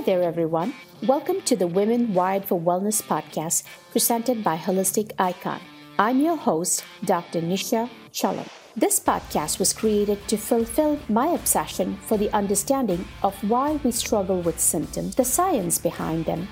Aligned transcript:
Hi 0.00 0.06
there, 0.06 0.22
everyone. 0.22 0.72
Welcome 1.02 1.42
to 1.42 1.54
the 1.54 1.66
Women 1.66 2.14
Wired 2.14 2.46
for 2.46 2.58
Wellness 2.58 3.02
podcast 3.02 3.64
presented 3.92 4.42
by 4.42 4.56
Holistic 4.56 5.12
Icon. 5.18 5.60
I'm 5.98 6.20
your 6.20 6.38
host, 6.38 6.84
Dr. 7.04 7.42
Nisha 7.42 7.86
Chellam. 8.10 8.48
This 8.74 8.98
podcast 8.98 9.58
was 9.58 9.74
created 9.74 10.26
to 10.28 10.38
fulfill 10.38 10.98
my 11.10 11.26
obsession 11.26 11.98
for 12.06 12.16
the 12.16 12.34
understanding 12.34 13.04
of 13.22 13.34
why 13.44 13.72
we 13.84 13.90
struggle 13.90 14.40
with 14.40 14.58
symptoms, 14.58 15.16
the 15.16 15.24
science 15.26 15.76
behind 15.76 16.24
them, 16.24 16.48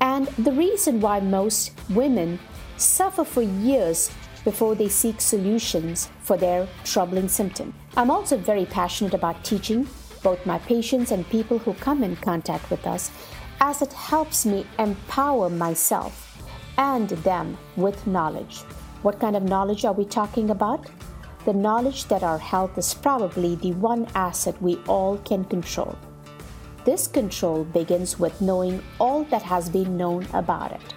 and 0.00 0.28
the 0.38 0.52
reason 0.52 0.98
why 0.98 1.20
most 1.20 1.72
women 1.90 2.38
suffer 2.78 3.22
for 3.22 3.42
years 3.42 4.10
before 4.44 4.74
they 4.74 4.88
seek 4.88 5.20
solutions 5.20 6.08
for 6.22 6.38
their 6.38 6.66
troubling 6.84 7.28
symptom. 7.28 7.74
I'm 7.98 8.10
also 8.10 8.38
very 8.38 8.64
passionate 8.64 9.12
about 9.12 9.44
teaching 9.44 9.86
both 10.22 10.44
my 10.46 10.58
patients 10.60 11.10
and 11.10 11.28
people 11.28 11.58
who 11.58 11.74
come 11.74 12.02
in 12.02 12.16
contact 12.16 12.70
with 12.70 12.86
us, 12.86 13.10
as 13.60 13.82
it 13.82 13.92
helps 13.92 14.44
me 14.46 14.66
empower 14.78 15.48
myself 15.48 16.42
and 16.78 17.08
them 17.08 17.56
with 17.76 18.06
knowledge. 18.06 18.60
What 19.02 19.20
kind 19.20 19.36
of 19.36 19.42
knowledge 19.42 19.84
are 19.84 19.92
we 19.92 20.04
talking 20.04 20.50
about? 20.50 20.86
The 21.44 21.52
knowledge 21.52 22.04
that 22.04 22.22
our 22.22 22.38
health 22.38 22.78
is 22.78 22.94
probably 22.94 23.56
the 23.56 23.72
one 23.72 24.06
asset 24.14 24.60
we 24.62 24.76
all 24.86 25.18
can 25.18 25.44
control. 25.44 25.98
This 26.84 27.06
control 27.06 27.64
begins 27.64 28.18
with 28.18 28.40
knowing 28.40 28.82
all 28.98 29.24
that 29.24 29.42
has 29.42 29.68
been 29.68 29.96
known 29.96 30.26
about 30.32 30.72
it. 30.72 30.94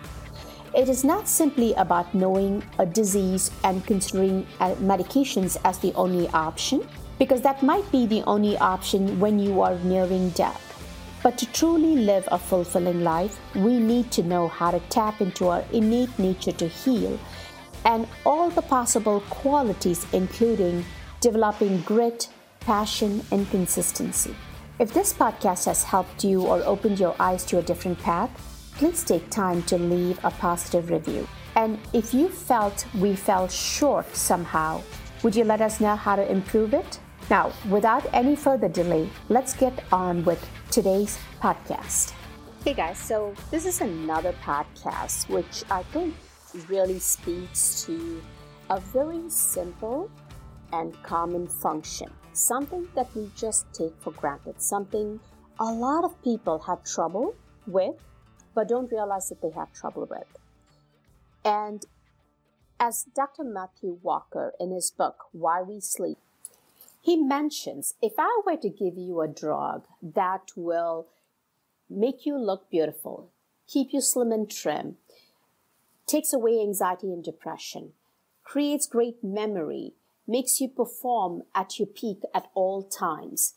It 0.76 0.90
is 0.90 1.04
not 1.04 1.28
simply 1.28 1.74
about 1.76 2.14
knowing 2.14 2.64
a 2.80 2.86
disease 2.86 3.50
and 3.64 3.86
considering 3.86 4.46
uh, 4.60 4.76
medications 4.76 5.58
as 5.64 5.80
the 5.80 5.94
only 5.94 6.28
option 6.30 6.88
because 7.20 7.42
that 7.42 7.64
might 7.64 7.90
be 7.92 8.06
the 8.06 8.24
only 8.24 8.58
option 8.58 9.20
when 9.20 9.40
you 9.40 9.62
are 9.62 9.78
nearing 9.80 10.30
death. 10.32 10.62
But 11.24 11.38
to 11.40 11.52
truly 11.54 11.96
live 11.96 12.28
a 12.32 12.38
fulfilling 12.38 13.04
life, 13.04 13.40
we 13.56 13.80
need 13.80 14.12
to 14.12 14.24
know 14.24 14.48
how 14.48 14.72
to 14.72 14.80
tap 14.90 15.22
into 15.22 15.48
our 15.48 15.64
innate 15.72 16.20
nature 16.20 16.52
to 16.52 16.68
heal 16.68 17.20
and 17.86 18.08
all 18.26 18.50
the 18.50 18.62
possible 18.62 19.22
qualities, 19.30 20.06
including 20.14 20.86
developing 21.22 21.82
grit, 21.82 22.30
passion, 22.60 23.24
and 23.32 23.50
consistency. 23.50 24.36
If 24.78 24.94
this 24.94 25.14
podcast 25.14 25.66
has 25.66 25.84
helped 25.84 26.24
you 26.24 26.42
or 26.42 26.62
opened 26.64 27.00
your 27.00 27.16
eyes 27.20 27.46
to 27.46 27.60
a 27.60 27.64
different 27.64 27.98
path, 28.00 28.30
please 28.76 29.04
take 29.04 29.30
time 29.30 29.64
to 29.64 29.78
leave 29.78 30.20
a 30.24 30.32
positive 30.32 30.90
review. 30.90 31.28
And 31.56 31.80
if 31.94 32.14
you 32.14 32.28
felt 32.28 32.86
we 32.94 33.16
fell 33.16 33.48
short 33.48 34.14
somehow, 34.16 34.82
would 35.24 35.36
you 35.36 35.46
let 35.46 35.62
us 35.62 35.80
know 35.80 35.96
how 35.96 36.18
to 36.18 36.30
improve 36.30 36.74
it? 36.74 37.00
Now, 37.28 37.52
without 37.72 38.06
any 38.14 38.36
further 38.36 38.68
delay, 38.68 39.10
let's 39.30 39.56
get 39.56 39.74
on 39.92 40.24
with 40.26 40.48
today's 40.70 41.18
podcast. 41.42 42.14
Hey 42.64 42.76
guys, 42.76 43.00
so 43.00 43.34
this 43.50 43.66
is 43.66 43.82
another 43.82 44.32
podcast 44.44 45.28
which 45.30 45.64
I 45.72 45.82
think 45.84 46.14
really 46.68 47.00
speaks 47.00 47.84
to 47.86 48.22
a 48.70 48.80
very 48.80 49.28
simple 49.28 50.12
and 50.72 50.94
common 51.02 51.48
function, 51.48 52.12
something 52.34 52.88
that 52.94 53.08
we 53.16 53.32
just 53.36 53.74
take 53.74 54.00
for 54.00 54.12
granted, 54.12 54.62
something 54.62 55.20
a 55.60 55.66
lot 55.66 56.04
of 56.04 56.22
people 56.22 56.60
have 56.60 56.84
trouble 56.84 57.34
with, 57.66 57.96
but 58.54 58.68
don't 58.68 58.92
realize 58.92 59.30
that 59.30 59.42
they 59.42 59.52
have 59.52 59.74
trouble 59.74 60.06
with. 60.08 60.28
And 61.44 61.84
as 62.80 63.08
Dr. 63.16 63.44
Matthew 63.44 63.98
Walker 64.04 64.54
in 64.60 64.70
his 64.70 64.92
book, 64.92 65.16
Why 65.32 65.64
We 65.64 65.80
Sleep, 65.80 66.20
he 67.06 67.16
mentions 67.16 67.94
if 68.02 68.14
I 68.18 68.42
were 68.48 68.58
to 68.58 68.68
give 68.68 68.98
you 68.98 69.22
a 69.22 69.28
drug 69.28 69.86
that 70.02 70.50
will 70.56 71.06
make 71.88 72.26
you 72.26 72.36
look 72.36 72.68
beautiful, 72.72 73.30
keep 73.68 73.90
you 73.94 74.02
slim 74.02 74.32
and 74.32 74.50
trim, 74.50 74.96
takes 76.08 76.34
away 76.34 76.60
anxiety 76.60 77.14
and 77.14 77.24
depression, 77.24 77.92
creates 78.44 78.88
great 78.88 79.24
memory, 79.24 79.94
makes 80.28 80.60
you 80.60 80.68
perform 80.68 81.44
at 81.54 81.78
your 81.78 81.86
peak 81.86 82.22
at 82.34 82.48
all 82.56 82.82
times, 82.82 83.54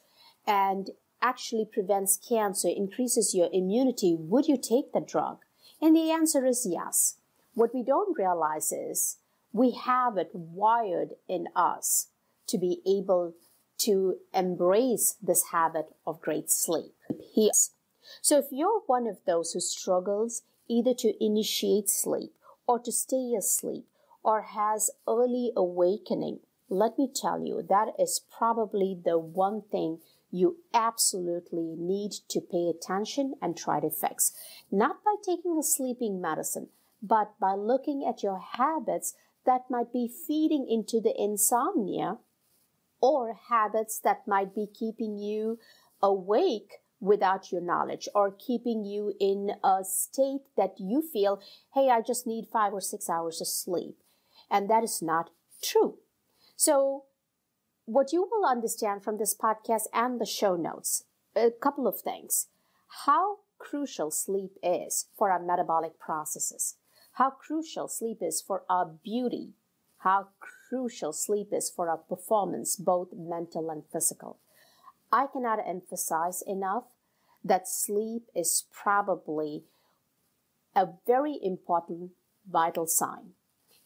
and 0.46 0.90
actually 1.22 1.64
prevents 1.64 2.18
cancer, 2.28 2.68
increases 2.68 3.34
your 3.34 3.48
immunity, 3.50 4.14
would 4.14 4.44
you 4.44 4.58
take 4.58 4.92
the 4.92 5.00
drug? 5.00 5.38
And 5.80 5.96
the 5.96 6.10
answer 6.10 6.44
is 6.44 6.68
yes. 6.70 7.16
What 7.54 7.74
we 7.74 7.82
don't 7.82 8.18
realize 8.18 8.72
is 8.72 9.16
we 9.54 9.70
have 9.70 10.18
it 10.18 10.32
wired 10.34 11.14
in 11.26 11.46
us 11.56 12.08
to 12.48 12.58
be 12.58 12.80
able 12.86 13.34
to 13.78 14.16
embrace 14.34 15.16
this 15.22 15.44
habit 15.52 15.86
of 16.06 16.20
great 16.20 16.50
sleep. 16.50 16.94
Yes. 17.34 17.70
So 18.22 18.38
if 18.38 18.46
you're 18.50 18.82
one 18.86 19.06
of 19.06 19.18
those 19.26 19.52
who 19.52 19.60
struggles 19.60 20.42
either 20.68 20.94
to 20.94 21.24
initiate 21.24 21.88
sleep 21.88 22.32
or 22.66 22.78
to 22.80 22.92
stay 22.92 23.34
asleep 23.38 23.86
or 24.22 24.42
has 24.42 24.90
early 25.06 25.52
awakening, 25.56 26.40
let 26.68 26.98
me 26.98 27.10
tell 27.14 27.40
you 27.40 27.62
that 27.68 27.92
is 27.98 28.20
probably 28.36 28.98
the 29.02 29.18
one 29.18 29.62
thing 29.62 30.00
you 30.30 30.58
absolutely 30.74 31.74
need 31.78 32.12
to 32.28 32.40
pay 32.40 32.68
attention 32.68 33.34
and 33.40 33.56
try 33.56 33.80
to 33.80 33.90
fix. 33.90 34.32
Not 34.70 35.02
by 35.02 35.14
taking 35.24 35.58
a 35.58 35.62
sleeping 35.62 36.20
medicine, 36.20 36.68
but 37.02 37.38
by 37.40 37.54
looking 37.54 38.04
at 38.06 38.22
your 38.22 38.38
habits 38.38 39.14
that 39.46 39.70
might 39.70 39.92
be 39.92 40.08
feeding 40.08 40.66
into 40.68 41.00
the 41.00 41.14
insomnia 41.16 42.18
or 43.00 43.34
habits 43.48 43.98
that 44.00 44.26
might 44.26 44.54
be 44.54 44.66
keeping 44.66 45.18
you 45.18 45.58
awake 46.02 46.80
without 47.00 47.52
your 47.52 47.60
knowledge 47.60 48.08
or 48.14 48.30
keeping 48.30 48.84
you 48.84 49.14
in 49.20 49.52
a 49.62 49.84
state 49.84 50.42
that 50.56 50.74
you 50.78 51.02
feel, 51.02 51.40
hey, 51.74 51.90
I 51.90 52.00
just 52.00 52.26
need 52.26 52.46
five 52.46 52.72
or 52.72 52.80
six 52.80 53.08
hours 53.08 53.40
of 53.40 53.46
sleep. 53.46 53.96
And 54.50 54.68
that 54.68 54.82
is 54.82 55.00
not 55.00 55.30
true. 55.62 55.98
So, 56.56 57.04
what 57.84 58.12
you 58.12 58.28
will 58.30 58.46
understand 58.46 59.02
from 59.02 59.16
this 59.16 59.34
podcast 59.34 59.84
and 59.94 60.20
the 60.20 60.26
show 60.26 60.56
notes, 60.56 61.04
a 61.34 61.50
couple 61.50 61.86
of 61.86 62.00
things. 62.00 62.48
How 63.06 63.38
crucial 63.58 64.10
sleep 64.10 64.52
is 64.62 65.06
for 65.16 65.30
our 65.30 65.42
metabolic 65.42 65.98
processes, 65.98 66.76
how 67.12 67.30
crucial 67.30 67.88
sleep 67.88 68.18
is 68.20 68.42
for 68.42 68.64
our 68.68 68.86
beauty, 68.86 69.54
how 69.98 70.28
crucial 70.38 70.57
sleep 71.12 71.48
is 71.52 71.70
for 71.74 71.88
our 71.88 71.98
performance, 71.98 72.76
both 72.76 73.08
mental 73.12 73.70
and 73.70 73.84
physical. 73.92 74.38
I 75.10 75.26
cannot 75.26 75.60
emphasize 75.66 76.42
enough 76.46 76.84
that 77.44 77.68
sleep 77.68 78.24
is 78.34 78.64
probably 78.72 79.64
a 80.74 80.88
very 81.06 81.38
important 81.42 82.10
vital 82.50 82.86
sign. 82.86 83.30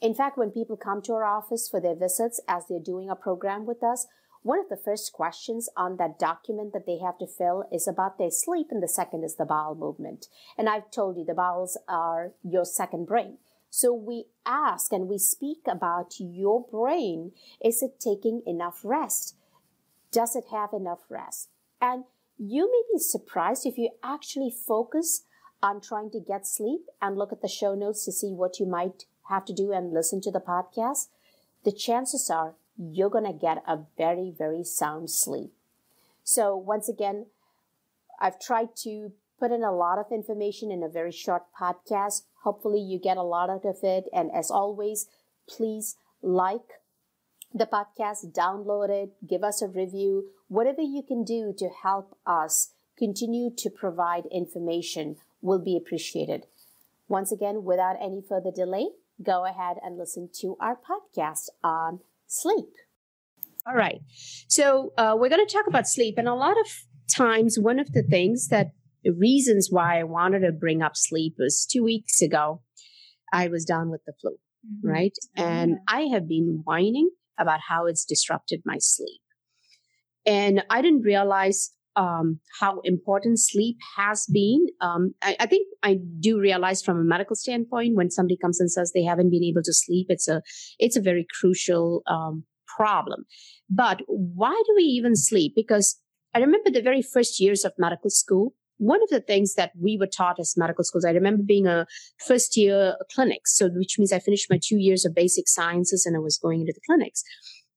In 0.01 0.15
fact, 0.15 0.37
when 0.37 0.51
people 0.51 0.77
come 0.77 1.01
to 1.03 1.13
our 1.13 1.25
office 1.25 1.69
for 1.69 1.81
their 1.81 1.95
visits 1.95 2.41
as 2.49 2.65
they're 2.69 2.81
doing 2.81 3.09
a 3.09 3.15
program 3.15 3.67
with 3.67 3.83
us, 3.85 4.07
one 4.43 4.59
of 4.59 4.69
the 4.69 4.77
first 4.77 5.13
questions 5.13 5.69
on 5.77 5.97
that 5.99 6.19
document 6.19 6.73
that 6.73 6.85
they 6.85 6.99
have 6.99 7.17
to 7.19 7.27
fill 7.29 7.65
is 7.71 7.87
about 7.87 8.19
their 8.19 8.33
sleep, 8.33 8.69
and 8.73 8.83
the 8.83 8.89
second 8.89 9.23
is 9.23 9.37
the 9.37 9.45
bowel 9.45 9.77
movement. 9.77 10.27
And 10.59 10.69
I've 10.69 10.91
told 10.91 11.17
you 11.17 11.25
the 11.25 11.35
bowels 11.35 11.79
are 11.87 12.33
your 12.43 12.65
second 12.65 13.07
brain. 13.07 13.39
So 13.75 13.95
we 13.95 14.27
ask 14.45 14.93
and 14.93 15.09
we 15.09 15.17
speak 15.17 15.61
about 15.67 16.17
your 16.19 16.63
brain. 16.71 17.33
Is 17.65 17.83
it 17.83 17.99
taking 17.99 18.43
enough 18.47 18.83
rest? 18.85 19.35
Does 20.11 20.37
it 20.37 20.45
have 20.51 20.75
enough 20.75 21.01
rest? 21.09 21.49
And 21.81 22.05
you 22.37 22.71
may 22.71 22.83
be 22.93 22.99
surprised 22.99 23.65
if 23.65 23.79
you 23.79 23.89
actually 24.03 24.51
focus 24.51 25.23
on 25.63 25.81
trying 25.81 26.11
to 26.11 26.21
get 26.21 26.47
sleep 26.47 26.83
and 27.01 27.17
look 27.17 27.33
at 27.33 27.41
the 27.41 27.49
show 27.49 27.75
notes 27.75 28.05
to 28.05 28.13
see 28.13 28.35
what 28.35 28.61
you 28.61 28.67
might 28.67 29.07
have 29.31 29.47
to 29.47 29.55
do 29.55 29.73
and 29.73 29.95
listen 29.95 30.21
to 30.21 30.31
the 30.31 30.39
podcast. 30.39 31.09
The 31.65 31.73
chances 31.73 32.29
are 32.29 32.57
you're 32.77 33.09
going 33.09 33.25
to 33.25 33.33
get 33.33 33.63
a 33.67 33.79
very, 33.97 34.35
very 34.37 34.65
sound 34.65 35.11
sleep. 35.11 35.55
So 36.25 36.55
once 36.55 36.91
again, 36.91 37.25
I've 38.21 38.39
tried 38.39 38.77
to 38.83 39.13
put 39.41 39.51
in 39.51 39.65
a 39.65 39.75
lot 39.75 39.99
of 39.99 40.13
information 40.13 40.71
in 40.71 40.83
a 40.83 40.91
very 40.91 41.11
short 41.11 41.45
podcast. 41.59 42.25
Hopefully, 42.43 42.81
you 42.81 42.99
get 42.99 43.17
a 43.17 43.23
lot 43.23 43.51
out 43.51 43.65
of 43.65 43.77
it. 43.83 44.05
And 44.13 44.31
as 44.33 44.51
always, 44.51 45.07
please 45.49 45.97
like 46.23 46.81
the 47.55 47.67
podcast, 47.67 48.33
download 48.33 48.89
it, 48.89 49.11
give 49.27 49.45
us 49.45 49.63
a 49.63 49.69
review, 49.69 50.29
whatever 50.49 50.81
you 50.81 51.03
can 51.03 51.25
do 51.25 51.55
to 51.59 51.69
help 51.83 52.17
us 52.27 52.71
continue 52.99 53.51
to 53.57 53.71
provide 53.71 54.25
information 54.27 55.17
will 55.41 55.59
be 55.59 55.77
appreciated. 55.77 56.47
Once 57.09 57.31
again, 57.31 57.65
without 57.65 57.97
any 58.01 58.23
further 58.27 58.51
delay, 58.51 58.89
go 59.23 59.45
ahead 59.45 59.77
and 59.83 59.99
listen 59.99 60.29
to 60.41 60.57
our 60.61 60.77
podcast 60.77 61.49
on 61.63 62.01
sleep. 62.27 62.75
All 63.67 63.75
right. 63.75 64.01
So, 64.49 64.93
uh, 64.97 65.15
we're 65.19 65.29
going 65.29 65.47
to 65.47 65.53
talk 65.53 65.67
about 65.67 65.87
sleep. 65.87 66.17
And 66.19 66.27
a 66.27 66.35
lot 66.35 66.59
of 66.59 66.67
times, 67.13 67.59
one 67.59 67.79
of 67.79 67.93
the 67.93 68.03
things 68.03 68.49
that 68.49 68.73
the 69.05 69.13
reasons 69.13 69.69
why 69.71 69.99
I 69.99 70.05
wanted 70.05 70.41
to 70.41 70.53
bring 70.53 70.83
up 70.83 70.93
sleep 70.95 71.35
was 71.39 71.67
two 71.71 71.83
weeks 71.83 72.23
ago, 72.23 72.63
I 73.33 73.49
was 73.49 73.65
down 73.65 73.91
with 73.91 74.03
the 74.07 74.13
flu, 74.21 74.33
mm-hmm. 74.33 74.89
right? 74.89 75.17
And 75.37 75.79
I 75.89 76.03
have 76.13 76.29
been 76.29 76.63
whining 76.65 77.11
about 77.39 77.61
how 77.69 77.87
it's 77.87 78.05
disrupted 78.05 78.63
my 78.65 78.77
sleep. 78.79 79.21
And 80.25 80.63
I 80.71 80.83
didn't 80.83 81.03
realize 81.03 81.71
um, 81.97 82.41
how 82.61 82.81
important 82.85 83.39
sleep 83.41 83.77
has 83.97 84.27
been. 84.33 84.67
Um, 84.81 85.15
I, 85.23 85.37
I, 85.41 85.47
think 85.47 85.67
I 85.83 85.99
do 86.21 86.41
realize 86.41 86.83
from 86.83 86.99
a 86.99 87.05
medical 87.05 87.37
standpoint 87.37 87.97
when 87.97 88.11
somebody 88.11 88.39
comes 88.41 88.61
and 88.61 88.71
says 88.71 88.93
they 88.95 89.05
haven't 89.05 89.31
been 89.31 89.45
able 89.45 89.63
to 89.63 89.73
sleep, 89.73 90.07
it's 90.09 90.29
a 90.29 90.43
it's 90.79 90.97
a 90.97 91.03
very 91.03 91.27
crucial 91.41 92.03
um, 92.07 92.45
problem. 92.77 93.25
But 93.69 94.01
why 94.07 94.61
do 94.67 94.75
we 94.77 94.85
even 94.85 95.17
sleep? 95.17 95.53
Because 95.55 95.99
I 96.35 96.39
remember 96.39 96.71
the 96.71 96.83
very 96.83 97.03
first 97.03 97.41
years 97.41 97.65
of 97.65 97.73
medical 97.79 98.11
school. 98.11 98.55
One 98.83 99.01
of 99.01 99.11
the 99.11 99.21
things 99.21 99.55
that 99.55 99.71
we 99.81 99.97
were 99.97 100.09
taught 100.09 100.41
as 100.41 100.55
medical 100.57 100.83
schools, 100.83 101.05
I 101.05 101.13
remember 101.13 101.45
being 101.45 101.69
a 101.69 101.87
first 102.27 102.57
year 102.57 102.97
clinics, 103.15 103.57
so 103.57 103.69
which 103.69 103.97
means 103.97 104.13
I 104.13 104.19
finished 104.19 104.51
my 104.51 104.59
two 104.61 104.77
years 104.77 105.05
of 105.05 105.15
basic 105.15 105.49
sciences 105.49 106.05
and 106.05 106.17
I 106.17 106.19
was 106.19 106.37
going 106.37 106.63
into 106.63 106.73
the 106.73 106.81
clinics. 106.85 107.23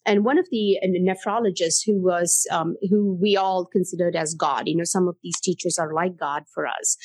And 0.03 0.25
one 0.25 0.39
of 0.39 0.47
the 0.49 0.79
nephrologists 0.83 1.81
who 1.85 2.01
was 2.01 2.47
um, 2.51 2.75
who 2.89 3.17
we 3.21 3.37
all 3.37 3.65
considered 3.65 4.15
as 4.15 4.33
god 4.33 4.67
you 4.67 4.75
know 4.75 4.83
some 4.83 5.07
of 5.07 5.15
these 5.23 5.39
teachers 5.39 5.77
are 5.77 5.93
like 5.93 6.17
god 6.17 6.43
for 6.51 6.65
us. 6.65 6.97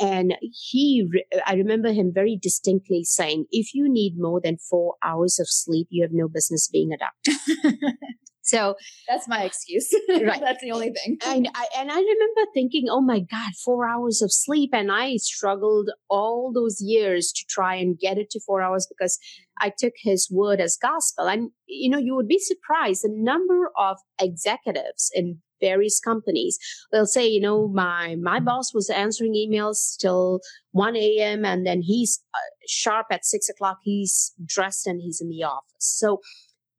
And 0.00 0.34
he 0.40 1.06
i 1.46 1.54
remember 1.54 1.92
him 1.92 2.10
very 2.14 2.38
distinctly 2.40 3.04
saying 3.04 3.44
if 3.50 3.74
you 3.74 3.84
need 3.86 4.14
more 4.16 4.40
than 4.42 4.56
four 4.56 4.94
hours 5.04 5.38
of 5.38 5.46
sleep 5.50 5.88
you 5.90 6.02
have 6.02 6.12
no 6.14 6.26
business 6.28 6.68
being 6.72 6.90
a 6.92 6.96
doctor 6.96 7.32
So 8.42 8.74
that's 9.08 9.28
my 9.28 9.44
excuse. 9.44 9.90
Right. 10.08 10.40
that's 10.40 10.62
the 10.62 10.72
only 10.72 10.92
thing. 10.92 11.18
And 11.26 11.48
I, 11.54 11.66
and 11.78 11.90
I 11.90 11.96
remember 11.96 12.50
thinking, 12.54 12.86
oh 12.88 13.00
my 13.00 13.20
God, 13.20 13.52
four 13.64 13.88
hours 13.88 14.20
of 14.20 14.32
sleep. 14.32 14.70
And 14.72 14.92
I 14.92 15.16
struggled 15.16 15.90
all 16.08 16.52
those 16.52 16.80
years 16.80 17.32
to 17.32 17.44
try 17.48 17.76
and 17.76 17.98
get 17.98 18.18
it 18.18 18.30
to 18.30 18.40
four 18.40 18.62
hours 18.62 18.86
because 18.86 19.18
I 19.58 19.72
took 19.76 19.94
his 20.02 20.28
word 20.30 20.60
as 20.60 20.76
gospel. 20.80 21.28
And, 21.28 21.50
you 21.66 21.90
know, 21.90 21.98
you 21.98 22.14
would 22.14 22.28
be 22.28 22.38
surprised 22.38 23.04
the 23.04 23.10
number 23.12 23.70
of 23.76 23.98
executives 24.20 25.10
in 25.14 25.40
various 25.60 26.00
companies 26.00 26.58
they'll 26.90 27.06
say 27.06 27.24
you 27.24 27.40
know 27.40 27.68
my 27.68 28.16
my 28.20 28.40
boss 28.40 28.74
was 28.74 28.90
answering 28.90 29.32
emails 29.32 29.96
till 29.96 30.40
1 30.72 30.96
a.m 30.96 31.44
and 31.44 31.64
then 31.64 31.80
he's 31.80 32.20
uh, 32.34 32.38
sharp 32.66 33.06
at 33.12 33.24
6 33.24 33.48
o'clock 33.48 33.78
he's 33.84 34.32
dressed 34.44 34.88
and 34.88 35.00
he's 35.00 35.20
in 35.20 35.28
the 35.28 35.44
office 35.44 35.62
so 35.78 36.20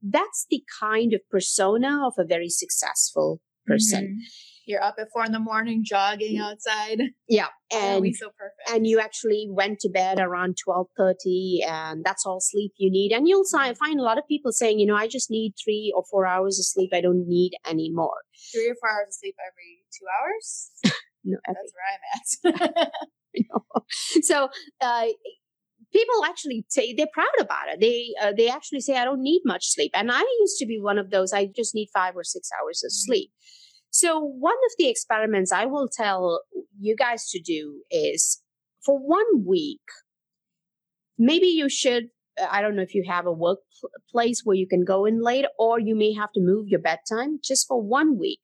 that's 0.04 0.46
the 0.50 0.62
kind 0.80 1.14
of 1.14 1.22
persona 1.32 2.06
of 2.06 2.14
a 2.18 2.26
very 2.26 2.50
successful 2.50 3.40
person. 3.66 4.04
Mm-hmm. 4.04 4.20
You're 4.66 4.82
up 4.82 4.96
at 4.98 5.08
four 5.12 5.26
in 5.26 5.34
the 5.34 5.40
morning, 5.40 5.84
jogging 5.84 6.40
outside. 6.40 7.00
Yeah, 7.28 7.48
and 7.74 8.06
oh, 8.06 8.12
so 8.14 8.28
perfect. 8.28 8.70
And 8.72 8.88
you 8.88 9.00
actually 9.00 9.48
went 9.50 9.80
to 9.80 9.90
bed 9.90 10.20
around 10.20 10.58
twelve 10.64 10.88
thirty, 10.98 11.62
and 11.68 12.04
that's 12.04 12.26
all 12.26 12.40
sleep 12.40 12.72
you 12.78 12.90
need. 12.90 13.12
And 13.12 13.28
you'll 13.28 13.44
mm-hmm. 13.44 13.74
find 13.74 14.00
a 14.00 14.04
lot 14.04 14.18
of 14.18 14.28
people 14.28 14.54
saying, 14.54 14.80
you 14.80 14.86
know, 14.86 14.96
I 14.96 15.08
just 15.08 15.30
need 15.30 15.54
three 15.62 15.94
or 15.96 16.04
four 16.10 16.26
hours 16.26 16.60
of 16.60 16.66
sleep. 16.66 16.92
I 16.94 17.02
don't 17.02 17.28
need 17.28 17.54
any 17.66 17.92
more. 17.92 18.22
Three 18.54 18.70
or 18.70 18.76
four 18.80 18.90
hours 18.90 19.08
of 19.10 19.14
sleep 19.16 19.36
every 19.46 19.84
two 20.00 20.06
hours. 20.22 20.72
no, 21.26 21.38
every. 21.46 21.58
that's 21.60 21.74
where 21.74 22.64
I'm 22.64 22.74
at. 22.78 22.92
so 24.24 24.50
uh, 24.80 25.06
people 25.94 26.26
actually 26.26 26.66
say 26.68 26.94
they're 26.94 27.08
proud 27.14 27.28
about 27.40 27.70
it. 27.70 27.80
They 27.80 28.14
uh, 28.22 28.34
they 28.36 28.50
actually 28.50 28.82
say 28.82 28.98
I 28.98 29.06
don't 29.06 29.22
need 29.22 29.42
much 29.46 29.68
sleep, 29.68 29.92
and 29.94 30.12
I 30.12 30.22
used 30.40 30.58
to 30.60 30.66
be 30.66 30.80
one 30.80 30.98
of 30.98 31.12
those. 31.12 31.32
I 31.32 31.48
just 31.56 31.74
need 31.76 31.90
five 31.94 32.16
or 32.16 32.24
six 32.24 32.50
hours 32.60 32.84
of 32.84 32.90
mm-hmm. 32.90 33.12
sleep. 33.12 33.32
So 33.92 34.20
one 34.20 34.58
of 34.66 34.72
the 34.78 34.90
experiments 34.90 35.52
I 35.52 35.66
will 35.66 35.88
tell 35.88 36.42
you 36.80 36.96
guys 36.96 37.30
to 37.30 37.40
do 37.40 37.84
is 37.92 38.42
for 38.84 38.98
one 38.98 39.46
week. 39.48 39.82
Maybe 41.18 41.48
you 41.48 41.70
should. 41.70 42.06
I 42.50 42.64
don't 42.64 42.76
know 42.76 42.82
if 42.82 42.96
you 42.96 43.04
have 43.08 43.28
a 43.28 43.32
workplace 43.32 44.42
where 44.44 44.56
you 44.56 44.68
can 44.68 44.84
go 44.84 45.06
in 45.06 45.22
late, 45.22 45.46
or 45.60 45.80
you 45.80 45.96
may 45.96 46.14
have 46.14 46.32
to 46.34 46.42
move 46.42 46.68
your 46.68 46.80
bedtime 46.80 47.40
just 47.44 47.68
for 47.68 47.80
one 47.82 48.18
week. 48.18 48.40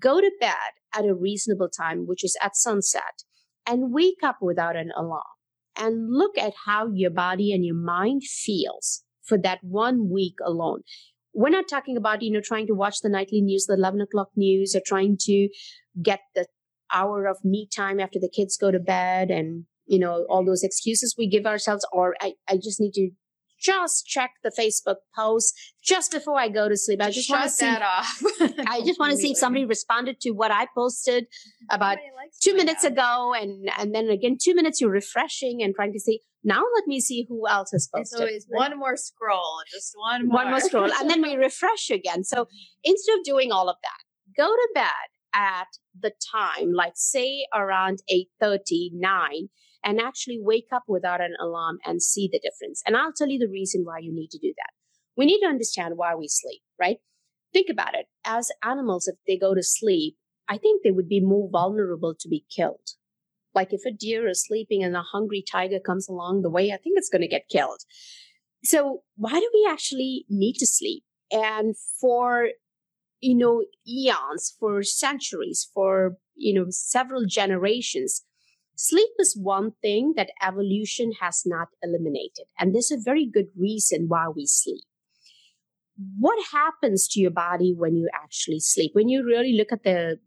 Go 0.00 0.20
to 0.20 0.30
bed 0.40 0.72
at 0.92 1.04
a 1.04 1.14
reasonable 1.14 1.68
time, 1.68 2.06
which 2.08 2.24
is 2.24 2.36
at 2.42 2.56
sunset, 2.56 3.22
and 3.64 3.92
wake 3.92 4.24
up 4.24 4.38
without 4.40 4.74
an 4.74 4.90
alarm 4.96 5.33
and 5.78 6.08
look 6.10 6.36
at 6.38 6.52
how 6.66 6.90
your 6.92 7.10
body 7.10 7.52
and 7.52 7.64
your 7.64 7.76
mind 7.76 8.22
feels 8.24 9.02
for 9.22 9.38
that 9.38 9.58
one 9.62 10.10
week 10.10 10.34
alone. 10.44 10.80
We're 11.32 11.50
not 11.50 11.68
talking 11.68 11.96
about, 11.96 12.22
you 12.22 12.30
know, 12.30 12.40
trying 12.40 12.66
to 12.68 12.74
watch 12.74 13.00
the 13.02 13.08
nightly 13.08 13.40
news, 13.40 13.66
the 13.66 13.74
11 13.74 14.00
o'clock 14.00 14.28
news, 14.36 14.74
or 14.76 14.80
trying 14.86 15.16
to 15.22 15.48
get 16.00 16.20
the 16.34 16.46
hour 16.92 17.26
of 17.26 17.38
me 17.44 17.68
time 17.74 17.98
after 17.98 18.20
the 18.20 18.30
kids 18.32 18.56
go 18.56 18.70
to 18.70 18.78
bed 18.78 19.30
and, 19.30 19.64
you 19.86 19.98
know, 19.98 20.26
all 20.28 20.44
those 20.44 20.62
excuses 20.62 21.16
we 21.18 21.28
give 21.28 21.46
ourselves, 21.46 21.84
or 21.92 22.14
I, 22.20 22.34
I 22.48 22.56
just 22.56 22.80
need 22.80 22.92
to 22.92 23.10
just 23.64 24.06
check 24.06 24.32
the 24.42 24.50
Facebook 24.50 24.96
post 25.16 25.54
just 25.82 26.12
before 26.12 26.38
I 26.38 26.48
go 26.48 26.68
to 26.68 26.76
sleep. 26.76 27.00
I 27.00 27.10
just 27.10 27.30
want 27.30 27.44
to 27.44 27.50
see 27.50 27.64
that 27.64 27.82
off. 27.82 28.22
I 28.66 28.82
just 28.84 29.00
want 29.00 29.12
to 29.12 29.16
see 29.16 29.30
if 29.30 29.38
somebody 29.38 29.64
responded 29.64 30.20
to 30.20 30.30
what 30.32 30.50
I 30.50 30.66
posted 30.76 31.26
about 31.70 31.98
two 32.42 32.54
minutes 32.54 32.84
ago, 32.84 33.32
and 33.34 33.70
and 33.78 33.94
then 33.94 34.10
again 34.10 34.36
two 34.40 34.54
minutes. 34.54 34.80
You're 34.80 34.90
refreshing 34.90 35.62
and 35.62 35.74
trying 35.74 35.92
to 35.92 36.00
see. 36.00 36.20
Now 36.46 36.62
let 36.74 36.86
me 36.86 37.00
see 37.00 37.24
who 37.26 37.48
else 37.48 37.70
has 37.72 37.88
posted. 37.92 38.20
It's 38.20 38.20
always 38.20 38.46
one 38.50 38.78
more 38.78 38.96
scroll, 38.96 39.60
just 39.72 39.94
one 39.96 40.28
more. 40.28 40.42
One 40.42 40.50
more 40.50 40.60
scroll, 40.60 40.90
and 40.92 41.08
then 41.08 41.22
we 41.22 41.34
refresh 41.48 41.90
again. 41.90 42.22
So 42.24 42.46
instead 42.82 43.18
of 43.18 43.24
doing 43.24 43.50
all 43.50 43.70
of 43.70 43.76
that, 43.82 44.36
go 44.36 44.48
to 44.48 44.68
bed 44.74 45.08
at 45.34 45.68
the 45.98 46.12
time, 46.32 46.72
like 46.72 46.92
say 46.96 47.46
around 47.54 48.00
eight 48.10 48.28
thirty 48.38 48.90
nine 48.94 49.48
and 49.84 50.00
actually 50.00 50.38
wake 50.40 50.68
up 50.72 50.84
without 50.88 51.20
an 51.20 51.34
alarm 51.40 51.78
and 51.84 52.02
see 52.02 52.28
the 52.32 52.40
difference. 52.40 52.82
And 52.86 52.96
I'll 52.96 53.12
tell 53.12 53.28
you 53.28 53.38
the 53.38 53.52
reason 53.52 53.82
why 53.84 53.98
you 54.00 54.12
need 54.12 54.30
to 54.30 54.38
do 54.38 54.52
that. 54.56 54.72
We 55.16 55.26
need 55.26 55.40
to 55.40 55.46
understand 55.48 55.94
why 55.96 56.14
we 56.14 56.26
sleep, 56.28 56.62
right? 56.80 56.96
Think 57.52 57.68
about 57.70 57.94
it. 57.94 58.06
As 58.24 58.50
animals, 58.64 59.06
if 59.06 59.16
they 59.26 59.38
go 59.38 59.54
to 59.54 59.62
sleep, 59.62 60.16
I 60.48 60.58
think 60.58 60.82
they 60.82 60.90
would 60.90 61.08
be 61.08 61.20
more 61.20 61.48
vulnerable 61.50 62.14
to 62.18 62.28
be 62.28 62.44
killed. 62.54 62.90
Like 63.54 63.72
if 63.72 63.82
a 63.86 63.92
deer 63.92 64.26
is 64.28 64.44
sleeping 64.44 64.82
and 64.82 64.96
a 64.96 65.02
hungry 65.02 65.44
tiger 65.48 65.78
comes 65.78 66.08
along 66.08 66.42
the 66.42 66.50
way, 66.50 66.72
I 66.72 66.76
think 66.76 66.96
it's 66.96 67.08
going 67.08 67.22
to 67.22 67.28
get 67.28 67.48
killed. 67.48 67.80
So 68.64 69.02
why 69.16 69.38
do 69.38 69.50
we 69.54 69.68
actually 69.70 70.24
need 70.28 70.54
to 70.54 70.66
sleep? 70.66 71.04
And 71.30 71.76
for, 72.00 72.48
you 73.20 73.36
know, 73.36 73.64
eons, 73.86 74.54
for 74.58 74.82
centuries, 74.82 75.70
for, 75.72 76.16
you 76.34 76.54
know, 76.54 76.66
several 76.70 77.24
generations, 77.26 78.24
Sleep 78.76 79.10
is 79.18 79.36
one 79.36 79.72
thing 79.82 80.14
that 80.16 80.30
evolution 80.42 81.12
has 81.20 81.44
not 81.46 81.68
eliminated. 81.82 82.46
And 82.58 82.74
there's 82.74 82.90
a 82.90 82.98
very 82.98 83.26
good 83.26 83.48
reason 83.56 84.06
why 84.08 84.28
we 84.28 84.46
sleep. 84.46 84.84
What 86.18 86.44
happens 86.50 87.06
to 87.08 87.20
your 87.20 87.30
body 87.30 87.72
when 87.72 87.96
you 87.96 88.08
actually 88.12 88.58
sleep? 88.60 88.90
When 88.94 89.08
you 89.08 89.24
really 89.24 89.56
look 89.56 89.70
at 89.70 89.84
the 89.84 90.18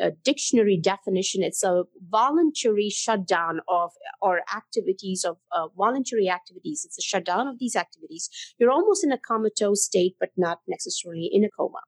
uh, 0.00 0.10
dictionary 0.24 0.78
definition, 0.78 1.42
it's 1.42 1.62
a 1.62 1.84
voluntary 2.08 2.88
shutdown 2.88 3.60
of 3.68 3.92
or 4.22 4.40
activities 4.54 5.22
of 5.22 5.36
uh, 5.54 5.68
voluntary 5.76 6.30
activities. 6.30 6.86
It's 6.86 6.96
a 6.96 7.02
shutdown 7.02 7.46
of 7.46 7.58
these 7.58 7.76
activities. 7.76 8.30
You're 8.58 8.70
almost 8.70 9.04
in 9.04 9.12
a 9.12 9.18
comatose 9.18 9.84
state, 9.84 10.16
but 10.18 10.30
not 10.34 10.60
necessarily 10.66 11.28
in 11.30 11.44
a 11.44 11.50
coma. 11.50 11.80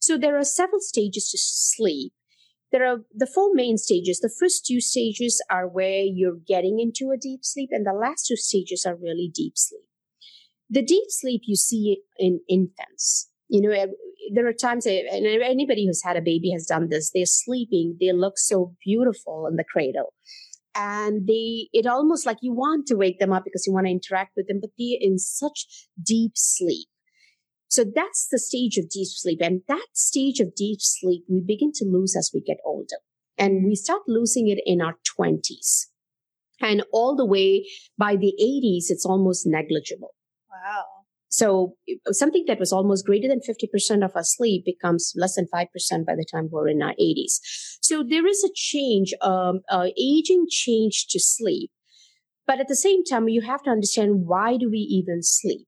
So 0.00 0.16
there 0.16 0.38
are 0.38 0.44
several 0.44 0.80
stages 0.80 1.30
to 1.30 1.38
sleep 1.38 2.12
there 2.70 2.86
are 2.86 2.98
the 3.14 3.26
four 3.26 3.54
main 3.54 3.78
stages. 3.78 4.20
The 4.20 4.34
first 4.38 4.66
two 4.66 4.80
stages 4.80 5.42
are 5.50 5.66
where 5.66 6.02
you're 6.02 6.38
getting 6.46 6.80
into 6.80 7.10
a 7.10 7.18
deep 7.18 7.40
sleep, 7.42 7.70
and 7.72 7.86
the 7.86 7.92
last 7.92 8.26
two 8.26 8.36
stages 8.36 8.84
are 8.86 8.96
really 8.96 9.30
deep 9.32 9.54
sleep. 9.56 9.84
The 10.70 10.82
deep 10.82 11.04
sleep 11.08 11.42
you 11.46 11.56
see 11.56 12.02
in 12.18 12.40
infants. 12.48 13.30
You 13.48 13.62
know, 13.62 13.86
there 14.34 14.46
are 14.46 14.52
times, 14.52 14.84
and 14.84 15.26
anybody 15.26 15.86
who's 15.86 16.02
had 16.04 16.16
a 16.16 16.22
baby 16.22 16.50
has 16.52 16.66
done 16.66 16.90
this. 16.90 17.10
They're 17.14 17.24
sleeping, 17.24 17.96
they 17.98 18.12
look 18.12 18.38
so 18.38 18.74
beautiful 18.84 19.46
in 19.46 19.56
the 19.56 19.64
cradle. 19.64 20.12
And 20.74 21.26
they, 21.26 21.68
it 21.72 21.86
almost 21.86 22.26
like 22.26 22.36
you 22.42 22.52
want 22.52 22.86
to 22.88 22.94
wake 22.94 23.18
them 23.18 23.32
up 23.32 23.44
because 23.44 23.66
you 23.66 23.72
want 23.72 23.86
to 23.86 23.90
interact 23.90 24.32
with 24.36 24.46
them, 24.46 24.60
but 24.60 24.70
they're 24.78 24.98
in 25.00 25.18
such 25.18 25.66
deep 26.04 26.32
sleep 26.34 26.88
so 27.68 27.84
that's 27.84 28.28
the 28.30 28.38
stage 28.38 28.78
of 28.78 28.88
deep 28.88 29.08
sleep. 29.08 29.40
And 29.42 29.60
that 29.68 29.86
stage 29.92 30.40
of 30.40 30.54
deep 30.54 30.78
sleep, 30.80 31.24
we 31.28 31.40
begin 31.40 31.70
to 31.74 31.84
lose 31.84 32.16
as 32.16 32.30
we 32.32 32.40
get 32.40 32.56
older. 32.64 32.96
And 33.36 33.66
we 33.66 33.76
start 33.76 34.02
losing 34.08 34.48
it 34.48 34.58
in 34.64 34.80
our 34.80 34.94
20s. 35.18 35.86
And 36.60 36.82
all 36.92 37.14
the 37.14 37.26
way 37.26 37.68
by 37.96 38.16
the 38.16 38.34
80s, 38.40 38.90
it's 38.90 39.04
almost 39.04 39.46
negligible. 39.46 40.14
Wow. 40.50 40.84
So 41.28 41.76
something 42.10 42.44
that 42.48 42.58
was 42.58 42.72
almost 42.72 43.04
greater 43.04 43.28
than 43.28 43.40
50% 43.40 44.04
of 44.04 44.12
our 44.16 44.24
sleep 44.24 44.64
becomes 44.64 45.12
less 45.14 45.36
than 45.36 45.46
5% 45.54 45.66
by 46.06 46.16
the 46.16 46.24
time 46.28 46.48
we're 46.50 46.68
in 46.68 46.82
our 46.82 46.94
80s. 46.94 47.38
So 47.82 48.02
there 48.02 48.26
is 48.26 48.42
a 48.42 48.50
change, 48.54 49.12
um, 49.20 49.60
uh, 49.70 49.88
aging 49.96 50.46
change 50.48 51.06
to 51.10 51.20
sleep. 51.20 51.70
But 52.46 52.60
at 52.60 52.68
the 52.68 52.74
same 52.74 53.04
time, 53.04 53.28
you 53.28 53.42
have 53.42 53.62
to 53.64 53.70
understand 53.70 54.26
why 54.26 54.56
do 54.56 54.70
we 54.70 54.78
even 54.78 55.22
sleep? 55.22 55.66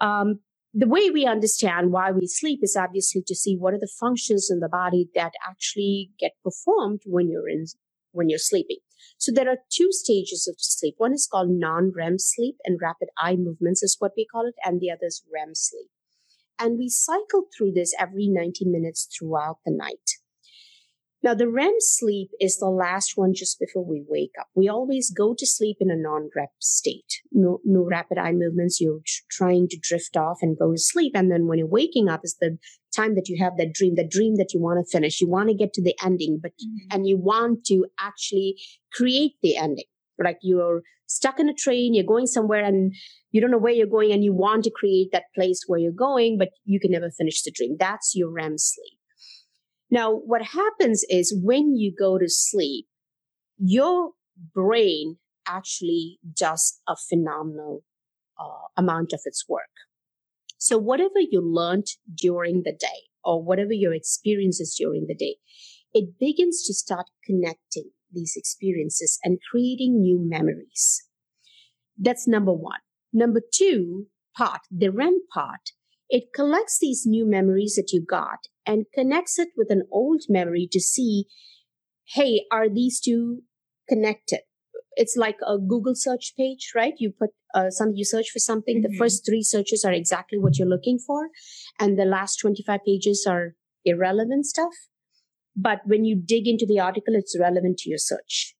Um, 0.00 0.40
the 0.74 0.88
way 0.88 1.10
we 1.10 1.26
understand 1.26 1.92
why 1.92 2.10
we 2.10 2.26
sleep 2.26 2.60
is 2.62 2.76
obviously 2.76 3.22
to 3.26 3.34
see 3.34 3.56
what 3.56 3.74
are 3.74 3.78
the 3.78 3.92
functions 4.00 4.48
in 4.50 4.60
the 4.60 4.68
body 4.68 5.08
that 5.14 5.32
actually 5.46 6.10
get 6.18 6.32
performed 6.42 7.02
when 7.04 7.28
you're 7.28 7.48
in 7.48 7.66
when 8.12 8.28
you're 8.28 8.38
sleeping. 8.38 8.78
So 9.18 9.32
there 9.32 9.48
are 9.48 9.58
two 9.70 9.88
stages 9.90 10.46
of 10.48 10.56
sleep. 10.58 10.94
One 10.98 11.12
is 11.14 11.28
called 11.30 11.48
non-REM 11.50 12.18
sleep 12.18 12.56
and 12.64 12.78
rapid 12.80 13.08
eye 13.18 13.36
movements 13.36 13.82
is 13.82 13.96
what 13.98 14.12
we 14.16 14.26
call 14.26 14.46
it, 14.46 14.54
and 14.64 14.80
the 14.80 14.90
other 14.90 15.06
is 15.06 15.22
REM 15.32 15.54
sleep. 15.54 15.88
And 16.58 16.78
we 16.78 16.88
cycle 16.88 17.44
through 17.56 17.72
this 17.72 17.94
every 17.98 18.28
90 18.28 18.66
minutes 18.66 19.08
throughout 19.16 19.58
the 19.64 19.72
night. 19.72 20.11
Now, 21.24 21.34
the 21.34 21.48
REM 21.48 21.74
sleep 21.78 22.30
is 22.40 22.56
the 22.56 22.68
last 22.68 23.12
one 23.14 23.32
just 23.32 23.60
before 23.60 23.84
we 23.84 24.04
wake 24.08 24.32
up. 24.40 24.48
We 24.56 24.68
always 24.68 25.08
go 25.10 25.34
to 25.38 25.46
sleep 25.46 25.76
in 25.78 25.88
a 25.88 25.96
non 25.96 26.30
REM 26.34 26.48
state. 26.58 27.20
No, 27.30 27.60
no 27.64 27.84
rapid 27.84 28.18
eye 28.18 28.32
movements. 28.32 28.80
You're 28.80 29.00
trying 29.30 29.68
to 29.68 29.78
drift 29.80 30.16
off 30.16 30.38
and 30.42 30.58
go 30.58 30.72
to 30.72 30.78
sleep. 30.78 31.12
And 31.14 31.30
then 31.30 31.46
when 31.46 31.58
you're 31.58 31.68
waking 31.68 32.08
up 32.08 32.22
is 32.24 32.36
the 32.40 32.58
time 32.94 33.14
that 33.14 33.28
you 33.28 33.42
have 33.42 33.56
that 33.56 33.72
dream, 33.72 33.94
the 33.94 34.06
dream 34.06 34.34
that 34.36 34.52
you 34.52 34.60
want 34.60 34.84
to 34.84 34.90
finish. 34.90 35.20
You 35.20 35.28
want 35.28 35.48
to 35.48 35.54
get 35.54 35.72
to 35.74 35.82
the 35.82 35.94
ending, 36.04 36.40
but, 36.42 36.52
mm-hmm. 36.52 36.88
and 36.90 37.06
you 37.06 37.16
want 37.16 37.64
to 37.66 37.86
actually 38.00 38.56
create 38.92 39.34
the 39.42 39.56
ending. 39.56 39.84
Like 40.22 40.38
you're 40.42 40.82
stuck 41.06 41.38
in 41.38 41.48
a 41.48 41.54
train, 41.54 41.94
you're 41.94 42.04
going 42.04 42.26
somewhere 42.26 42.64
and 42.64 42.92
you 43.30 43.40
don't 43.40 43.50
know 43.50 43.58
where 43.58 43.72
you're 43.72 43.86
going 43.86 44.12
and 44.12 44.24
you 44.24 44.32
want 44.32 44.64
to 44.64 44.70
create 44.70 45.08
that 45.12 45.24
place 45.34 45.62
where 45.66 45.78
you're 45.78 45.92
going, 45.92 46.36
but 46.38 46.50
you 46.64 46.80
can 46.80 46.90
never 46.90 47.10
finish 47.10 47.42
the 47.42 47.52
dream. 47.52 47.76
That's 47.78 48.12
your 48.14 48.30
REM 48.30 48.58
sleep. 48.58 48.98
Now, 49.92 50.14
what 50.14 50.40
happens 50.40 51.04
is 51.10 51.38
when 51.38 51.76
you 51.76 51.94
go 51.94 52.16
to 52.16 52.26
sleep, 52.26 52.86
your 53.58 54.12
brain 54.54 55.18
actually 55.46 56.18
does 56.34 56.80
a 56.88 56.96
phenomenal 56.96 57.84
uh, 58.40 58.68
amount 58.78 59.12
of 59.12 59.20
its 59.26 59.44
work. 59.46 59.68
So, 60.56 60.78
whatever 60.78 61.20
you 61.20 61.42
learned 61.42 61.88
during 62.16 62.62
the 62.64 62.72
day 62.72 63.10
or 63.22 63.44
whatever 63.44 63.74
your 63.74 63.92
experiences 63.92 64.74
during 64.78 65.08
the 65.08 65.14
day, 65.14 65.36
it 65.92 66.18
begins 66.18 66.64
to 66.66 66.72
start 66.72 67.10
connecting 67.26 67.90
these 68.10 68.32
experiences 68.34 69.18
and 69.22 69.40
creating 69.50 70.00
new 70.00 70.18
memories. 70.18 71.04
That's 71.98 72.26
number 72.26 72.54
one. 72.54 72.80
Number 73.12 73.42
two 73.52 74.06
part, 74.34 74.62
the 74.70 74.88
REM 74.88 75.20
part, 75.34 75.72
it 76.12 76.34
collects 76.34 76.78
these 76.78 77.04
new 77.06 77.26
memories 77.28 77.74
that 77.74 77.90
you 77.90 78.04
got 78.04 78.40
and 78.66 78.84
connects 78.94 79.38
it 79.38 79.48
with 79.56 79.70
an 79.70 79.84
old 79.90 80.20
memory 80.28 80.68
to 80.70 80.78
see, 80.78 81.24
hey, 82.14 82.42
are 82.52 82.68
these 82.68 83.00
two 83.00 83.40
connected? 83.88 84.40
It's 84.94 85.16
like 85.16 85.38
a 85.44 85.56
Google 85.56 85.94
search 85.94 86.34
page, 86.36 86.72
right? 86.76 86.92
You 86.98 87.14
put 87.18 87.30
uh, 87.54 87.70
some, 87.70 87.92
you 87.94 88.04
search 88.04 88.28
for 88.30 88.40
something. 88.40 88.82
Mm-hmm. 88.82 88.92
The 88.92 88.98
first 88.98 89.24
three 89.24 89.42
searches 89.42 89.86
are 89.86 89.92
exactly 89.92 90.38
what 90.38 90.58
you're 90.58 90.68
looking 90.68 90.98
for, 90.98 91.30
and 91.80 91.98
the 91.98 92.04
last 92.04 92.36
25 92.36 92.80
pages 92.86 93.26
are 93.26 93.54
irrelevant 93.86 94.44
stuff. 94.44 94.74
But 95.56 95.80
when 95.86 96.04
you 96.04 96.20
dig 96.22 96.46
into 96.46 96.66
the 96.66 96.78
article, 96.78 97.14
it's 97.14 97.38
relevant 97.40 97.78
to 97.78 97.88
your 97.88 97.98
search. 97.98 98.54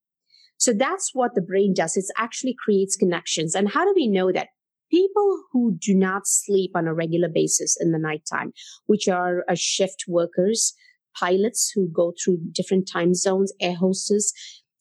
So 0.56 0.72
that's 0.72 1.10
what 1.12 1.34
the 1.34 1.42
brain 1.42 1.74
does. 1.76 1.98
It 1.98 2.06
actually 2.16 2.56
creates 2.64 2.96
connections. 2.96 3.54
And 3.54 3.72
how 3.72 3.84
do 3.84 3.92
we 3.94 4.08
know 4.08 4.32
that? 4.32 4.48
People 4.92 5.44
who 5.52 5.76
do 5.80 5.94
not 5.94 6.22
sleep 6.26 6.72
on 6.74 6.86
a 6.86 6.94
regular 6.94 7.28
basis 7.32 7.76
in 7.80 7.92
the 7.92 7.98
nighttime, 7.98 8.52
which 8.86 9.08
are 9.08 9.44
uh, 9.48 9.54
shift 9.56 10.04
workers, 10.06 10.74
pilots 11.18 11.72
who 11.74 11.88
go 11.92 12.12
through 12.22 12.38
different 12.52 12.88
time 12.92 13.14
zones, 13.14 13.52
air 13.60 13.74
hostess, 13.74 14.32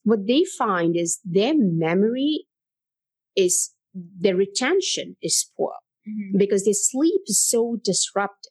what 0.03 0.27
they 0.27 0.43
find 0.57 0.95
is 0.95 1.19
their 1.23 1.53
memory 1.55 2.45
is 3.35 3.71
their 3.93 4.35
retention 4.35 5.15
is 5.21 5.49
poor 5.55 5.73
mm-hmm. 6.07 6.37
because 6.37 6.65
their 6.65 6.73
sleep 6.73 7.21
is 7.27 7.39
so 7.39 7.77
disrupted. 7.83 8.50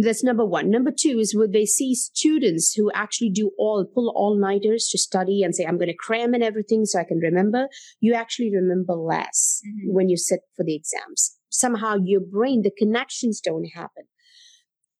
That's 0.00 0.22
number 0.22 0.44
one. 0.44 0.70
Number 0.70 0.92
two 0.96 1.18
is 1.18 1.34
where 1.34 1.48
they 1.48 1.66
see 1.66 1.92
students 1.92 2.72
who 2.72 2.88
actually 2.94 3.30
do 3.30 3.50
all, 3.58 3.84
pull 3.84 4.12
all 4.14 4.38
nighters 4.38 4.88
to 4.92 4.98
study 4.98 5.42
and 5.42 5.52
say, 5.52 5.64
I'm 5.64 5.76
going 5.76 5.88
to 5.88 5.96
cram 5.96 6.36
in 6.36 6.42
everything 6.42 6.84
so 6.84 7.00
I 7.00 7.04
can 7.04 7.18
remember. 7.18 7.66
You 7.98 8.14
actually 8.14 8.54
remember 8.54 8.94
less 8.94 9.60
mm-hmm. 9.66 9.92
when 9.92 10.08
you 10.08 10.16
sit 10.16 10.40
for 10.56 10.64
the 10.64 10.76
exams. 10.76 11.36
Somehow 11.48 11.96
your 12.00 12.20
brain, 12.20 12.62
the 12.62 12.70
connections 12.70 13.40
don't 13.40 13.64
happen. 13.74 14.04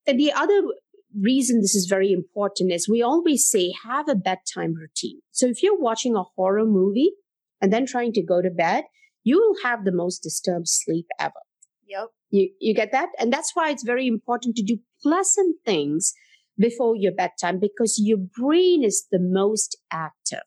And 0.05 0.19
the 0.19 0.33
other 0.33 0.63
reason 1.17 1.61
this 1.61 1.75
is 1.75 1.87
very 1.89 2.11
important 2.11 2.73
is 2.73 2.89
we 2.89 3.01
always 3.01 3.49
say 3.49 3.73
have 3.85 4.09
a 4.09 4.15
bedtime 4.15 4.73
routine. 4.75 5.21
So 5.31 5.47
if 5.47 5.63
you're 5.63 5.79
watching 5.79 6.17
a 6.17 6.23
horror 6.35 6.65
movie 6.65 7.13
and 7.61 7.71
then 7.71 7.85
trying 7.85 8.11
to 8.13 8.21
go 8.21 8.41
to 8.41 8.49
bed, 8.49 8.83
you 9.23 9.37
will 9.37 9.55
have 9.63 9.85
the 9.85 9.93
most 9.93 10.23
disturbed 10.23 10.67
sleep 10.67 11.05
ever. 11.19 11.39
Yep. 11.87 12.07
You, 12.31 12.49
you 12.59 12.75
get 12.75 12.91
that? 12.91 13.09
And 13.17 13.33
that's 13.33 13.51
why 13.55 13.69
it's 13.69 13.83
very 13.83 14.05
important 14.05 14.55
to 14.57 14.63
do 14.63 14.77
pleasant 15.01 15.57
things 15.65 16.13
before 16.57 16.95
your 16.95 17.13
bedtime 17.13 17.59
because 17.59 17.99
your 18.03 18.17
brain 18.17 18.83
is 18.83 19.07
the 19.11 19.19
most 19.19 19.77
active. 19.91 20.43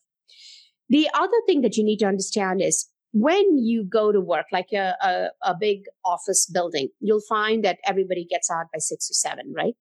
The 0.88 1.08
other 1.14 1.40
thing 1.46 1.62
that 1.62 1.76
you 1.76 1.84
need 1.84 1.98
to 1.98 2.06
understand 2.06 2.60
is 2.60 2.88
when 3.12 3.58
you 3.58 3.84
go 3.84 4.12
to 4.12 4.20
work, 4.20 4.46
like 4.52 4.72
a, 4.72 4.94
a, 5.02 5.28
a, 5.42 5.54
big 5.58 5.84
office 6.04 6.50
building, 6.52 6.88
you'll 7.00 7.22
find 7.28 7.64
that 7.64 7.78
everybody 7.86 8.26
gets 8.28 8.50
out 8.50 8.66
by 8.72 8.78
six 8.78 9.10
or 9.10 9.14
seven, 9.14 9.52
right? 9.54 9.74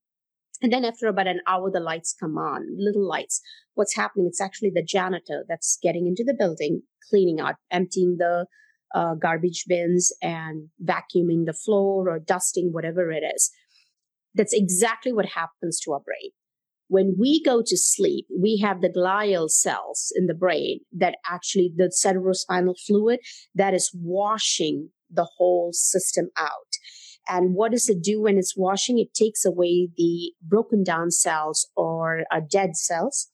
And 0.62 0.72
then 0.72 0.86
after 0.86 1.08
about 1.08 1.28
an 1.28 1.40
hour, 1.48 1.72
the 1.72 1.80
lights 1.80 2.16
come 2.18 2.38
on, 2.38 2.68
little 2.78 3.08
lights. 3.08 3.42
What's 3.74 3.96
happening? 3.96 4.28
It's 4.28 4.42
actually 4.42 4.72
the 4.74 4.84
janitor 4.84 5.44
that's 5.48 5.80
getting 5.82 6.08
into 6.08 6.24
the 6.26 6.36
building, 6.38 6.84
cleaning 7.10 7.40
out, 7.40 7.56
emptying 7.72 8.18
the 8.20 8.46
uh, 8.94 9.16
garbage 9.16 9.66
bins 9.68 10.12
and 10.22 10.68
vacuuming 10.84 11.46
the 11.46 11.58
floor 11.66 12.10
or 12.10 12.20
dusting, 12.20 12.70
whatever 12.72 13.12
it 13.12 13.24
is. 13.36 13.50
That's 14.34 14.54
exactly 14.54 15.12
what 15.12 15.26
happens 15.28 15.80
to 15.82 15.94
our 15.94 16.00
brain. 16.00 16.32
When 16.88 17.16
we 17.18 17.42
go 17.42 17.62
to 17.66 17.78
sleep, 17.78 18.28
we 18.38 18.58
have 18.58 18.82
the 18.82 18.90
glial 18.90 19.50
cells 19.50 20.12
in 20.16 20.28
the 20.28 20.34
brain 20.34 20.80
that 20.92 21.16
actually 21.26 21.72
the 21.76 21.90
cerebrospinal 21.90 22.76
fluid 22.86 23.20
that 23.56 23.74
is 23.74 23.92
washing 23.94 24.90
the 25.10 25.28
whole 25.38 25.72
system 25.72 26.30
out. 26.38 26.50
And 27.30 27.56
what 27.56 27.72
does 27.72 27.88
it 27.88 28.02
do 28.02 28.24
when 28.24 28.38
it's 28.38 28.58
washing? 28.58 29.00
It 29.00 29.14
takes 29.14 29.46
away 29.46 29.90
the 29.96 30.34
broken 30.42 30.84
down 30.84 31.12
cells 31.12 31.70
or 31.78 32.24
uh, 32.32 32.42
dead 32.50 32.76
cells 32.76 33.30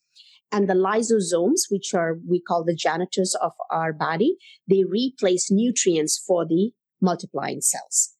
and 0.51 0.70
the 0.70 0.74
lysosomes, 0.74 1.62
which 1.70 1.94
are, 1.94 2.18
we 2.27 2.42
call 2.42 2.63
the 2.63 2.75
janitors 2.75 3.36
of 3.42 3.51
our 3.72 3.92
body, 3.92 4.38
they 4.68 4.84
replace 4.84 5.51
nutrients 5.51 6.24
for 6.25 6.46
the 6.46 6.72
multiplying 7.01 7.62
cells. 7.62 8.13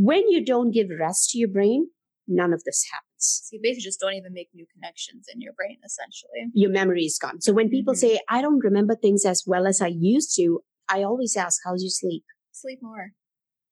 When 0.00 0.28
you 0.28 0.44
don't 0.44 0.70
give 0.70 0.86
rest 0.96 1.30
to 1.30 1.38
your 1.38 1.48
brain, 1.48 1.88
none 2.28 2.52
of 2.52 2.62
this 2.62 2.84
happens. 2.92 3.42
So 3.44 3.56
you 3.56 3.60
basically 3.60 3.82
just 3.82 3.98
don't 3.98 4.14
even 4.14 4.32
make 4.32 4.48
new 4.54 4.64
connections 4.72 5.26
in 5.32 5.40
your 5.40 5.54
brain, 5.54 5.78
essentially. 5.84 6.52
Your 6.54 6.70
memory 6.70 7.02
is 7.02 7.18
gone. 7.18 7.40
So 7.40 7.52
when 7.52 7.68
people 7.68 7.94
mm-hmm. 7.94 8.14
say, 8.14 8.20
I 8.28 8.40
don't 8.40 8.62
remember 8.62 8.94
things 8.94 9.24
as 9.24 9.42
well 9.44 9.66
as 9.66 9.82
I 9.82 9.88
used 9.88 10.36
to, 10.36 10.60
I 10.88 11.02
always 11.02 11.36
ask, 11.36 11.60
how's 11.64 11.82
your 11.82 11.90
sleep? 11.90 12.22
Sleep 12.52 12.78
more. 12.80 13.10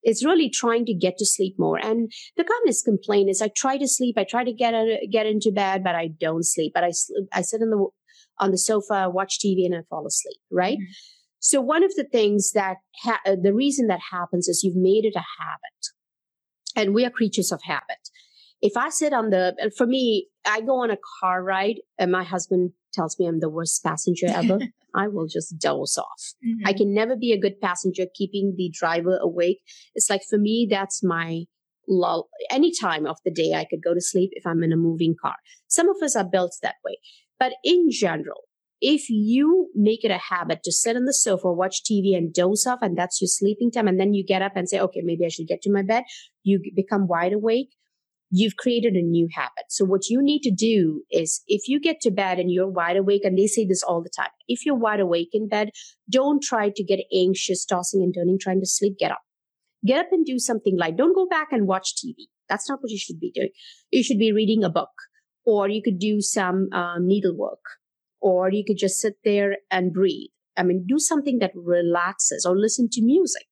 It's 0.03 0.25
really 0.25 0.51
trying 0.51 0.85
to 0.87 0.95
get 0.95 1.17
to 1.19 1.27
sleep 1.27 1.55
more. 1.61 1.79
And 1.79 2.11
the 2.37 2.45
commonest 2.45 2.85
complaint 2.85 3.31
is 3.31 3.41
I 3.41 3.51
try 3.55 3.77
to 3.79 3.87
sleep, 3.87 4.17
I 4.19 4.25
try 4.25 4.43
to 4.43 4.53
get 4.53 4.75
a, 4.75 5.07
get 5.11 5.27
into 5.27 5.53
bed, 5.53 5.85
but 5.85 5.95
I 5.95 6.09
don't 6.09 6.45
sleep. 6.45 6.73
But 6.75 6.83
I 6.83 6.91
I 7.33 7.43
sit 7.43 7.63
on 7.63 7.71
the 7.71 7.87
on 8.39 8.51
the 8.51 8.59
sofa, 8.59 9.11
watch 9.11 9.39
TV, 9.39 9.65
and 9.65 9.75
I 9.75 9.81
fall 9.89 10.07
asleep. 10.07 10.39
Right. 10.51 10.79
Mm-hmm. 10.79 10.93
So 11.41 11.61
one 11.61 11.85
of 11.85 11.95
the 11.95 12.05
things 12.05 12.53
that 12.53 12.79
ha- 13.03 13.21
the 13.25 13.55
reason 13.55 13.87
that 13.89 14.01
happens 14.11 14.49
is 14.49 14.63
you've 14.63 14.77
made 14.77 15.05
it 15.05 15.15
a 15.17 15.25
habit, 15.41 15.96
and 16.77 16.95
we 16.95 17.05
are 17.05 17.11
creatures 17.11 17.51
of 17.51 17.61
habit. 17.65 18.11
If 18.63 18.77
I 18.77 18.89
sit 18.91 19.13
on 19.13 19.31
the, 19.31 19.55
for 19.77 19.87
me, 19.87 20.29
I 20.47 20.61
go 20.61 20.83
on 20.83 20.91
a 20.91 20.97
car 21.21 21.43
ride, 21.43 21.77
and 21.99 22.11
my 22.11 22.25
husband 22.25 22.73
tells 22.93 23.19
me 23.19 23.27
I'm 23.27 23.41
the 23.41 23.51
worst 23.51 23.83
passenger 23.85 24.27
ever. 24.29 24.59
I 24.95 25.09
will 25.09 25.27
just 25.27 25.59
doze 25.59 25.99
off. 25.99 26.35
Mm-hmm. 26.45 26.67
I 26.67 26.73
can 26.73 26.95
never 26.95 27.17
be 27.17 27.33
a 27.33 27.41
good 27.41 27.61
passenger 27.61 28.05
keeping 28.15 28.55
the 28.57 28.71
driver 28.73 29.19
awake. 29.21 29.59
It's 29.95 30.09
like 30.09 30.23
for 30.29 30.39
me, 30.39 30.67
that's 30.71 31.03
my 31.05 31.45
lull. 31.87 32.29
Any 32.51 32.73
time 32.73 33.07
of 33.07 33.19
the 33.25 33.31
day, 33.31 33.53
I 33.55 33.67
could 33.69 33.83
go 33.85 33.93
to 33.93 34.01
sleep 34.01 34.31
if 34.33 34.47
I'm 34.47 34.63
in 34.63 34.73
a 34.73 34.77
moving 34.77 35.15
car. 35.21 35.37
Some 35.69 35.91
of 35.91 35.97
us 36.03 36.17
are 36.17 36.25
built 36.25 36.57
that 36.63 36.77
way. 36.85 36.99
But 37.39 37.53
in 37.63 37.91
general, 37.91 38.45
if 38.89 39.11
you 39.11 39.69
make 39.75 40.05
it 40.05 40.11
a 40.11 40.19
habit 40.19 40.63
to 40.63 40.73
sit 40.73 40.97
on 40.97 41.05
the 41.07 41.13
sofa, 41.13 41.53
watch 41.53 41.83
TV 41.83 42.17
and 42.17 42.33
doze 42.33 42.67
off, 42.67 42.79
and 42.83 42.97
that's 42.97 43.21
your 43.21 43.29
sleeping 43.29 43.71
time, 43.71 43.89
and 43.89 43.99
then 43.99 44.15
you 44.15 44.25
get 44.25 44.43
up 44.43 44.53
and 44.55 44.69
say, 44.69 44.79
okay, 44.79 45.01
maybe 45.03 45.25
I 45.25 45.29
should 45.29 45.49
get 45.49 45.63
to 45.63 45.73
my 45.73 45.83
bed, 45.83 46.05
you 46.45 46.61
become 46.75 47.09
wide 47.09 47.33
awake 47.33 47.71
you've 48.31 48.57
created 48.57 48.95
a 48.95 49.03
new 49.03 49.29
habit. 49.33 49.67
So 49.69 49.85
what 49.85 50.09
you 50.09 50.23
need 50.23 50.41
to 50.41 50.51
do 50.51 51.03
is 51.11 51.43
if 51.47 51.69
you 51.69 51.81
get 51.81 52.01
to 52.03 52.11
bed 52.11 52.39
and 52.39 52.51
you're 52.51 52.69
wide 52.69 52.97
awake, 52.97 53.25
and 53.25 53.39
they 53.39 53.47
say 53.47 53.65
this 53.65 53.83
all 53.83 54.03
the 54.03 54.11
time, 54.11 54.31
if 54.49 54.67
you're 54.67 54.75
wide 54.77 55.01
awake 55.01 55.31
in 55.33 55.49
bed, 55.49 55.71
don't 56.11 56.43
try 56.43 56.71
to 56.75 56.85
get 56.85 57.01
anxious, 57.15 57.65
tossing 57.65 58.03
and 58.03 58.15
turning, 58.15 58.39
trying 58.41 58.61
to 58.61 58.67
sleep. 58.67 58.99
Get 58.99 59.13
up. 59.13 59.23
Get 59.87 60.01
up 60.01 60.13
and 60.13 60.27
do 60.27 60.39
something 60.39 60.77
light. 60.77 60.97
Don't 60.97 61.15
go 61.15 61.27
back 61.27 61.49
and 61.53 61.67
watch 61.67 61.95
TV. 61.95 62.27
That's 62.49 62.69
not 62.69 62.81
what 62.81 62.91
you 62.91 62.99
should 62.99 63.21
be 63.21 63.31
doing. 63.33 63.51
You 63.91 64.03
should 64.03 64.19
be 64.19 64.33
reading 64.33 64.65
a 64.65 64.71
book, 64.71 64.91
or 65.45 65.69
you 65.69 65.83
could 65.83 65.99
do 65.99 66.21
some 66.21 66.69
um, 66.73 67.07
needlework, 67.07 67.61
or 68.27 68.51
you 68.51 68.65
could 68.67 68.79
just 68.79 69.01
sit 69.01 69.15
there 69.25 69.59
and 69.71 69.93
breathe. 69.93 70.31
I 70.57 70.65
mean, 70.65 70.85
do 70.89 70.99
something 70.99 71.39
that 71.39 71.53
relaxes 71.55 72.45
or 72.45 72.59
listen 72.59 72.89
to 72.93 73.03
music 73.03 73.47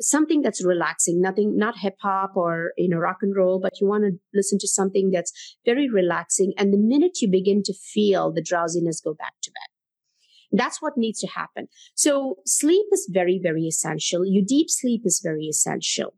something 0.00 0.42
that's 0.42 0.64
relaxing, 0.64 1.20
nothing, 1.20 1.56
not 1.56 1.78
hip 1.78 1.96
hop 2.00 2.36
or, 2.36 2.72
you 2.76 2.88
know, 2.88 2.98
rock 2.98 3.18
and 3.22 3.34
roll, 3.36 3.58
but 3.60 3.80
you 3.80 3.86
want 3.86 4.04
to 4.04 4.12
listen 4.32 4.58
to 4.60 4.68
something 4.68 5.10
that's 5.10 5.32
very 5.64 5.88
relaxing. 5.90 6.52
And 6.56 6.72
the 6.72 6.78
minute 6.78 7.20
you 7.20 7.28
begin 7.28 7.62
to 7.64 7.74
feel 7.74 8.32
the 8.32 8.42
drowsiness, 8.42 9.00
go 9.00 9.14
back 9.14 9.34
to 9.42 9.50
bed. 9.50 10.58
That's 10.58 10.80
what 10.80 10.96
needs 10.96 11.20
to 11.20 11.26
happen. 11.26 11.68
So 11.94 12.36
sleep 12.46 12.86
is 12.92 13.10
very, 13.12 13.40
very 13.42 13.64
essential. 13.64 14.24
Your 14.24 14.44
deep 14.46 14.68
sleep 14.70 15.02
is 15.04 15.20
very 15.22 15.46
essential. 15.46 16.14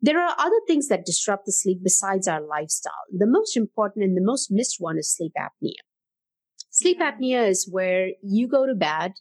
There 0.00 0.20
are 0.20 0.36
other 0.38 0.60
things 0.68 0.88
that 0.88 1.06
disrupt 1.06 1.46
the 1.46 1.52
sleep 1.52 1.78
besides 1.82 2.28
our 2.28 2.40
lifestyle. 2.40 2.92
The 3.10 3.26
most 3.26 3.56
important 3.56 4.04
and 4.04 4.16
the 4.16 4.24
most 4.24 4.50
missed 4.50 4.76
one 4.78 4.98
is 4.98 5.12
sleep 5.12 5.32
apnea. 5.38 5.80
Sleep 6.76 7.00
apnea 7.00 7.48
is 7.48 7.66
where 7.70 8.10
you 8.22 8.46
go 8.46 8.66
to 8.66 8.74
bed, 8.74 9.12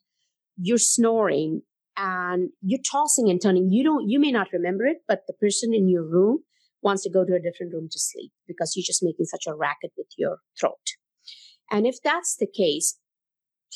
you're 0.57 0.77
snoring, 0.77 1.61
and 1.95 2.49
you're 2.61 2.81
tossing 2.91 3.29
and 3.29 3.41
turning. 3.41 3.71
You 3.71 3.81
don't, 3.81 4.09
you 4.09 4.19
may 4.19 4.29
not 4.29 4.47
remember 4.51 4.85
it, 4.85 4.97
but 5.07 5.21
the 5.25 5.33
person 5.33 5.73
in 5.73 5.87
your 5.87 6.03
room 6.03 6.39
wants 6.81 7.03
to 7.03 7.09
go 7.09 7.23
to 7.23 7.33
a 7.33 7.39
different 7.39 7.73
room 7.73 7.87
to 7.89 7.97
sleep 7.97 8.33
because 8.45 8.73
you're 8.75 8.83
just 8.85 9.01
making 9.01 9.27
such 9.27 9.45
a 9.47 9.55
racket 9.55 9.91
with 9.97 10.07
your 10.17 10.39
throat. 10.59 10.73
And 11.71 11.87
if 11.87 11.95
that's 12.03 12.35
the 12.35 12.45
case, 12.45 12.99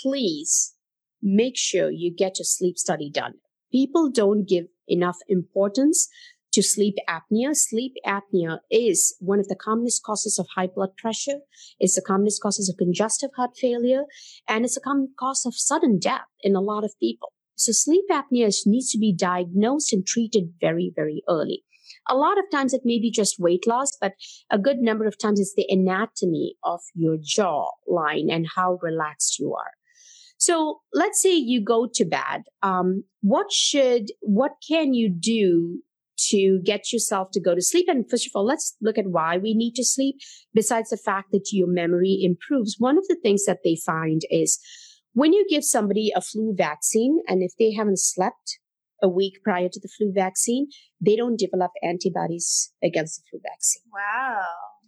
please 0.03 0.75
make 1.21 1.55
sure 1.55 1.89
you 1.89 2.13
get 2.13 2.37
your 2.37 2.43
sleep 2.43 2.77
study 2.77 3.09
done. 3.09 3.35
People 3.71 4.11
don't 4.11 4.45
give 4.45 4.65
enough 4.89 5.19
importance 5.29 6.09
to 6.51 6.63
sleep 6.63 6.95
apnea. 7.07 7.55
Sleep 7.55 7.93
apnea 8.05 8.59
is 8.71 9.15
one 9.19 9.39
of 9.39 9.47
the 9.47 9.55
commonest 9.55 10.03
causes 10.03 10.39
of 10.39 10.47
high 10.55 10.67
blood 10.67 10.95
pressure. 10.97 11.39
It's 11.79 11.95
the 11.95 12.01
commonest 12.01 12.41
causes 12.41 12.69
of 12.69 12.77
congestive 12.77 13.31
heart 13.35 13.51
failure, 13.57 14.03
and 14.47 14.65
it's 14.65 14.77
a 14.77 14.81
common 14.81 15.13
cause 15.19 15.45
of 15.45 15.55
sudden 15.55 15.99
death 15.99 16.27
in 16.41 16.55
a 16.55 16.61
lot 16.61 16.83
of 16.83 16.93
people. 16.99 17.33
So 17.55 17.71
sleep 17.73 18.05
apnea 18.09 18.53
needs 18.65 18.91
to 18.91 18.97
be 18.97 19.13
diagnosed 19.13 19.91
and 19.91 20.05
treated 20.05 20.53
very, 20.61 20.93
very 20.95 21.23
early. 21.27 21.63
A 22.07 22.15
lot 22.15 22.37
of 22.39 22.45
times 22.51 22.73
it 22.73 22.81
may 22.85 22.99
be 22.99 23.11
just 23.11 23.39
weight 23.39 23.67
loss, 23.67 23.97
but 23.99 24.13
a 24.49 24.57
good 24.57 24.77
number 24.77 25.05
of 25.05 25.17
times 25.17 25.39
it's 25.39 25.53
the 25.55 25.65
anatomy 25.69 26.55
of 26.63 26.79
your 26.95 27.17
jaw 27.21 27.67
line 27.87 28.29
and 28.31 28.47
how 28.55 28.79
relaxed 28.81 29.39
you 29.39 29.53
are. 29.53 29.71
So 30.37 30.79
let's 30.93 31.21
say 31.21 31.35
you 31.35 31.61
go 31.61 31.87
to 31.93 32.05
bed. 32.05 32.43
Um, 32.63 33.03
what 33.21 33.51
should, 33.51 34.11
what 34.21 34.53
can 34.65 34.93
you 34.93 35.09
do 35.09 35.83
to 36.29 36.59
get 36.63 36.91
yourself 36.91 37.29
to 37.31 37.41
go 37.41 37.55
to 37.55 37.61
sleep. 37.61 37.87
And 37.87 38.09
first 38.09 38.27
of 38.27 38.31
all, 38.35 38.45
let's 38.45 38.75
look 38.81 38.97
at 38.97 39.07
why 39.07 39.37
we 39.37 39.53
need 39.53 39.73
to 39.75 39.85
sleep. 39.85 40.15
Besides 40.53 40.89
the 40.89 40.97
fact 40.97 41.31
that 41.31 41.49
your 41.51 41.67
memory 41.67 42.19
improves, 42.21 42.75
one 42.77 42.97
of 42.97 43.07
the 43.07 43.17
things 43.21 43.45
that 43.45 43.59
they 43.63 43.77
find 43.85 44.21
is 44.29 44.59
when 45.13 45.33
you 45.33 45.45
give 45.49 45.63
somebody 45.63 46.11
a 46.15 46.21
flu 46.21 46.53
vaccine, 46.55 47.19
and 47.27 47.41
if 47.41 47.51
they 47.57 47.73
haven't 47.73 47.99
slept 47.99 48.59
a 49.01 49.09
week 49.09 49.39
prior 49.43 49.69
to 49.69 49.79
the 49.79 49.89
flu 49.97 50.11
vaccine, 50.13 50.67
they 51.01 51.15
don't 51.15 51.39
develop 51.39 51.71
antibodies 51.81 52.71
against 52.83 53.19
the 53.19 53.23
flu 53.29 53.39
vaccine. 53.43 53.83
Wow. 53.93 54.41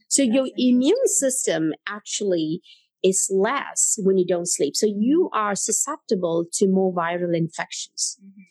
So 0.09 0.23
That's 0.23 0.35
your 0.35 0.47
immune 0.57 1.07
system 1.07 1.73
actually 1.87 2.61
is 3.03 3.31
less 3.33 3.95
when 4.03 4.17
you 4.17 4.25
don't 4.27 4.47
sleep. 4.47 4.75
So 4.75 4.85
you 4.85 5.29
mm-hmm. 5.33 5.39
are 5.39 5.55
susceptible 5.55 6.45
to 6.53 6.67
more 6.67 6.93
viral 6.93 7.35
infections. 7.35 8.17
Mm-hmm. 8.23 8.41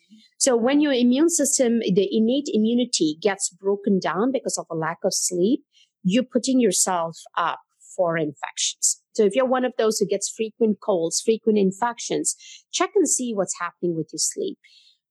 So 0.41 0.57
when 0.57 0.81
your 0.81 0.91
immune 0.91 1.29
system, 1.29 1.81
the 1.81 2.09
innate 2.11 2.49
immunity 2.51 3.15
gets 3.21 3.47
broken 3.47 3.99
down 3.99 4.31
because 4.31 4.57
of 4.57 4.65
a 4.71 4.75
lack 4.75 4.97
of 5.03 5.13
sleep, 5.13 5.61
you're 6.01 6.23
putting 6.23 6.59
yourself 6.59 7.15
up 7.37 7.59
for 7.95 8.17
infections. 8.17 9.03
So 9.13 9.23
if 9.23 9.35
you're 9.35 9.45
one 9.45 9.65
of 9.65 9.73
those 9.77 9.99
who 9.99 10.07
gets 10.07 10.33
frequent 10.35 10.79
colds, 10.83 11.21
frequent 11.23 11.59
infections, 11.59 12.35
check 12.73 12.89
and 12.95 13.07
see 13.07 13.35
what's 13.35 13.59
happening 13.59 13.95
with 13.95 14.09
your 14.11 14.17
sleep. 14.17 14.57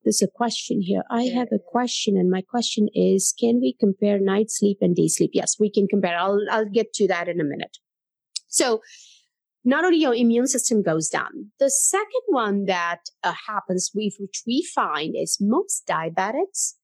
There's 0.02 0.20
a 0.20 0.26
question 0.26 0.82
here. 0.82 1.04
I 1.12 1.26
have 1.26 1.52
a 1.52 1.60
question, 1.64 2.16
and 2.16 2.28
my 2.28 2.40
question 2.42 2.88
is: 2.92 3.32
Can 3.38 3.60
we 3.60 3.76
compare 3.78 4.18
night 4.18 4.50
sleep 4.50 4.78
and 4.80 4.96
day 4.96 5.06
sleep? 5.06 5.30
Yes, 5.32 5.60
we 5.60 5.70
can 5.70 5.86
compare. 5.86 6.18
I'll 6.18 6.40
I'll 6.50 6.68
get 6.68 6.92
to 6.94 7.06
that 7.06 7.28
in 7.28 7.40
a 7.40 7.44
minute. 7.44 7.76
So 8.48 8.80
not 9.64 9.84
only 9.84 9.98
your 9.98 10.14
immune 10.14 10.46
system 10.46 10.82
goes 10.82 11.08
down. 11.08 11.52
The 11.58 11.70
second 11.70 12.22
one 12.28 12.64
that 12.66 13.00
uh, 13.22 13.34
happens, 13.46 13.90
which 13.94 14.42
we 14.46 14.66
find, 14.74 15.14
is 15.16 15.38
most 15.40 15.86
diabetics. 15.86 16.74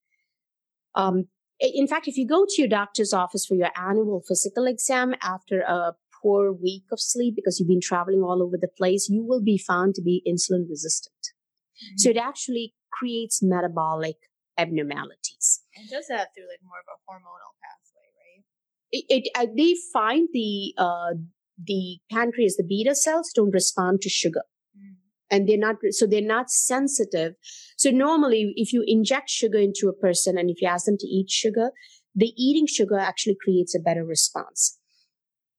Um, 0.95 1.29
in 1.59 1.87
fact, 1.87 2.07
if 2.07 2.17
you 2.17 2.27
go 2.27 2.45
to 2.47 2.55
your 2.59 2.69
doctor's 2.69 3.15
office 3.15 3.47
for 3.47 3.55
your 3.55 3.71
annual 3.77 4.23
physical 4.27 4.67
exam 4.67 5.15
after 5.23 5.61
a 5.61 5.95
poor 6.23 6.53
week 6.53 6.85
of 6.93 7.01
sleep 7.01 7.35
because 7.35 7.59
you've 7.59 7.69
been 7.69 7.81
traveling 7.81 8.21
all 8.21 8.43
over 8.43 8.57
the 8.61 8.69
place, 8.69 9.09
you 9.09 9.25
will 9.25 9.43
be 9.43 9.57
found 9.59 9.95
to 9.95 10.03
be 10.03 10.23
insulin 10.29 10.69
resistant. 10.69 11.15
Mm-hmm. 11.23 11.97
So 11.99 12.11
it 12.11 12.17
actually 12.17 12.75
creates 12.93 13.43
metabolic 13.43 14.17
abnormalities. 14.59 15.63
And 15.77 15.89
does 15.89 16.07
that 16.09 16.35
through 16.35 16.49
like 16.49 16.61
more 16.63 16.81
of 16.81 16.89
a 16.89 16.99
hormonal 17.09 17.53
pathway, 17.63 18.09
right? 18.17 18.45
It, 18.91 19.05
it 19.09 19.31
uh, 19.35 19.47
they 19.57 19.77
find 19.93 20.29
the 20.33 20.75
uh, 20.79 21.15
the 21.63 21.99
pancreas, 22.11 22.57
the 22.57 22.65
beta 22.65 22.95
cells 22.95 23.33
don't 23.35 23.53
respond 23.53 24.01
to 24.03 24.09
sugar. 24.09 24.43
Mm. 24.77 24.95
And 25.31 25.49
they're 25.49 25.59
not, 25.59 25.77
so 25.91 26.07
they're 26.07 26.21
not 26.21 26.51
sensitive. 26.51 27.35
So 27.77 27.91
normally, 27.91 28.53
if 28.57 28.73
you 28.73 28.85
inject 28.87 29.31
sugar 29.31 29.59
into 29.59 29.89
a 29.89 29.93
person 29.93 30.39
and 30.39 30.51
if 30.51 30.61
you 30.61 30.69
ask 30.69 30.87
them 30.87 30.99
to 30.99 31.07
eat 31.07 31.31
sugar, 31.31 31.71
the 32.15 32.33
eating 32.37 32.67
sugar 32.67 32.99
actually 32.99 33.37
creates 33.43 33.75
a 33.75 33.81
better 33.81 34.05
response. 34.05 34.79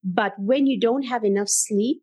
But 0.04 0.34
when 0.38 0.68
you 0.68 0.80
don't 0.80 1.04
have 1.04 1.24
enough 1.24 1.50
sleep, 1.50 2.02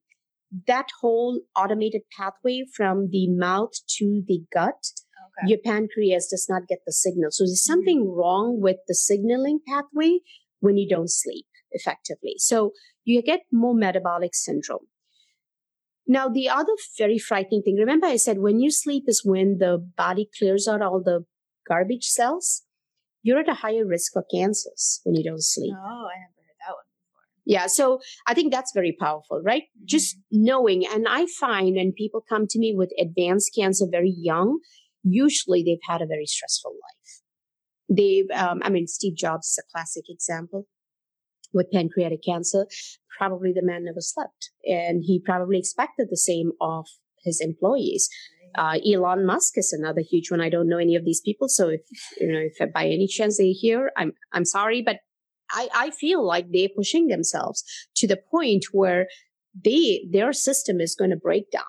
that 0.67 0.87
whole 1.01 1.41
automated 1.57 2.03
pathway 2.17 2.65
from 2.77 3.09
the 3.11 3.29
mouth 3.29 3.73
to 3.99 4.23
the 4.27 4.43
gut, 4.53 4.91
okay. 5.41 5.49
your 5.49 5.59
pancreas 5.65 6.29
does 6.31 6.47
not 6.49 6.69
get 6.69 6.79
the 6.87 6.93
signal. 6.93 7.31
So 7.31 7.45
there's 7.45 7.65
something 7.65 8.01
mm-hmm. 8.01 8.19
wrong 8.19 8.61
with 8.61 8.77
the 8.87 8.95
signaling 8.95 9.61
pathway 9.67 10.19
when 10.61 10.77
you 10.77 10.89
don't 10.89 11.11
sleep 11.11 11.47
effectively. 11.73 12.35
So 12.39 12.71
you 13.05 13.23
get 13.23 13.41
more 13.53 13.75
metabolic 13.75 14.35
syndrome. 14.35 14.87
Now, 16.07 16.29
the 16.29 16.49
other 16.49 16.73
very 16.99 17.19
frightening 17.19 17.63
thing, 17.63 17.77
remember 17.77 18.07
I 18.07 18.17
said 18.17 18.39
when 18.39 18.61
you 18.61 18.71
sleep 18.71 19.05
is 19.07 19.23
when 19.25 19.59
the 19.59 19.79
body 19.97 20.29
clears 20.39 20.69
out 20.69 20.83
all 20.83 21.03
the 21.03 21.25
garbage 21.67 22.07
cells. 22.07 22.63
You're 23.23 23.41
at 23.41 23.49
a 23.49 23.55
higher 23.55 23.87
risk 23.87 24.13
for 24.13 24.25
cancers 24.31 25.01
when 25.05 25.15
you 25.15 25.25
don't 25.25 25.43
sleep. 25.43 25.73
Oh, 25.75 25.81
I 25.81 26.17
never 26.21 26.35
heard 26.37 26.61
that 26.61 26.75
one 26.75 26.85
before. 26.93 27.23
Yeah, 27.47 27.67
so 27.69 28.01
I 28.27 28.35
think 28.35 28.53
that's 28.53 28.73
very 28.75 28.95
powerful, 29.01 29.41
right? 29.43 29.63
Mm-hmm. 29.63 29.87
Just 29.87 30.19
knowing. 30.31 30.85
And 30.87 31.07
I 31.09 31.25
find 31.41 31.77
when 31.77 31.93
people 31.93 32.23
come 32.29 32.47
to 32.49 32.59
me 32.59 32.75
with 32.77 32.93
advanced 33.01 33.55
cancer 33.57 33.87
very 33.91 34.15
young, 34.15 34.59
usually 35.03 35.63
they've 35.63 35.79
had 35.89 36.03
a 36.03 36.07
very 36.07 36.27
stressful 36.27 36.73
life. 36.73 37.23
They've, 37.89 38.31
um, 38.39 38.61
I 38.63 38.69
mean, 38.69 38.87
Steve 38.87 39.17
Jobs 39.17 39.49
is 39.49 39.59
a 39.59 39.73
classic 39.73 40.05
example 40.11 40.67
with 41.55 41.71
pancreatic 41.73 42.23
cancer, 42.25 42.67
probably 43.17 43.53
the 43.53 43.63
man 43.63 43.85
never 43.85 44.01
slept. 44.01 44.51
And 44.65 45.03
he 45.05 45.21
probably 45.25 45.59
expected 45.59 46.09
the 46.11 46.17
same 46.17 46.53
of 46.61 46.87
his 47.23 47.41
employees. 47.41 48.09
Uh, 48.57 48.79
Elon 48.87 49.25
Musk 49.25 49.57
is 49.57 49.73
another 49.73 50.01
huge 50.01 50.31
one. 50.31 50.41
I 50.41 50.49
don't 50.49 50.69
know 50.69 50.79
any 50.79 50.95
of 50.95 51.05
these 51.05 51.21
people. 51.21 51.49
So 51.49 51.69
if, 51.71 51.81
you 52.21 52.31
know, 52.31 52.41
if 52.41 52.73
by 52.73 52.87
any 52.87 53.07
chance 53.07 53.39
they 53.39 53.51
hear, 53.51 53.91
I'm, 53.97 54.13
I'm 54.33 54.45
sorry, 54.45 54.83
but 54.83 54.99
I, 55.51 55.69
I 55.75 55.91
feel 55.91 56.25
like 56.25 56.47
they're 56.51 56.69
pushing 56.75 57.09
themselves 57.09 57.65
to 57.97 58.07
the 58.07 58.19
point 58.31 58.67
where 58.73 59.09
they, 59.65 60.07
their 60.11 60.33
system 60.33 60.81
is 60.81 60.95
going 60.95 61.11
to 61.11 61.17
break 61.17 61.51
down. 61.51 61.63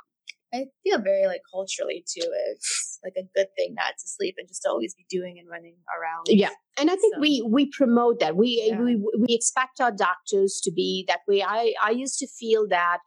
I 0.55 0.65
feel 0.83 0.99
very 0.99 1.27
like 1.27 1.41
culturally 1.51 2.03
too. 2.07 2.27
It's 2.51 2.99
like 3.03 3.13
a 3.17 3.27
good 3.35 3.47
thing 3.57 3.75
not 3.75 3.93
to 3.99 4.07
sleep 4.07 4.35
and 4.37 4.47
just 4.47 4.63
to 4.63 4.69
always 4.69 4.93
be 4.95 5.05
doing 5.09 5.37
and 5.39 5.49
running 5.49 5.75
around. 5.97 6.25
Yeah, 6.27 6.49
and 6.79 6.89
I 6.89 6.95
think 6.95 7.15
so. 7.15 7.21
we 7.21 7.45
we 7.49 7.69
promote 7.69 8.19
that. 8.19 8.35
We, 8.35 8.65
yeah. 8.67 8.79
we 8.79 8.95
we 8.95 9.27
expect 9.29 9.79
our 9.79 9.91
doctors 9.91 10.59
to 10.63 10.71
be 10.71 11.05
that 11.07 11.19
way. 11.27 11.43
I 11.43 11.73
I 11.83 11.91
used 11.91 12.19
to 12.19 12.27
feel 12.27 12.67
that 12.69 12.99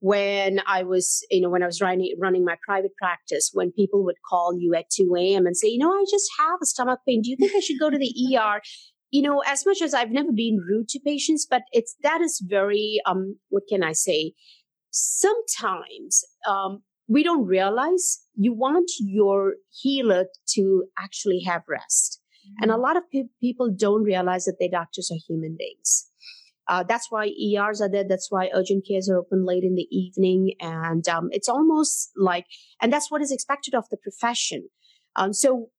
when 0.00 0.60
I 0.66 0.82
was, 0.82 1.26
you 1.30 1.40
know, 1.40 1.48
when 1.48 1.62
I 1.62 1.66
was 1.66 1.80
running 1.80 2.14
running 2.20 2.44
my 2.44 2.56
private 2.66 2.94
practice, 3.00 3.50
when 3.54 3.72
people 3.72 4.04
would 4.04 4.16
call 4.28 4.54
you 4.54 4.74
at 4.74 4.90
2 4.90 5.14
a.m. 5.16 5.46
and 5.46 5.56
say, 5.56 5.68
you 5.68 5.78
know, 5.78 5.90
I 5.90 6.04
just 6.10 6.30
have 6.38 6.58
a 6.62 6.66
stomach 6.66 7.00
pain. 7.08 7.22
Do 7.22 7.30
you 7.30 7.36
think 7.36 7.52
I 7.56 7.60
should 7.60 7.80
go 7.80 7.88
to 7.88 7.98
the 7.98 8.36
ER? 8.38 8.60
You 9.10 9.22
know, 9.22 9.42
as 9.46 9.64
much 9.64 9.80
as 9.80 9.94
I've 9.94 10.10
never 10.10 10.30
been 10.30 10.58
rude 10.58 10.88
to 10.88 11.00
patients, 11.00 11.46
but 11.48 11.62
it's 11.72 11.96
that 12.02 12.20
is 12.20 12.42
very 12.44 13.00
um, 13.06 13.38
what 13.48 13.62
can 13.66 13.82
I 13.82 13.92
say? 13.92 14.34
Sometimes 14.94 16.24
um, 16.48 16.82
we 17.08 17.24
don't 17.24 17.46
realize 17.46 18.20
you 18.34 18.54
want 18.54 18.90
your 19.00 19.54
healer 19.70 20.26
to 20.54 20.84
actually 20.98 21.42
have 21.46 21.62
rest. 21.68 22.20
Mm-hmm. 22.46 22.62
And 22.62 22.70
a 22.70 22.74
mm-hmm. 22.74 22.82
lot 22.82 22.96
of 22.96 23.02
pe- 23.12 23.24
people 23.40 23.74
don't 23.76 24.04
realize 24.04 24.44
that 24.44 24.56
their 24.60 24.70
doctors 24.70 25.10
are 25.10 25.18
human 25.28 25.56
beings. 25.58 26.06
Uh, 26.66 26.82
that's 26.82 27.08
why 27.10 27.26
ERs 27.26 27.82
are 27.82 27.90
there. 27.90 28.04
That's 28.08 28.28
why 28.30 28.50
urgent 28.54 28.86
cares 28.88 29.10
are 29.10 29.18
open 29.18 29.44
late 29.44 29.64
in 29.64 29.74
the 29.74 29.86
evening. 29.90 30.54
And 30.60 31.06
um, 31.08 31.28
it's 31.32 31.48
almost 31.48 32.10
like, 32.16 32.46
and 32.80 32.92
that's 32.92 33.10
what 33.10 33.20
is 33.20 33.32
expected 33.32 33.74
of 33.74 33.84
the 33.90 33.98
profession. 33.98 34.68
Um, 35.16 35.32
so, 35.32 35.70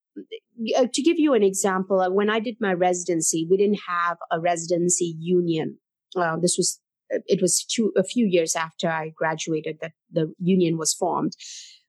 uh, 0.78 0.86
to 0.94 1.02
give 1.02 1.18
you 1.18 1.34
an 1.34 1.44
example, 1.44 2.02
uh, 2.02 2.10
when 2.12 2.30
I 2.30 2.40
did 2.40 2.58
my 2.62 2.72
residency, 2.74 3.48
we 3.50 3.58
didn't 3.58 3.80
have 3.88 4.18
a 4.32 4.40
residency 4.40 5.16
union. 5.20 5.80
Uh, 6.16 6.38
this 6.40 6.56
was 6.58 6.80
it 7.10 7.42
was 7.42 7.64
two, 7.64 7.92
a 7.98 8.04
few 8.04 8.26
years 8.26 8.56
after 8.56 8.90
I 8.90 9.12
graduated 9.16 9.78
that 9.82 9.94
the 10.12 10.34
union 10.40 10.78
was 10.78 10.94
formed. 10.94 11.34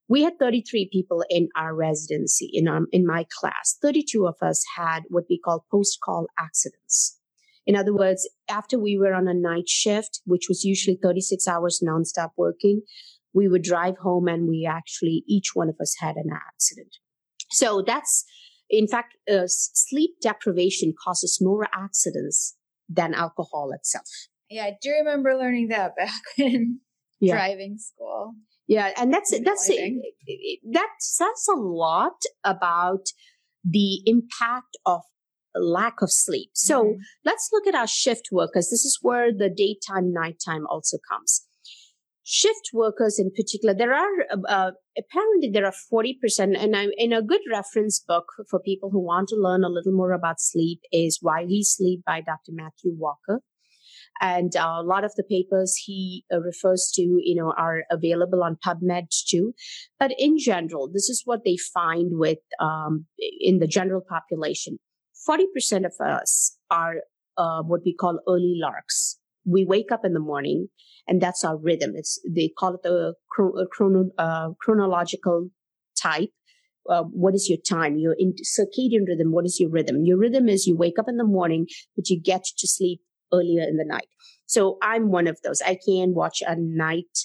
We 0.09 0.22
had 0.22 0.38
33 0.38 0.88
people 0.92 1.24
in 1.29 1.48
our 1.57 1.74
residency 1.74 2.48
in 2.52 2.68
our, 2.68 2.83
in 2.92 3.07
my 3.07 3.26
class. 3.40 3.76
32 3.83 4.26
of 4.26 4.37
us 4.40 4.64
had 4.76 5.00
what 5.09 5.24
we 5.29 5.38
call 5.38 5.66
post 5.70 5.98
call 6.02 6.26
accidents. 6.38 7.18
In 7.66 7.74
other 7.74 7.92
words, 7.92 8.29
after 8.48 8.79
we 8.79 8.96
were 8.96 9.12
on 9.12 9.26
a 9.26 9.35
night 9.35 9.68
shift, 9.68 10.20
which 10.24 10.46
was 10.48 10.62
usually 10.62 10.98
36 11.02 11.48
hours 11.48 11.83
nonstop 11.85 12.31
working, 12.37 12.83
we 13.35 13.48
would 13.48 13.62
drive 13.62 13.98
home 13.98 14.29
and 14.29 14.48
we 14.48 14.64
actually, 14.64 15.24
each 15.26 15.50
one 15.55 15.68
of 15.68 15.76
us 15.81 15.96
had 15.98 16.14
an 16.16 16.31
accident. 16.33 16.96
So 17.50 17.83
that's, 17.85 18.24
In 18.68 18.88
fact, 18.88 19.14
uh, 19.31 19.46
sleep 19.46 20.12
deprivation 20.20 20.92
causes 21.05 21.38
more 21.40 21.68
accidents 21.72 22.57
than 22.88 23.14
alcohol 23.14 23.72
itself. 23.72 24.09
Yeah, 24.48 24.64
I 24.64 24.76
do 24.80 24.90
remember 24.90 25.35
learning 25.35 25.68
that 25.68 25.96
back 25.96 26.11
in 26.38 26.80
yeah. 27.20 27.35
driving 27.35 27.78
school. 27.78 28.35
Yeah, 28.68 28.90
and 28.96 29.12
that's 29.12 29.30
that's 29.44 29.68
it, 29.68 30.61
that 30.72 30.88
says 30.98 31.46
a 31.48 31.56
lot 31.59 32.20
about 32.44 33.06
the 33.64 34.00
impact 34.06 34.76
of 34.85 35.02
lack 35.54 36.02
of 36.02 36.11
sleep. 36.11 36.50
So 36.54 36.85
mm-hmm. 36.85 37.00
let's 37.24 37.48
look 37.52 37.66
at 37.66 37.74
our 37.74 37.87
shift 37.87 38.28
workers. 38.32 38.68
This 38.70 38.85
is 38.85 38.98
where 39.02 39.32
the 39.32 39.48
daytime, 39.48 40.12
nighttime 40.12 40.66
also 40.68 40.98
comes. 41.09 41.46
Shift 42.24 42.70
workers 42.74 43.20
in 43.20 43.30
particular, 43.30 43.72
there 43.72 43.94
are 43.94 44.11
uh, 44.48 44.72
apparently 44.98 45.48
there 45.52 45.64
are 45.64 45.72
40%, 45.92 46.61
and 46.61 46.74
I'm 46.74 46.90
in 46.96 47.12
a 47.12 47.22
good 47.22 47.42
reference 47.48 48.00
book 48.00 48.24
for 48.50 48.59
people 48.59 48.90
who 48.90 49.00
want 49.00 49.28
to 49.28 49.37
learn 49.37 49.62
a 49.62 49.68
little 49.68 49.92
more 49.92 50.11
about 50.11 50.40
sleep 50.40 50.80
is 50.90 51.20
Why 51.22 51.44
We 51.44 51.62
Sleep 51.62 52.02
by 52.04 52.22
Dr. 52.22 52.50
Matthew 52.50 52.96
Walker 52.96 53.42
and 54.20 54.57
uh, 54.57 54.76
a 54.79 54.83
lot 54.83 55.05
of 55.05 55.14
the 55.16 55.24
papers 55.24 55.76
he 55.85 56.24
uh, 56.33 56.40
refers 56.40 56.90
to 56.94 57.02
you 57.02 57.35
know 57.35 57.52
are 57.57 57.85
available 57.90 58.42
on 58.42 58.57
pubmed 58.64 59.09
too. 59.29 59.52
But 59.98 60.12
in 60.18 60.38
general 60.38 60.88
this 60.92 61.09
is 61.09 61.22
what 61.24 61.44
they 61.44 61.57
find 61.57 62.12
with 62.12 62.38
um, 62.61 63.07
in 63.40 63.59
the 63.59 63.66
general 63.66 64.02
population. 64.09 64.79
40% 65.29 65.87
of 65.87 65.94
us 66.00 66.57
are 66.70 66.96
uh, 67.37 67.62
what 67.62 67.81
we 67.85 67.94
call 67.94 68.20
early 68.29 68.59
larks. 68.61 69.18
We 69.44 69.64
wake 69.64 69.92
up 69.92 70.05
in 70.05 70.12
the 70.12 70.20
morning 70.20 70.68
and 71.07 71.20
that's 71.20 71.44
our 71.44 71.57
rhythm. 71.57 71.92
It's 71.94 72.20
they 72.29 72.50
call 72.59 72.74
it 72.74 72.83
the 72.83 73.14
uh, 73.38 73.64
chrono, 73.70 74.11
uh, 74.18 74.50
chronological 74.61 75.50
type. 76.00 76.31
Uh, 76.88 77.02
what 77.02 77.35
is 77.35 77.48
your 77.48 77.59
time? 77.68 77.96
Your 77.98 78.14
circadian 78.14 79.07
rhythm 79.09 79.33
what 79.33 79.44
is 79.44 79.59
your 79.59 79.70
rhythm? 79.70 80.05
Your 80.05 80.18
rhythm 80.18 80.48
is 80.48 80.66
you 80.66 80.76
wake 80.76 80.98
up 80.98 81.09
in 81.09 81.16
the 81.16 81.24
morning 81.24 81.66
but 81.96 82.09
you 82.09 82.20
get 82.20 82.44
to 82.44 82.68
sleep 82.68 83.00
earlier 83.32 83.62
in 83.62 83.76
the 83.76 83.84
night. 83.84 84.08
So 84.46 84.78
I'm 84.82 85.10
one 85.10 85.26
of 85.26 85.38
those. 85.42 85.60
I 85.62 85.78
can 85.86 86.14
watch 86.14 86.42
a 86.46 86.56
night, 86.56 87.18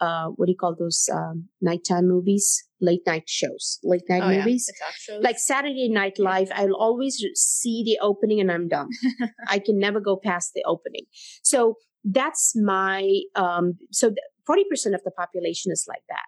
uh, 0.00 0.28
what 0.28 0.46
do 0.46 0.52
you 0.52 0.58
call 0.58 0.76
those 0.78 1.08
um, 1.12 1.48
nighttime 1.60 2.08
movies? 2.08 2.64
Late 2.80 3.02
night 3.06 3.24
shows, 3.26 3.80
late 3.82 4.04
night 4.08 4.22
oh, 4.22 4.30
movies, 4.30 4.70
yeah. 5.08 5.18
like 5.20 5.36
Saturday 5.36 5.88
Night 5.88 6.16
Live. 6.20 6.48
I'll 6.54 6.76
always 6.76 7.20
see 7.34 7.82
the 7.84 7.98
opening 8.00 8.40
and 8.40 8.52
I'm 8.52 8.68
done. 8.68 8.90
I 9.48 9.58
can 9.58 9.80
never 9.80 9.98
go 9.98 10.16
past 10.16 10.52
the 10.54 10.62
opening. 10.64 11.06
So 11.42 11.74
that's 12.04 12.52
my. 12.54 13.22
Um, 13.34 13.78
so 13.90 14.12
forty 14.46 14.62
percent 14.70 14.94
of 14.94 15.02
the 15.02 15.10
population 15.10 15.72
is 15.72 15.86
like 15.88 16.04
that. 16.08 16.26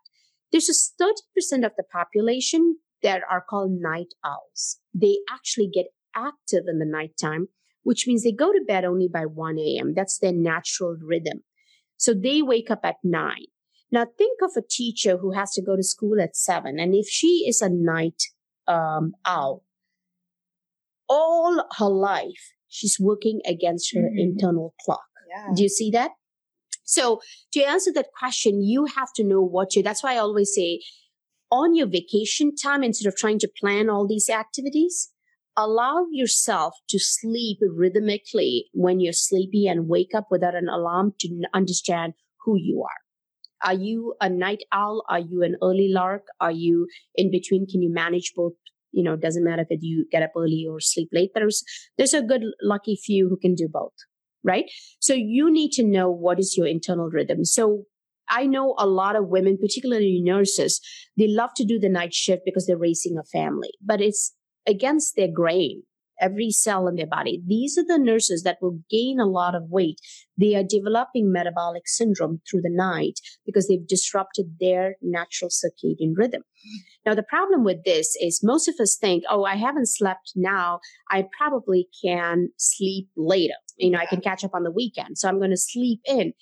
There's 0.51 0.67
just 0.67 0.95
thirty 0.99 1.23
percent 1.37 1.65
of 1.65 1.71
the 1.77 1.85
population 1.85 2.79
that 3.05 3.23
are 3.31 3.45
called 3.49 3.71
night 3.81 4.13
owls. 4.25 4.81
They 4.93 5.19
actually 5.33 5.71
get 5.73 5.87
active 6.17 6.65
in 6.67 6.81
the 6.81 6.85
nighttime 6.85 7.47
which 7.83 8.07
means 8.07 8.23
they 8.23 8.33
go 8.33 8.53
to 8.53 8.65
bed 8.67 8.85
only 8.85 9.09
by 9.09 9.27
1 9.27 9.59
a.m. 9.59 9.95
That's 9.95 10.19
their 10.19 10.33
natural 10.33 10.97
rhythm. 11.01 11.43
So 11.97 12.15
they 12.15 12.43
wake 12.43 12.71
up 12.71 12.81
at 12.85 12.97
9. 13.05 13.37
Now 13.93 14.07
think 14.17 14.41
of 14.43 14.53
a 14.57 14.67
teacher 14.69 15.17
who 15.17 15.33
has 15.33 15.53
to 15.53 15.63
go 15.63 15.77
to 15.77 15.83
school 15.83 16.21
at 16.21 16.37
7. 16.37 16.79
And 16.79 16.95
if 16.95 17.09
she 17.09 17.45
is 17.47 17.61
a 17.61 17.69
night 17.69 18.23
um, 18.69 19.13
owl, 19.27 19.65
all 21.09 21.65
her 21.79 21.89
life, 21.89 22.53
she's 22.69 22.99
working 23.01 23.41
against 23.47 23.95
her 23.95 24.03
mm-hmm. 24.03 24.19
internal 24.19 24.75
clock. 24.85 25.01
Yeah. 25.29 25.49
Do 25.55 25.63
you 25.63 25.69
see 25.69 25.91
that? 25.91 26.13
So 26.85 27.21
to 27.53 27.63
answer 27.63 27.93
that 27.95 28.09
question, 28.19 28.63
you 28.63 28.87
have 28.87 29.13
to 29.17 29.25
know 29.25 29.43
what 29.43 29.75
you, 29.75 29.83
that's 29.83 30.03
why 30.03 30.15
I 30.15 30.19
always 30.19 30.55
say 30.55 30.81
on 31.51 31.75
your 31.75 31.87
vacation 31.87 32.55
time, 32.55 32.83
instead 32.83 33.09
of 33.09 33.17
trying 33.17 33.39
to 33.41 33.51
plan 33.61 33.91
all 33.91 34.07
these 34.07 34.31
activities, 34.31 35.11
allow 35.57 36.07
yourself 36.11 36.75
to 36.89 36.99
sleep 36.99 37.59
rhythmically 37.61 38.67
when 38.73 39.01
you're 39.01 39.13
sleepy 39.13 39.67
and 39.67 39.89
wake 39.89 40.15
up 40.15 40.27
without 40.31 40.55
an 40.55 40.69
alarm 40.69 41.13
to 41.21 41.43
understand 41.53 42.15
who 42.45 42.57
you 42.57 42.83
are. 42.83 43.69
Are 43.69 43.75
you 43.75 44.15
a 44.21 44.29
night 44.29 44.63
owl? 44.73 45.03
Are 45.09 45.19
you 45.19 45.43
an 45.43 45.57
early 45.63 45.89
lark? 45.93 46.23
Are 46.41 46.51
you 46.53 46.87
in 47.15 47.31
between? 47.31 47.67
Can 47.67 47.83
you 47.83 47.93
manage 47.93 48.33
both? 48.35 48.53
You 48.93 49.05
know, 49.05 49.17
doesn't 49.17 49.45
matter 49.45 49.65
if 49.69 49.79
you 49.83 50.07
get 50.11 50.23
up 50.23 50.33
early 50.37 50.67
or 50.69 50.81
sleep 50.81 51.11
late. 51.13 51.31
There's 51.35 51.63
there's 51.97 52.15
a 52.15 52.23
good 52.23 52.43
lucky 52.63 52.97
few 52.97 53.29
who 53.29 53.37
can 53.37 53.55
do 53.55 53.69
both, 53.71 53.93
right? 54.43 54.65
So 54.99 55.15
you 55.15 55.53
need 55.53 55.73
to 55.73 55.85
know 55.85 56.11
what 56.11 56.41
is 56.41 56.57
your 56.57 56.67
internal 56.67 57.09
rhythm. 57.09 57.45
So 57.45 57.85
I 58.29 58.47
know 58.47 58.75
a 58.79 58.87
lot 58.87 59.17
of 59.17 59.29
women, 59.29 59.59
particularly 59.61 60.21
nurses, 60.25 60.81
they 61.19 61.29
love 61.29 61.51
to 61.57 61.65
do 61.65 61.79
the 61.79 61.89
night 61.89 62.15
shift 62.15 62.43
because 62.45 62.67
they're 62.67 62.79
raising 62.79 63.19
a 63.19 63.25
family, 63.25 63.71
but 63.85 64.01
it's 64.01 64.35
against 64.67 65.17
their 65.17 65.29
grain, 65.33 65.83
every 66.21 66.51
cell 66.51 66.87
in 66.87 66.97
their 66.97 67.07
body. 67.07 67.43
These 67.47 67.79
are 67.79 67.85
the 67.85 67.99
nurses 67.99 68.43
that 68.43 68.59
will 68.61 68.81
gain 68.91 69.19
a 69.19 69.27
lot 69.27 69.55
of 69.55 69.71
weight. 69.71 69.99
They 70.37 70.55
are 70.55 70.63
developing 70.63 71.33
metabolic 71.33 71.85
syndrome 71.87 72.41
through 72.49 72.61
the 72.63 72.71
night 72.71 73.21
because 73.47 73.69
they've 73.69 73.87
disrupted 73.87 74.57
their 74.61 74.97
natural 75.01 75.51
circadian 75.51 76.13
rhythm. 76.15 76.43
Now, 77.07 77.15
the 77.15 77.23
problem 77.23 77.65
with 77.65 77.85
this 77.85 78.17
is 78.21 78.43
most 78.43 78.69
of 78.69 78.75
us 78.81 78.97
think, 79.01 79.25
oh, 79.31 79.45
I 79.45 79.57
haven't 79.57 79.89
slept 79.89 80.33
now. 80.37 80.81
I 81.11 81.27
probably 81.39 81.89
can 82.05 82.51
sleep 82.59 83.09
later. 83.17 83.55
You 83.79 83.91
know, 83.91 83.99
I 83.99 84.07
can 84.07 84.21
catch 84.21 84.45
up 84.45 84.55
on 84.55 84.63
the 84.63 84.71
weekend. 84.71 85.17
So 85.17 85.29
I'm 85.29 85.39
going 85.39 85.51
to 85.51 85.57
sleep 85.57 86.01
in. 86.05 86.35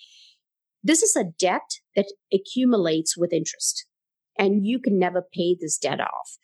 This 0.83 1.03
is 1.03 1.17
a 1.17 1.25
debt 1.25 1.63
that 1.97 2.13
accumulates 2.33 3.17
with 3.17 3.33
interest, 3.33 3.87
and 4.39 4.65
you 4.65 4.79
can 4.79 4.99
never 4.99 5.23
pay 5.23 5.57
this 5.61 5.77
debt 5.77 6.01
off. 6.01 6.39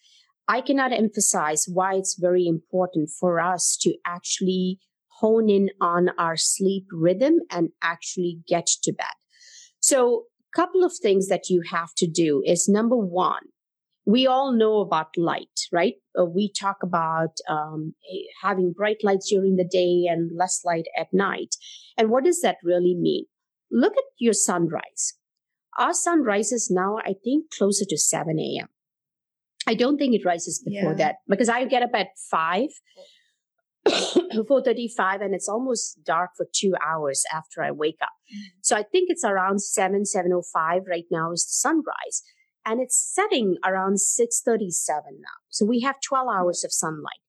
I 0.47 0.61
cannot 0.61 0.93
emphasize 0.93 1.67
why 1.67 1.95
it's 1.95 2.19
very 2.19 2.47
important 2.47 3.11
for 3.11 3.41
us 3.41 3.77
to 3.81 3.95
actually 4.07 4.79
hone 5.21 5.49
in 5.49 5.71
on 5.81 6.11
our 6.19 6.37
sleep 6.37 6.87
rhythm 6.93 7.41
and 7.51 7.71
actually 7.83 8.41
get 8.47 8.67
to 8.83 8.93
bed. 8.93 9.07
So, 9.81 10.25
a 10.53 10.57
couple 10.57 10.85
of 10.85 10.93
things 10.95 11.29
that 11.29 11.49
you 11.49 11.63
have 11.71 11.95
to 11.97 12.07
do 12.07 12.43
is 12.45 12.69
number 12.69 12.97
one, 12.97 13.43
we 14.07 14.27
all 14.27 14.53
know 14.53 14.81
about 14.81 15.17
light, 15.17 15.61
right? 15.73 15.95
Uh, 16.19 16.27
we 16.27 16.53
talk 16.53 16.79
about 16.83 17.39
um, 17.49 17.95
having 18.43 18.73
bright 18.77 18.99
lights 19.03 19.31
during 19.31 19.57
the 19.57 19.65
day 19.65 20.05
and 20.09 20.31
less 20.37 20.61
light 20.65 20.87
at 20.99 21.13
night. 21.13 21.57
And 21.97 22.11
what 22.11 22.25
does 22.25 22.41
that 22.43 22.59
really 22.63 22.95
mean? 22.95 23.25
Look 23.71 23.95
at 23.97 24.05
your 24.19 24.35
sunrise. 24.35 25.15
Our 25.79 25.95
sun 25.95 26.23
rises 26.23 26.71
now, 26.71 26.99
I 26.99 27.15
think, 27.25 27.51
closer 27.51 27.85
to 27.89 27.99
7 27.99 28.39
a.m. 28.39 28.69
I 29.67 29.75
don't 29.75 29.97
think 29.97 30.15
it 30.15 30.25
rises 30.25 30.63
before 30.65 30.93
yeah. 30.93 30.97
that 30.99 31.17
because 31.29 31.49
I 31.49 31.65
get 31.65 31.83
up 31.83 31.91
at 31.95 32.09
five, 32.31 32.69
four 34.49 34.63
thirty-five, 34.63 35.21
and 35.21 35.35
it's 35.35 35.49
almost 35.49 36.05
dark 36.05 36.31
for 36.37 36.47
two 36.53 36.75
hours 36.85 37.25
after 37.33 37.63
I 37.63 37.71
wake 37.71 37.99
up. 38.03 38.11
Mm-hmm. 38.33 38.59
So 38.63 38.77
I 38.77 38.83
think 38.83 39.09
it's 39.11 39.25
around 39.25 39.63
seven, 39.63 40.05
seven 40.05 40.33
o 40.33 40.39
oh 40.39 40.43
five 40.53 40.83
right 40.89 41.07
now 41.11 41.33
is 41.33 41.45
the 41.45 41.69
sunrise, 41.69 42.23
and 42.65 42.81
it's 42.81 42.99
setting 43.15 43.57
around 43.65 44.01
six 44.01 44.43
thirty-seven 44.45 45.21
now. 45.21 45.39
So 45.49 45.65
we 45.65 45.81
have 45.81 45.97
twelve 46.07 46.29
hours 46.29 46.65
of 46.65 46.73
sunlight. 46.73 47.23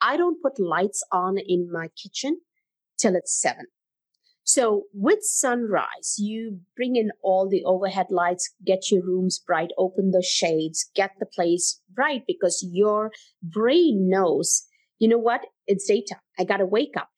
I 0.00 0.16
don't 0.16 0.42
put 0.42 0.60
lights 0.60 1.02
on 1.10 1.38
in 1.38 1.70
my 1.72 1.88
kitchen 2.00 2.40
till 2.98 3.16
it's 3.16 3.40
seven. 3.40 3.66
So 4.44 4.84
with 4.92 5.20
sunrise, 5.22 6.16
you 6.18 6.60
bring 6.76 6.96
in 6.96 7.10
all 7.22 7.48
the 7.48 7.64
overhead 7.64 8.08
lights, 8.10 8.52
get 8.64 8.90
your 8.90 9.02
rooms 9.02 9.38
bright, 9.44 9.70
open 9.78 10.10
the 10.10 10.22
shades, 10.22 10.90
get 10.94 11.12
the 11.18 11.26
place 11.26 11.80
bright 11.90 12.24
because 12.26 12.64
your 12.70 13.10
brain 13.42 14.06
knows, 14.10 14.66
you 14.98 15.08
know 15.08 15.18
what? 15.18 15.46
It's 15.66 15.88
daytime. 15.88 16.18
I 16.38 16.44
got 16.44 16.58
to 16.58 16.66
wake 16.66 16.92
up. 16.94 17.08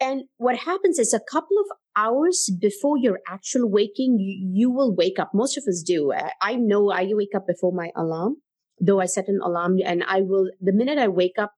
And 0.00 0.24
what 0.36 0.56
happens 0.56 1.00
is 1.00 1.12
a 1.12 1.20
couple 1.20 1.58
of 1.58 1.76
hours 1.96 2.48
before 2.60 2.96
your 2.96 3.18
actual 3.28 3.68
waking, 3.68 4.18
you, 4.20 4.48
you 4.52 4.70
will 4.70 4.94
wake 4.94 5.18
up. 5.18 5.32
Most 5.34 5.58
of 5.58 5.64
us 5.66 5.82
do. 5.84 6.12
I, 6.12 6.30
I 6.40 6.54
know 6.54 6.92
I 6.92 7.08
wake 7.10 7.34
up 7.34 7.48
before 7.48 7.72
my 7.72 7.90
alarm, 7.96 8.36
though 8.78 9.00
I 9.00 9.06
set 9.06 9.26
an 9.26 9.40
alarm 9.42 9.78
and 9.84 10.04
I 10.06 10.20
will, 10.20 10.48
the 10.60 10.72
minute 10.72 10.98
I 10.98 11.08
wake 11.08 11.38
up, 11.38 11.54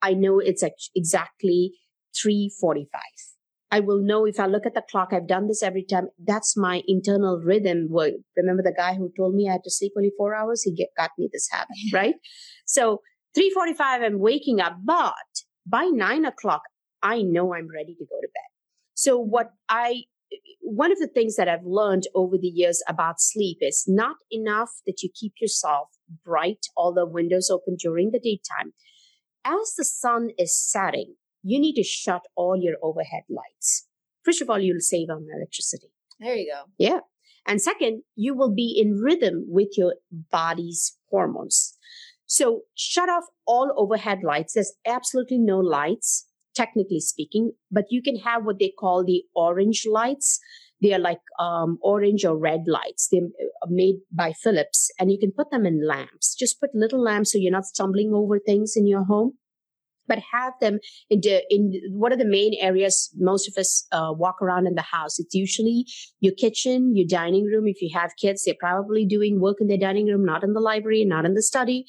I 0.00 0.14
know 0.14 0.38
it's 0.38 0.64
exactly 0.94 1.72
345 2.16 2.92
I 3.72 3.80
will 3.80 4.02
know 4.02 4.26
if 4.26 4.38
I 4.38 4.46
look 4.46 4.66
at 4.66 4.74
the 4.74 4.82
clock, 4.90 5.08
I've 5.12 5.26
done 5.26 5.48
this 5.48 5.62
every 5.62 5.82
time. 5.82 6.08
That's 6.22 6.58
my 6.58 6.82
internal 6.86 7.40
rhythm. 7.42 7.88
Remember 8.36 8.62
the 8.62 8.74
guy 8.76 8.94
who 8.94 9.10
told 9.16 9.34
me 9.34 9.48
I 9.48 9.52
had 9.52 9.64
to 9.64 9.70
sleep 9.70 9.92
only 9.96 10.12
four 10.18 10.34
hours? 10.34 10.62
He 10.62 10.74
get, 10.74 10.88
got 10.94 11.10
me 11.18 11.30
this 11.32 11.48
habit, 11.50 11.74
right? 11.92 12.14
So 12.66 13.00
3.45, 13.36 13.80
I'm 13.80 14.18
waking 14.18 14.60
up, 14.60 14.76
but 14.84 15.14
by 15.66 15.84
nine 15.90 16.26
o'clock, 16.26 16.60
I 17.02 17.22
know 17.22 17.54
I'm 17.54 17.66
ready 17.74 17.94
to 17.94 18.04
go 18.04 18.20
to 18.20 18.28
bed. 18.28 18.50
So 18.92 19.18
what 19.18 19.52
I, 19.70 20.02
one 20.60 20.92
of 20.92 20.98
the 20.98 21.08
things 21.08 21.36
that 21.36 21.48
I've 21.48 21.64
learned 21.64 22.02
over 22.14 22.36
the 22.36 22.48
years 22.48 22.82
about 22.86 23.22
sleep 23.22 23.56
is 23.62 23.84
not 23.88 24.16
enough 24.30 24.68
that 24.86 25.02
you 25.02 25.08
keep 25.18 25.32
yourself 25.40 25.88
bright, 26.26 26.66
all 26.76 26.92
the 26.92 27.06
windows 27.06 27.48
open 27.48 27.76
during 27.80 28.10
the 28.10 28.20
daytime. 28.20 28.74
As 29.46 29.74
the 29.78 29.84
sun 29.86 30.28
is 30.38 30.54
setting, 30.54 31.14
you 31.42 31.60
need 31.60 31.74
to 31.74 31.82
shut 31.82 32.22
all 32.34 32.56
your 32.56 32.76
overhead 32.82 33.24
lights. 33.28 33.86
First 34.24 34.42
of 34.42 34.48
all, 34.48 34.58
you'll 34.58 34.80
save 34.80 35.10
on 35.10 35.26
electricity. 35.34 35.88
There 36.20 36.36
you 36.36 36.52
go. 36.52 36.62
Yeah. 36.78 37.00
And 37.46 37.60
second, 37.60 38.02
you 38.14 38.34
will 38.34 38.54
be 38.54 38.80
in 38.80 39.00
rhythm 39.02 39.46
with 39.48 39.76
your 39.76 39.96
body's 40.30 40.96
hormones. 41.10 41.76
So 42.26 42.62
shut 42.76 43.08
off 43.08 43.24
all 43.46 43.72
overhead 43.76 44.20
lights. 44.22 44.54
There's 44.54 44.74
absolutely 44.86 45.38
no 45.38 45.58
lights, 45.58 46.28
technically 46.54 47.00
speaking, 47.00 47.52
but 47.70 47.86
you 47.90 48.00
can 48.00 48.16
have 48.16 48.44
what 48.44 48.60
they 48.60 48.72
call 48.78 49.04
the 49.04 49.24
orange 49.34 49.84
lights. 49.90 50.38
They 50.80 50.92
are 50.94 51.00
like 51.00 51.20
um, 51.38 51.78
orange 51.82 52.24
or 52.24 52.38
red 52.38 52.62
lights. 52.66 53.08
They're 53.10 53.22
uh, 53.22 53.66
made 53.68 53.96
by 54.10 54.32
Philips, 54.32 54.90
and 54.98 55.10
you 55.10 55.18
can 55.18 55.32
put 55.32 55.50
them 55.50 55.66
in 55.66 55.86
lamps. 55.86 56.34
Just 56.34 56.60
put 56.60 56.74
little 56.74 57.02
lamps 57.02 57.32
so 57.32 57.38
you're 57.38 57.52
not 57.52 57.66
stumbling 57.66 58.12
over 58.14 58.38
things 58.38 58.74
in 58.76 58.86
your 58.86 59.04
home 59.04 59.34
but 60.08 60.18
have 60.32 60.52
them 60.60 60.78
in 61.10 61.20
the, 61.20 61.42
in 61.50 61.72
what 61.92 62.12
are 62.12 62.16
the 62.16 62.24
main 62.24 62.54
areas 62.60 63.10
most 63.16 63.48
of 63.48 63.54
us 63.58 63.86
uh, 63.92 64.12
walk 64.12 64.40
around 64.42 64.66
in 64.66 64.74
the 64.74 64.82
house. 64.82 65.18
It's 65.18 65.34
usually 65.34 65.86
your 66.20 66.34
kitchen 66.34 66.94
your 66.96 67.06
dining 67.08 67.44
room. 67.44 67.66
If 67.66 67.80
you 67.80 67.90
have 67.94 68.12
kids 68.20 68.44
they're 68.44 68.54
probably 68.58 69.06
doing 69.06 69.40
work 69.40 69.58
in 69.60 69.68
their 69.68 69.78
dining 69.78 70.06
room 70.06 70.24
not 70.24 70.44
in 70.44 70.52
the 70.52 70.60
library 70.60 71.04
not 71.04 71.24
in 71.24 71.34
the 71.34 71.42
study. 71.42 71.86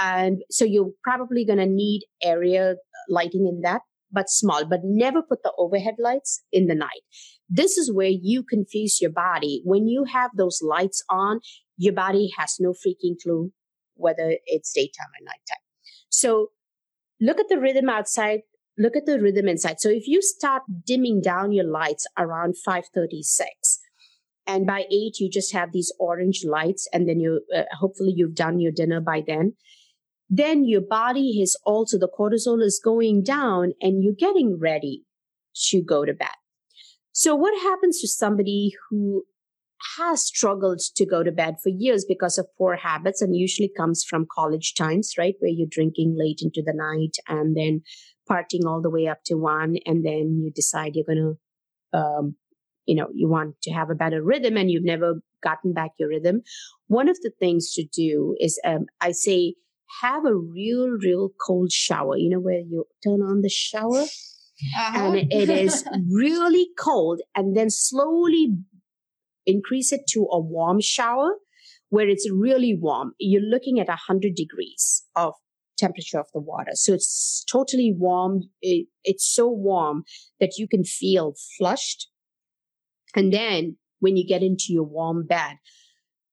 And 0.00 0.42
so 0.50 0.64
you're 0.64 0.90
probably 1.04 1.44
going 1.44 1.58
to 1.58 1.66
need 1.66 2.04
area 2.22 2.76
lighting 3.08 3.46
in 3.46 3.60
that 3.62 3.82
but 4.10 4.28
small 4.28 4.64
but 4.64 4.80
never 4.84 5.22
put 5.22 5.42
the 5.42 5.52
overhead 5.58 5.94
lights 5.98 6.42
in 6.52 6.66
the 6.66 6.74
night. 6.74 7.02
This 7.48 7.76
is 7.76 7.92
where 7.92 8.10
you 8.10 8.42
confuse 8.42 9.00
your 9.00 9.12
body. 9.12 9.62
When 9.64 9.86
you 9.86 10.04
have 10.04 10.30
those 10.36 10.60
lights 10.62 11.02
on 11.10 11.40
your 11.76 11.94
body 11.94 12.30
has 12.38 12.56
no 12.60 12.70
freaking 12.70 13.16
clue 13.22 13.52
whether 13.94 14.36
it's 14.46 14.72
daytime 14.72 15.06
or 15.06 15.24
nighttime. 15.24 15.62
So 16.08 16.48
look 17.22 17.40
at 17.40 17.48
the 17.48 17.58
rhythm 17.58 17.88
outside. 17.88 18.40
Look 18.78 18.96
at 18.96 19.06
the 19.06 19.20
rhythm 19.20 19.48
inside. 19.48 19.80
So 19.80 19.88
if 19.88 20.06
you 20.06 20.20
start 20.20 20.62
dimming 20.86 21.20
down 21.20 21.52
your 21.52 21.66
lights 21.66 22.06
around 22.18 22.56
536 22.56 23.80
and 24.46 24.66
by 24.66 24.84
8 24.90 25.20
you 25.20 25.30
just 25.30 25.52
have 25.52 25.72
these 25.72 25.92
orange 26.00 26.42
lights 26.44 26.88
and 26.92 27.08
then 27.08 27.20
you 27.20 27.42
uh, 27.56 27.62
hopefully 27.78 28.12
you've 28.16 28.34
done 28.34 28.58
your 28.58 28.72
dinner 28.72 29.00
by 29.00 29.22
then 29.24 29.52
then 30.34 30.64
your 30.64 30.80
body 30.80 31.42
is 31.42 31.56
also 31.66 31.98
the 31.98 32.08
cortisol 32.08 32.62
is 32.62 32.80
going 32.82 33.22
down 33.22 33.72
and 33.82 34.02
you're 34.02 34.14
getting 34.14 34.58
ready 34.58 35.04
to 35.54 35.82
go 35.82 36.06
to 36.06 36.14
bed. 36.14 36.28
So 37.12 37.34
what 37.34 37.52
happens 37.60 38.00
to 38.00 38.08
somebody 38.08 38.72
who 38.88 39.24
has 39.96 40.26
struggled 40.26 40.80
to 40.96 41.06
go 41.06 41.22
to 41.22 41.32
bed 41.32 41.56
for 41.62 41.70
years 41.70 42.04
because 42.06 42.38
of 42.38 42.46
poor 42.56 42.76
habits 42.76 43.20
and 43.20 43.36
usually 43.36 43.70
comes 43.76 44.04
from 44.04 44.26
college 44.32 44.74
times, 44.74 45.14
right? 45.18 45.34
Where 45.40 45.50
you're 45.50 45.68
drinking 45.70 46.16
late 46.16 46.40
into 46.42 46.62
the 46.64 46.74
night 46.74 47.16
and 47.28 47.56
then 47.56 47.82
partying 48.30 48.66
all 48.66 48.80
the 48.80 48.90
way 48.90 49.06
up 49.06 49.18
to 49.26 49.34
one. 49.34 49.76
And 49.86 50.04
then 50.04 50.40
you 50.42 50.50
decide 50.54 50.92
you're 50.94 51.04
going 51.04 51.36
to, 51.92 51.98
um, 51.98 52.36
you 52.86 52.94
know, 52.94 53.08
you 53.12 53.28
want 53.28 53.60
to 53.62 53.72
have 53.72 53.90
a 53.90 53.94
better 53.94 54.22
rhythm 54.22 54.56
and 54.56 54.70
you've 54.70 54.84
never 54.84 55.20
gotten 55.42 55.72
back 55.72 55.92
your 55.98 56.08
rhythm. 56.08 56.42
One 56.86 57.08
of 57.08 57.18
the 57.22 57.32
things 57.38 57.72
to 57.72 57.84
do 57.84 58.36
is, 58.38 58.60
um, 58.64 58.86
I 59.00 59.12
say, 59.12 59.54
have 60.00 60.24
a 60.24 60.34
real, 60.34 60.88
real 60.88 61.30
cold 61.44 61.70
shower, 61.70 62.16
you 62.16 62.30
know, 62.30 62.40
where 62.40 62.60
you 62.60 62.84
turn 63.04 63.20
on 63.22 63.42
the 63.42 63.50
shower. 63.50 64.04
Uh-huh. 64.78 64.98
And 64.98 65.32
it 65.32 65.50
is 65.50 65.84
really 66.10 66.68
cold, 66.78 67.20
and 67.34 67.56
then 67.56 67.68
slowly 67.68 68.58
increase 69.46 69.92
it 69.92 70.02
to 70.08 70.28
a 70.30 70.40
warm 70.40 70.80
shower 70.80 71.34
where 71.88 72.08
it's 72.08 72.28
really 72.30 72.76
warm. 72.78 73.12
You're 73.18 73.42
looking 73.42 73.78
at 73.78 73.88
100 73.88 74.34
degrees 74.34 75.02
of 75.14 75.34
temperature 75.76 76.18
of 76.18 76.26
the 76.32 76.40
water. 76.40 76.70
So 76.74 76.94
it's 76.94 77.44
totally 77.50 77.94
warm. 77.96 78.42
It, 78.60 78.86
it's 79.04 79.26
so 79.26 79.48
warm 79.50 80.04
that 80.40 80.52
you 80.58 80.68
can 80.68 80.84
feel 80.84 81.34
flushed. 81.58 82.08
And 83.14 83.32
then 83.32 83.76
when 84.00 84.16
you 84.16 84.26
get 84.26 84.42
into 84.42 84.66
your 84.68 84.84
warm 84.84 85.26
bed, 85.26 85.56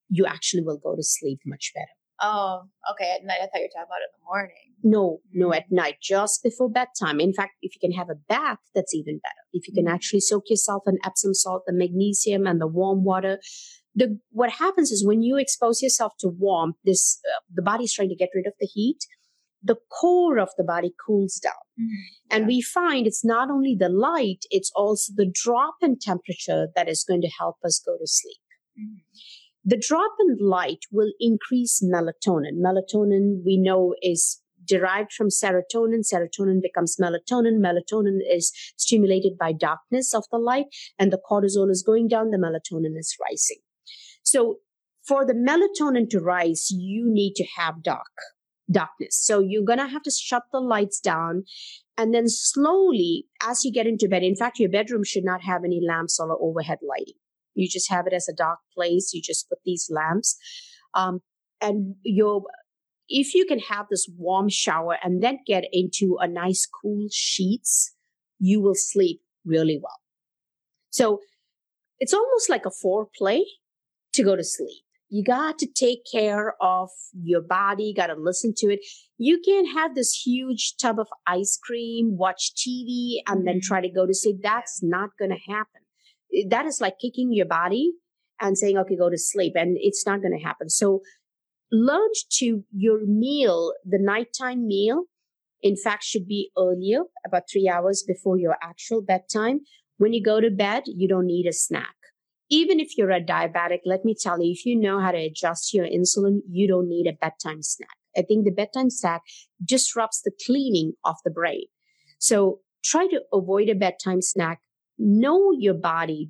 you 0.09 0.25
actually 0.25 0.63
will 0.63 0.77
go 0.77 0.95
to 0.95 1.03
sleep 1.03 1.39
much 1.45 1.71
better. 1.75 1.87
Oh, 2.21 2.63
okay. 2.91 3.11
At 3.15 3.25
night, 3.25 3.39
I 3.41 3.47
thought 3.47 3.59
you 3.59 3.63
were 3.63 3.75
talking 3.75 3.89
about 3.89 4.01
in 4.01 4.11
the 4.19 4.25
morning. 4.25 4.68
No, 4.81 5.19
no, 5.33 5.53
at 5.53 5.71
night, 5.71 5.95
just 6.01 6.41
before 6.41 6.69
bedtime. 6.69 7.19
In 7.19 7.33
fact, 7.33 7.53
if 7.61 7.73
you 7.75 7.79
can 7.81 7.97
have 7.97 8.09
a 8.09 8.15
bath, 8.15 8.59
that's 8.73 8.93
even 8.93 9.19
better. 9.21 9.33
If 9.51 9.67
you 9.67 9.73
can 9.73 9.85
mm-hmm. 9.85 9.93
actually 9.93 10.21
soak 10.21 10.43
yourself 10.49 10.83
in 10.87 10.97
Epsom 11.03 11.33
salt, 11.33 11.63
the 11.67 11.73
magnesium, 11.73 12.47
and 12.47 12.61
the 12.61 12.67
warm 12.67 13.03
water, 13.03 13.39
the 13.93 14.19
what 14.31 14.51
happens 14.51 14.91
is 14.91 15.05
when 15.05 15.21
you 15.21 15.37
expose 15.37 15.81
yourself 15.81 16.13
to 16.19 16.29
warmth, 16.29 16.77
this 16.85 17.19
uh, 17.25 17.41
the 17.53 17.61
body's 17.61 17.93
trying 17.93 18.09
to 18.09 18.15
get 18.15 18.29
rid 18.33 18.47
of 18.47 18.53
the 18.59 18.67
heat. 18.67 18.99
The 19.61 19.75
core 19.91 20.39
of 20.39 20.51
the 20.57 20.63
body 20.63 20.93
cools 21.05 21.35
down, 21.35 21.51
mm-hmm. 21.77 22.27
and 22.31 22.47
we 22.47 22.61
find 22.61 23.05
it's 23.05 23.25
not 23.25 23.51
only 23.51 23.75
the 23.77 23.89
light; 23.89 24.45
it's 24.49 24.71
also 24.73 25.11
the 25.13 25.29
drop 25.29 25.75
in 25.81 25.99
temperature 25.99 26.69
that 26.75 26.87
is 26.87 27.03
going 27.05 27.19
to 27.21 27.27
help 27.27 27.57
us 27.65 27.81
go 27.85 27.97
to 27.97 28.07
sleep. 28.07 28.37
Mm-hmm. 28.79 28.99
The 29.65 29.77
drop 29.77 30.13
in 30.21 30.37
light 30.39 30.85
will 30.91 31.11
increase 31.19 31.83
melatonin. 31.83 32.61
Melatonin, 32.63 33.43
we 33.45 33.57
know, 33.57 33.93
is 34.01 34.41
derived 34.69 35.11
from 35.11 35.27
serotonin. 35.29 36.03
Serotonin 36.05 36.61
becomes 36.61 36.97
melatonin. 37.01 37.59
Melatonin 37.59 38.19
is 38.29 38.53
stimulated 38.77 39.37
by 39.37 39.51
darkness 39.51 40.13
of 40.13 40.25
the 40.31 40.37
light, 40.37 40.67
and 40.97 41.11
the 41.11 41.21
cortisol 41.29 41.69
is 41.69 41.83
going 41.83 42.07
down, 42.07 42.29
the 42.29 42.37
melatonin 42.37 42.97
is 42.97 43.17
rising. 43.27 43.57
So, 44.23 44.57
for 45.07 45.25
the 45.25 45.33
melatonin 45.33 46.09
to 46.11 46.19
rise, 46.19 46.67
you 46.69 47.11
need 47.11 47.33
to 47.35 47.45
have 47.57 47.81
dark 47.81 48.05
darkness. 48.71 49.19
So 49.19 49.39
you're 49.39 49.63
going 49.63 49.79
to 49.79 49.87
have 49.87 50.03
to 50.03 50.11
shut 50.11 50.43
the 50.51 50.59
lights 50.59 50.99
down 50.99 51.43
and 51.97 52.13
then 52.13 52.27
slowly 52.27 53.25
as 53.45 53.65
you 53.65 53.71
get 53.71 53.87
into 53.87 54.07
bed, 54.07 54.23
in 54.23 54.35
fact, 54.35 54.59
your 54.59 54.69
bedroom 54.69 55.03
should 55.03 55.23
not 55.23 55.41
have 55.43 55.63
any 55.65 55.81
lamps 55.85 56.19
or 56.19 56.37
overhead 56.39 56.79
lighting. 56.87 57.15
You 57.55 57.67
just 57.67 57.89
have 57.89 58.07
it 58.07 58.13
as 58.13 58.29
a 58.29 58.33
dark 58.33 58.59
place. 58.73 59.11
You 59.13 59.21
just 59.21 59.49
put 59.49 59.59
these 59.65 59.89
lamps. 59.91 60.37
Um, 60.93 61.19
and 61.61 61.95
your 62.03 62.43
if 63.09 63.33
you 63.33 63.45
can 63.45 63.59
have 63.59 63.87
this 63.89 64.07
warm 64.17 64.49
shower 64.49 64.97
and 65.03 65.21
then 65.21 65.39
get 65.45 65.65
into 65.71 66.17
a 66.19 66.27
nice 66.27 66.65
cool 66.65 67.07
sheets, 67.11 67.95
you 68.39 68.61
will 68.61 68.75
sleep 68.75 69.21
really 69.45 69.79
well. 69.81 69.99
So 70.91 71.19
it's 71.99 72.13
almost 72.13 72.49
like 72.49 72.65
a 72.65 72.71
foreplay 72.71 73.41
to 74.13 74.23
go 74.23 74.35
to 74.35 74.43
sleep. 74.43 74.83
You 75.09 75.23
got 75.23 75.57
to 75.59 75.67
take 75.67 76.03
care 76.09 76.53
of 76.61 76.89
your 77.19 77.41
body, 77.41 77.93
got 77.95 78.07
to 78.07 78.15
listen 78.15 78.53
to 78.57 78.67
it. 78.67 78.79
You 79.17 79.41
can't 79.43 79.73
have 79.73 79.95
this 79.95 80.13
huge 80.13 80.75
tub 80.79 80.99
of 80.99 81.07
ice 81.25 81.57
cream, 81.61 82.15
watch 82.15 82.51
TV, 82.55 83.15
and 83.27 83.47
then 83.47 83.55
mm-hmm. 83.55 83.67
try 83.67 83.81
to 83.81 83.89
go 83.89 84.05
to 84.05 84.13
sleep. 84.13 84.37
That's 84.43 84.83
not 84.83 85.09
going 85.17 85.31
to 85.31 85.51
happen 85.51 85.81
that 86.47 86.65
is 86.65 86.81
like 86.81 86.99
kicking 86.99 87.33
your 87.33 87.45
body 87.45 87.93
and 88.39 88.57
saying, 88.57 88.77
okay, 88.77 88.95
go 88.95 89.09
to 89.09 89.17
sleep. 89.17 89.53
And 89.55 89.77
it's 89.79 90.05
not 90.05 90.21
going 90.21 90.37
to 90.37 90.43
happen. 90.43 90.69
So 90.69 91.01
lunch 91.71 92.27
to 92.39 92.63
your 92.71 93.05
meal, 93.05 93.73
the 93.85 93.99
nighttime 93.99 94.67
meal, 94.67 95.03
in 95.61 95.75
fact, 95.75 96.03
should 96.03 96.27
be 96.27 96.51
earlier, 96.57 97.01
about 97.25 97.43
three 97.51 97.67
hours 97.67 98.03
before 98.07 98.37
your 98.37 98.57
actual 98.61 99.01
bedtime. 99.01 99.61
When 99.97 100.13
you 100.13 100.23
go 100.23 100.39
to 100.39 100.49
bed, 100.49 100.83
you 100.85 101.07
don't 101.07 101.27
need 101.27 101.45
a 101.47 101.53
snack. 101.53 101.95
Even 102.49 102.79
if 102.79 102.97
you're 102.97 103.11
a 103.11 103.21
diabetic, 103.21 103.79
let 103.85 104.05
me 104.05 104.15
tell 104.19 104.41
you, 104.41 104.51
if 104.51 104.65
you 104.65 104.75
know 104.75 104.99
how 104.99 105.11
to 105.11 105.17
adjust 105.17 105.73
your 105.73 105.85
insulin, 105.85 106.39
you 106.49 106.67
don't 106.67 106.89
need 106.89 107.07
a 107.07 107.13
bedtime 107.13 107.61
snack. 107.61 107.89
I 108.17 108.21
think 108.23 108.45
the 108.45 108.51
bedtime 108.51 108.89
snack 108.89 109.21
disrupts 109.63 110.21
the 110.21 110.31
cleaning 110.45 110.93
of 111.05 111.15
the 111.23 111.29
brain. 111.29 111.65
So 112.17 112.61
try 112.83 113.07
to 113.07 113.21
avoid 113.31 113.69
a 113.69 113.75
bedtime 113.75 114.21
snack 114.21 114.61
know 114.99 115.51
your 115.57 115.73
body. 115.73 116.29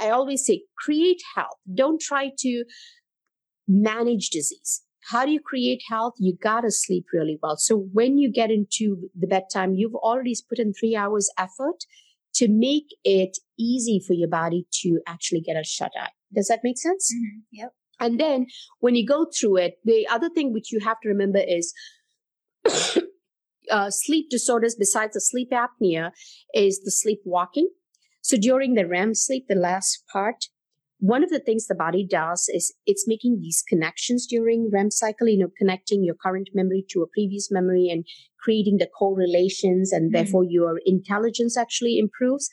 I 0.00 0.10
always 0.10 0.44
say 0.44 0.62
create 0.76 1.22
health. 1.34 1.56
Don't 1.72 2.00
try 2.00 2.32
to 2.38 2.64
manage 3.68 4.30
disease. 4.30 4.82
How 5.10 5.24
do 5.24 5.30
you 5.30 5.40
create 5.40 5.82
health? 5.88 6.14
You 6.18 6.36
got 6.36 6.62
to 6.62 6.70
sleep 6.70 7.06
really 7.12 7.38
well. 7.42 7.56
So 7.56 7.88
when 7.92 8.18
you 8.18 8.30
get 8.30 8.50
into 8.50 9.08
the 9.18 9.26
bedtime, 9.26 9.74
you've 9.74 9.94
already 9.94 10.34
put 10.48 10.58
in 10.58 10.72
three 10.72 10.96
hours 10.96 11.30
effort 11.38 11.84
to 12.34 12.48
make 12.48 12.86
it 13.04 13.38
easy 13.58 14.02
for 14.06 14.12
your 14.12 14.28
body 14.28 14.66
to 14.82 15.00
actually 15.06 15.40
get 15.40 15.56
a 15.56 15.64
shut 15.64 15.92
eye. 15.98 16.10
Does 16.34 16.48
that 16.48 16.60
make 16.62 16.78
sense? 16.78 17.12
Mm-hmm. 17.14 17.38
Yep. 17.52 17.72
And 18.00 18.20
then 18.20 18.46
when 18.80 18.94
you 18.94 19.06
go 19.06 19.26
through 19.26 19.58
it, 19.58 19.78
the 19.84 20.06
other 20.08 20.28
thing 20.28 20.52
which 20.52 20.70
you 20.70 20.80
have 20.80 21.00
to 21.02 21.08
remember 21.08 21.40
is 21.46 21.72
uh, 23.70 23.90
sleep 23.90 24.30
disorders 24.30 24.76
besides 24.78 25.14
the 25.14 25.20
sleep 25.20 25.50
apnea 25.50 26.10
is 26.54 26.80
the 26.80 26.90
sleepwalking 26.90 27.68
so 28.28 28.36
during 28.36 28.74
the 28.74 28.86
REM 28.86 29.14
sleep, 29.14 29.46
the 29.48 29.54
last 29.54 30.04
part, 30.12 30.48
one 31.00 31.22
of 31.22 31.30
the 31.30 31.38
things 31.38 31.66
the 31.66 31.74
body 31.74 32.06
does 32.08 32.48
is 32.52 32.74
it's 32.84 33.06
making 33.06 33.38
these 33.40 33.62
connections 33.68 34.26
during 34.26 34.70
REM 34.72 34.90
cycle, 34.90 35.28
you 35.28 35.38
know, 35.38 35.50
connecting 35.56 36.02
your 36.02 36.16
current 36.16 36.48
memory 36.54 36.84
to 36.90 37.02
a 37.02 37.06
previous 37.06 37.50
memory 37.50 37.88
and 37.90 38.04
creating 38.40 38.78
the 38.78 38.88
correlations, 38.98 39.92
and 39.92 40.06
mm-hmm. 40.06 40.16
therefore 40.16 40.44
your 40.44 40.80
intelligence 40.84 41.56
actually 41.56 41.98
improves. 41.98 42.50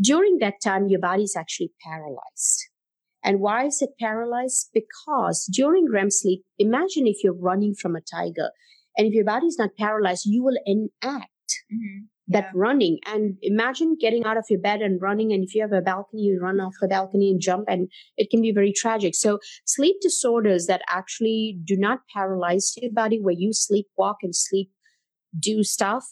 During 0.00 0.38
that 0.38 0.62
time, 0.62 0.88
your 0.88 1.00
body 1.00 1.24
is 1.24 1.36
actually 1.36 1.72
paralyzed. 1.84 2.68
And 3.22 3.40
why 3.40 3.66
is 3.66 3.82
it 3.82 3.90
paralyzed? 4.00 4.70
Because 4.72 5.44
during 5.52 5.90
REM 5.90 6.10
sleep, 6.10 6.44
imagine 6.58 7.06
if 7.06 7.22
you're 7.22 7.34
running 7.34 7.74
from 7.74 7.96
a 7.96 8.00
tiger, 8.00 8.50
and 8.96 9.06
if 9.06 9.12
your 9.12 9.24
body 9.24 9.46
is 9.46 9.58
not 9.58 9.76
paralyzed, 9.76 10.24
you 10.24 10.42
will 10.42 10.58
enact 10.66 11.30
mm-hmm 11.72 12.06
that 12.28 12.44
Yeah. 12.44 12.50
running. 12.54 12.98
And 13.06 13.36
imagine 13.42 13.96
getting 13.98 14.24
out 14.24 14.36
of 14.36 14.44
your 14.50 14.60
bed 14.60 14.82
and 14.82 15.00
running 15.00 15.32
and 15.32 15.42
if 15.42 15.54
you 15.54 15.62
have 15.62 15.72
a 15.72 15.80
balcony 15.80 16.22
you 16.22 16.40
run 16.40 16.60
off 16.60 16.74
the 16.80 16.88
balcony 16.88 17.30
and 17.30 17.40
jump 17.40 17.64
and 17.68 17.90
it 18.16 18.30
can 18.30 18.42
be 18.42 18.52
very 18.52 18.72
tragic. 18.72 19.14
So 19.14 19.38
sleep 19.64 19.96
disorders 20.00 20.66
that 20.66 20.82
actually 20.88 21.58
do 21.64 21.76
not 21.76 22.00
paralyze 22.14 22.74
your 22.76 22.92
body 22.92 23.18
where 23.20 23.34
you 23.36 23.50
sleepwalk 23.50 24.16
and 24.22 24.34
sleep 24.34 24.70
do 25.38 25.62
stuff 25.62 26.04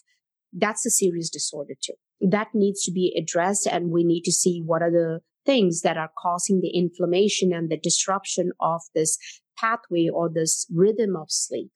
that's 0.58 0.86
a 0.86 0.90
serious 0.90 1.30
disorder 1.30 1.74
too. 1.82 1.94
That 2.20 2.48
needs 2.54 2.82
to 2.84 2.92
be 2.92 3.14
addressed 3.20 3.66
and 3.66 3.90
we 3.90 4.04
need 4.04 4.22
to 4.22 4.32
see 4.32 4.62
what 4.64 4.82
are 4.82 4.90
the 4.90 5.20
things 5.44 5.82
that 5.82 5.96
are 5.96 6.10
causing 6.18 6.60
the 6.60 6.70
inflammation 6.70 7.52
and 7.52 7.70
the 7.70 7.76
disruption 7.76 8.50
of 8.60 8.80
this 8.94 9.18
pathway 9.58 10.08
or 10.12 10.30
this 10.32 10.66
rhythm 10.74 11.14
of 11.16 11.26
sleep. 11.28 11.70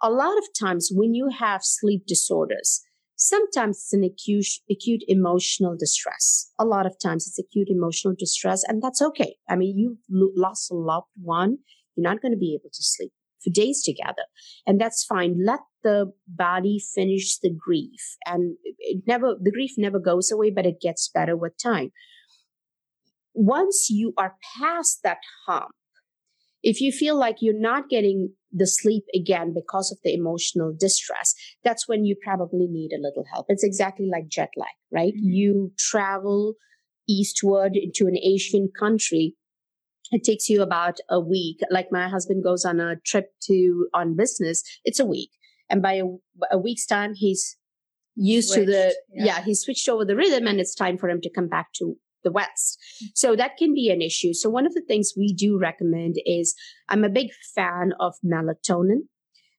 A 0.00 0.10
lot 0.10 0.38
of 0.38 0.44
times 0.58 0.90
when 0.92 1.12
you 1.12 1.28
have 1.28 1.62
sleep 1.64 2.04
disorders 2.06 2.82
sometimes 3.18 3.76
it's 3.78 3.92
an 3.92 4.04
acute 4.04 4.46
acute 4.70 5.02
emotional 5.06 5.76
distress. 5.78 6.50
A 6.58 6.64
lot 6.64 6.86
of 6.86 6.96
times 7.02 7.26
it's 7.26 7.38
acute 7.38 7.68
emotional 7.68 8.14
distress 8.16 8.64
and 8.66 8.82
that's 8.82 9.02
okay. 9.02 9.36
I 9.48 9.56
mean 9.56 9.76
you've 9.76 9.98
lost 10.36 10.70
a 10.70 10.74
loved 10.74 11.08
one. 11.20 11.58
You're 11.96 12.10
not 12.10 12.22
going 12.22 12.32
to 12.32 12.38
be 12.38 12.56
able 12.58 12.70
to 12.72 12.82
sleep 12.82 13.12
for 13.42 13.50
days 13.50 13.82
together 13.84 14.24
and 14.66 14.80
that's 14.80 15.04
fine. 15.04 15.36
Let 15.44 15.60
the 15.82 16.12
body 16.26 16.80
finish 16.94 17.38
the 17.38 17.50
grief 17.50 18.16
and 18.24 18.56
it 18.78 19.02
never 19.06 19.34
the 19.40 19.52
grief 19.52 19.72
never 19.76 19.98
goes 19.98 20.30
away 20.30 20.50
but 20.50 20.66
it 20.66 20.80
gets 20.80 21.10
better 21.12 21.36
with 21.36 21.52
time. 21.62 21.90
Once 23.34 23.88
you 23.90 24.14
are 24.16 24.36
past 24.58 25.00
that 25.02 25.18
hump 25.46 25.70
if 26.62 26.80
you 26.80 26.92
feel 26.92 27.16
like 27.16 27.36
you're 27.40 27.58
not 27.58 27.88
getting 27.88 28.32
the 28.52 28.66
sleep 28.66 29.04
again 29.14 29.52
because 29.54 29.92
of 29.92 29.98
the 30.02 30.14
emotional 30.14 30.74
distress, 30.78 31.34
that's 31.62 31.88
when 31.88 32.04
you 32.04 32.16
probably 32.22 32.66
need 32.68 32.92
a 32.92 33.00
little 33.00 33.24
help. 33.32 33.46
It's 33.48 33.64
exactly 33.64 34.08
like 34.10 34.28
jet 34.28 34.50
lag, 34.56 34.68
right? 34.90 35.14
Mhm. 35.14 35.20
You 35.22 35.72
travel 35.78 36.54
eastward 37.08 37.76
into 37.76 38.06
an 38.06 38.16
Asian 38.16 38.70
country. 38.78 39.34
It 40.10 40.24
takes 40.24 40.48
you 40.48 40.62
about 40.62 40.98
a 41.10 41.20
week. 41.20 41.60
Like 41.70 41.88
my 41.90 42.08
husband 42.08 42.42
goes 42.42 42.64
on 42.64 42.80
a 42.80 42.96
trip 43.04 43.26
to 43.44 43.88
on 43.94 44.16
business, 44.16 44.62
it's 44.84 45.00
a 45.00 45.06
week. 45.06 45.30
And 45.70 45.82
by 45.82 45.94
a, 45.94 46.04
a 46.50 46.58
week's 46.58 46.86
time, 46.86 47.12
he's 47.14 47.56
used 48.14 48.54
to 48.54 48.64
the, 48.64 48.96
yeah. 49.12 49.24
yeah. 49.24 49.42
he's 49.42 49.60
switched 49.60 49.88
over 49.88 50.04
the 50.04 50.16
rhythm 50.16 50.46
and 50.46 50.58
it's 50.58 50.74
time 50.74 50.96
for 50.96 51.08
him 51.08 51.20
to 51.20 51.30
come 51.30 51.46
back 51.46 51.72
to 51.74 51.96
the 52.24 52.32
West. 52.32 52.78
So 53.14 53.36
that 53.36 53.56
can 53.56 53.74
be 53.74 53.90
an 53.90 54.02
issue. 54.02 54.32
So 54.34 54.50
one 54.50 54.66
of 54.66 54.74
the 54.74 54.82
things 54.86 55.12
we 55.16 55.32
do 55.32 55.58
recommend 55.58 56.16
is 56.24 56.54
I'm 56.88 57.04
a 57.04 57.08
big 57.08 57.28
fan 57.54 57.92
of 58.00 58.14
melatonin. 58.24 59.02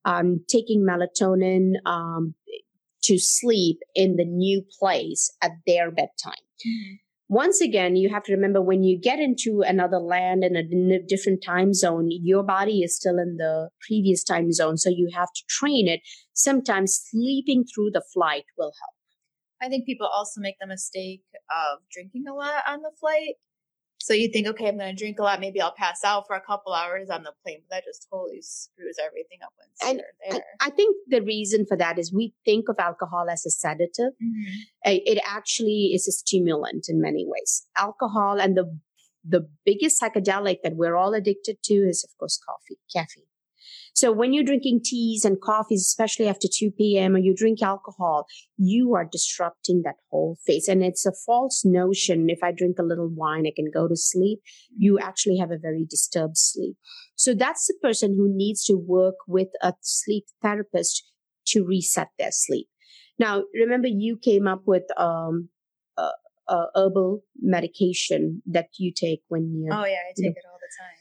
Um, 0.05 0.45
taking 0.47 0.87
melatonin 0.87 1.73
um, 1.85 2.33
to 3.03 3.19
sleep 3.19 3.79
in 3.95 4.15
the 4.15 4.25
new 4.25 4.63
place 4.79 5.29
at 5.41 5.51
their 5.67 5.91
bedtime. 5.91 6.33
Once 7.31 7.61
again, 7.61 7.95
you 7.95 8.09
have 8.09 8.23
to 8.23 8.33
remember 8.33 8.59
when 8.59 8.81
you 8.81 8.99
get 8.99 9.19
into 9.19 9.61
another 9.61 9.99
land 9.99 10.43
and 10.43 10.57
in 10.57 10.91
a 10.91 11.05
different 11.05 11.43
time 11.43 11.73
zone, 11.75 12.07
your 12.09 12.41
body 12.43 12.81
is 12.81 12.95
still 12.95 13.19
in 13.19 13.37
the 13.37 13.69
previous 13.87 14.23
time 14.23 14.51
zone. 14.51 14.77
So 14.77 14.89
you 14.89 15.09
have 15.13 15.27
to 15.35 15.43
train 15.47 15.87
it. 15.87 16.01
Sometimes 16.33 16.99
sleeping 17.11 17.65
through 17.65 17.91
the 17.91 18.03
flight 18.13 18.45
will 18.57 18.73
help. 18.81 18.98
I 19.61 19.69
think 19.69 19.85
people 19.85 20.07
also 20.07 20.41
make 20.41 20.55
the 20.59 20.67
mistake 20.67 21.23
of 21.49 21.79
drinking 21.91 22.25
a 22.27 22.33
lot 22.33 22.63
on 22.67 22.81
the 22.81 22.91
flight. 22.99 23.35
So 24.01 24.13
you 24.13 24.29
think, 24.31 24.47
okay, 24.47 24.69
I'm 24.69 24.77
going 24.77 24.95
to 24.95 24.97
drink 24.97 25.19
a 25.19 25.23
lot. 25.23 25.41
Maybe 25.41 25.59
I'll 25.59 25.73
pass 25.77 26.05
out 26.05 26.25
for 26.25 26.35
a 26.37 26.41
couple 26.41 26.73
hours 26.73 27.09
on 27.09 27.23
the 27.23 27.33
plane, 27.43 27.59
but 27.69 27.75
that 27.75 27.83
just 27.83 28.07
totally 28.09 28.41
screws 28.41 28.97
everything 28.97 29.39
up 29.43 29.51
once 29.59 29.77
And 29.85 30.01
there. 30.31 30.41
I 30.61 30.69
think 30.69 30.95
the 31.09 31.21
reason 31.21 31.65
for 31.67 31.75
that 31.75 31.99
is 31.99 32.13
we 32.13 32.33
think 32.45 32.69
of 32.69 32.77
alcohol 32.79 33.29
as 33.29 33.45
a 33.45 33.51
sedative. 33.51 34.13
Mhm. 34.23 34.45
Uh, 34.85 34.99
It 35.05 35.19
actually 35.25 35.91
is 35.93 36.07
a 36.07 36.13
stimulant 36.13 36.87
in 36.87 37.01
many 37.01 37.25
ways. 37.27 37.67
Alcohol 37.77 38.39
and 38.39 38.55
the 38.55 38.79
the 39.21 39.49
biggest 39.65 40.01
psychedelic 40.01 40.59
that 40.63 40.77
we're 40.77 40.95
all 40.95 41.13
addicted 41.13 41.57
to 41.61 41.73
is, 41.73 42.05
of 42.05 42.17
course, 42.17 42.37
coffee, 42.37 42.79
caffeine. 42.91 43.28
So 43.99 44.13
when 44.13 44.31
you're 44.31 44.45
drinking 44.45 44.79
teas 44.85 45.25
and 45.25 45.41
coffees, 45.41 45.81
especially 45.81 46.29
after 46.29 46.47
2 46.47 46.71
p.m., 46.71 47.17
or 47.17 47.19
you 47.19 47.35
drink 47.35 47.61
alcohol, 47.61 48.27
you 48.55 48.95
are 48.95 49.03
disrupting 49.03 49.81
that 49.83 49.95
whole 50.09 50.37
phase. 50.45 50.69
And 50.69 50.81
it's 50.81 51.05
a 51.05 51.11
false 51.25 51.65
notion. 51.65 52.29
If 52.29 52.39
I 52.41 52.53
drink 52.53 52.77
a 52.79 52.83
little 52.83 53.09
wine, 53.09 53.45
I 53.45 53.51
can 53.53 53.69
go 53.69 53.89
to 53.89 53.97
sleep. 53.97 54.39
You 54.77 54.99
actually 54.99 55.35
have 55.39 55.51
a 55.51 55.57
very 55.57 55.85
disturbed 55.85 56.37
sleep. 56.37 56.77
So 57.17 57.33
that's 57.33 57.67
the 57.67 57.73
person 57.81 58.15
who 58.15 58.33
needs 58.33 58.63
to 58.67 58.75
work 58.75 59.15
with 59.27 59.49
a 59.61 59.73
sleep 59.81 60.23
therapist 60.41 61.03
to 61.47 61.65
reset 61.65 62.07
their 62.17 62.31
sleep. 62.31 62.69
Now, 63.19 63.43
remember, 63.53 63.89
you 63.89 64.15
came 64.15 64.47
up 64.47 64.61
with 64.65 64.83
um, 64.95 65.49
a, 65.97 66.11
a 66.47 66.67
herbal 66.73 67.25
medication 67.41 68.43
that 68.45 68.69
you 68.77 68.93
take 68.95 69.23
when 69.27 69.53
you're. 69.53 69.73
Oh, 69.73 69.83
yeah, 69.83 70.07
I 70.07 70.13
you 70.15 70.23
know. 70.23 70.29
take 70.29 70.37
it 70.37 70.45
all 70.49 70.57
the 70.57 70.71
time. 70.81 70.98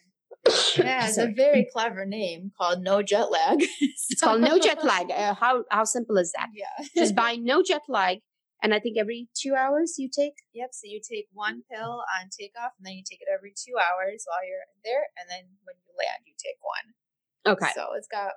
Yeah, 0.79 1.07
it's 1.09 1.19
a 1.19 1.29
very 1.35 1.69
clever 1.73 2.05
name 2.07 2.53
called 2.57 2.83
No 2.83 3.03
Jet 3.03 3.31
Lag. 3.31 3.61
It's 4.11 4.21
called 4.21 4.41
no 4.41 4.59
jet 4.59 4.83
lag. 4.85 5.11
Uh, 5.11 5.35
how 5.35 5.65
how 5.71 5.85
simple 5.85 6.17
is 6.17 6.33
that? 6.33 6.49
Yeah. 6.55 6.87
Just 6.97 7.15
buy 7.23 7.37
no 7.37 7.63
jet 7.63 7.83
lag, 7.89 8.19
and 8.63 8.73
I 8.73 8.81
think 8.81 8.97
every 8.99 9.29
two 9.37 9.55
hours 9.55 9.97
you 9.99 10.09
take. 10.09 10.35
Yep. 10.55 10.71
So 10.73 10.85
you 10.85 11.01
take 11.01 11.27
one 11.33 11.63
pill 11.71 12.03
on 12.17 12.31
takeoff, 12.33 12.73
and 12.79 12.87
then 12.87 12.95
you 12.95 13.05
take 13.09 13.21
it 13.21 13.29
every 13.33 13.53
two 13.53 13.77
hours 13.77 14.25
while 14.27 14.45
you're 14.49 14.65
there, 14.85 15.05
and 15.19 15.29
then 15.29 15.45
when 15.65 15.77
you 15.85 15.93
land, 15.99 16.25
you 16.25 16.33
take 16.39 16.59
one. 16.65 16.87
Okay. 17.53 17.73
So 17.75 17.93
it's 17.97 18.09
got 18.09 18.33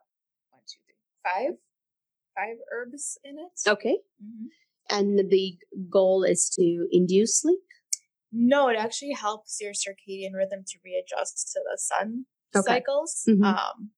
one, 0.50 0.62
two, 0.68 0.80
three, 0.86 1.00
five, 1.24 1.54
five 2.36 2.58
herbs 2.72 3.18
in 3.24 3.40
it. 3.40 3.54
Okay. 3.68 3.98
Mhm. 4.22 4.48
And 4.90 5.32
the 5.32 5.58
goal 5.90 6.24
is 6.24 6.50
to 6.60 6.88
induce 6.92 7.40
sleep. 7.42 7.60
No, 8.32 8.70
it 8.70 8.78
actually 8.78 9.12
helps 9.14 9.60
your 9.60 9.74
circadian 9.74 10.34
rhythm 10.34 10.64
to 10.66 10.78
readjust 10.86 11.52
to 11.54 11.60
the 11.70 11.78
sun 11.78 12.26
Okay. 12.56 12.64
cycles. 12.64 13.24
Mhm. 13.28 13.44
Um, 13.46 13.92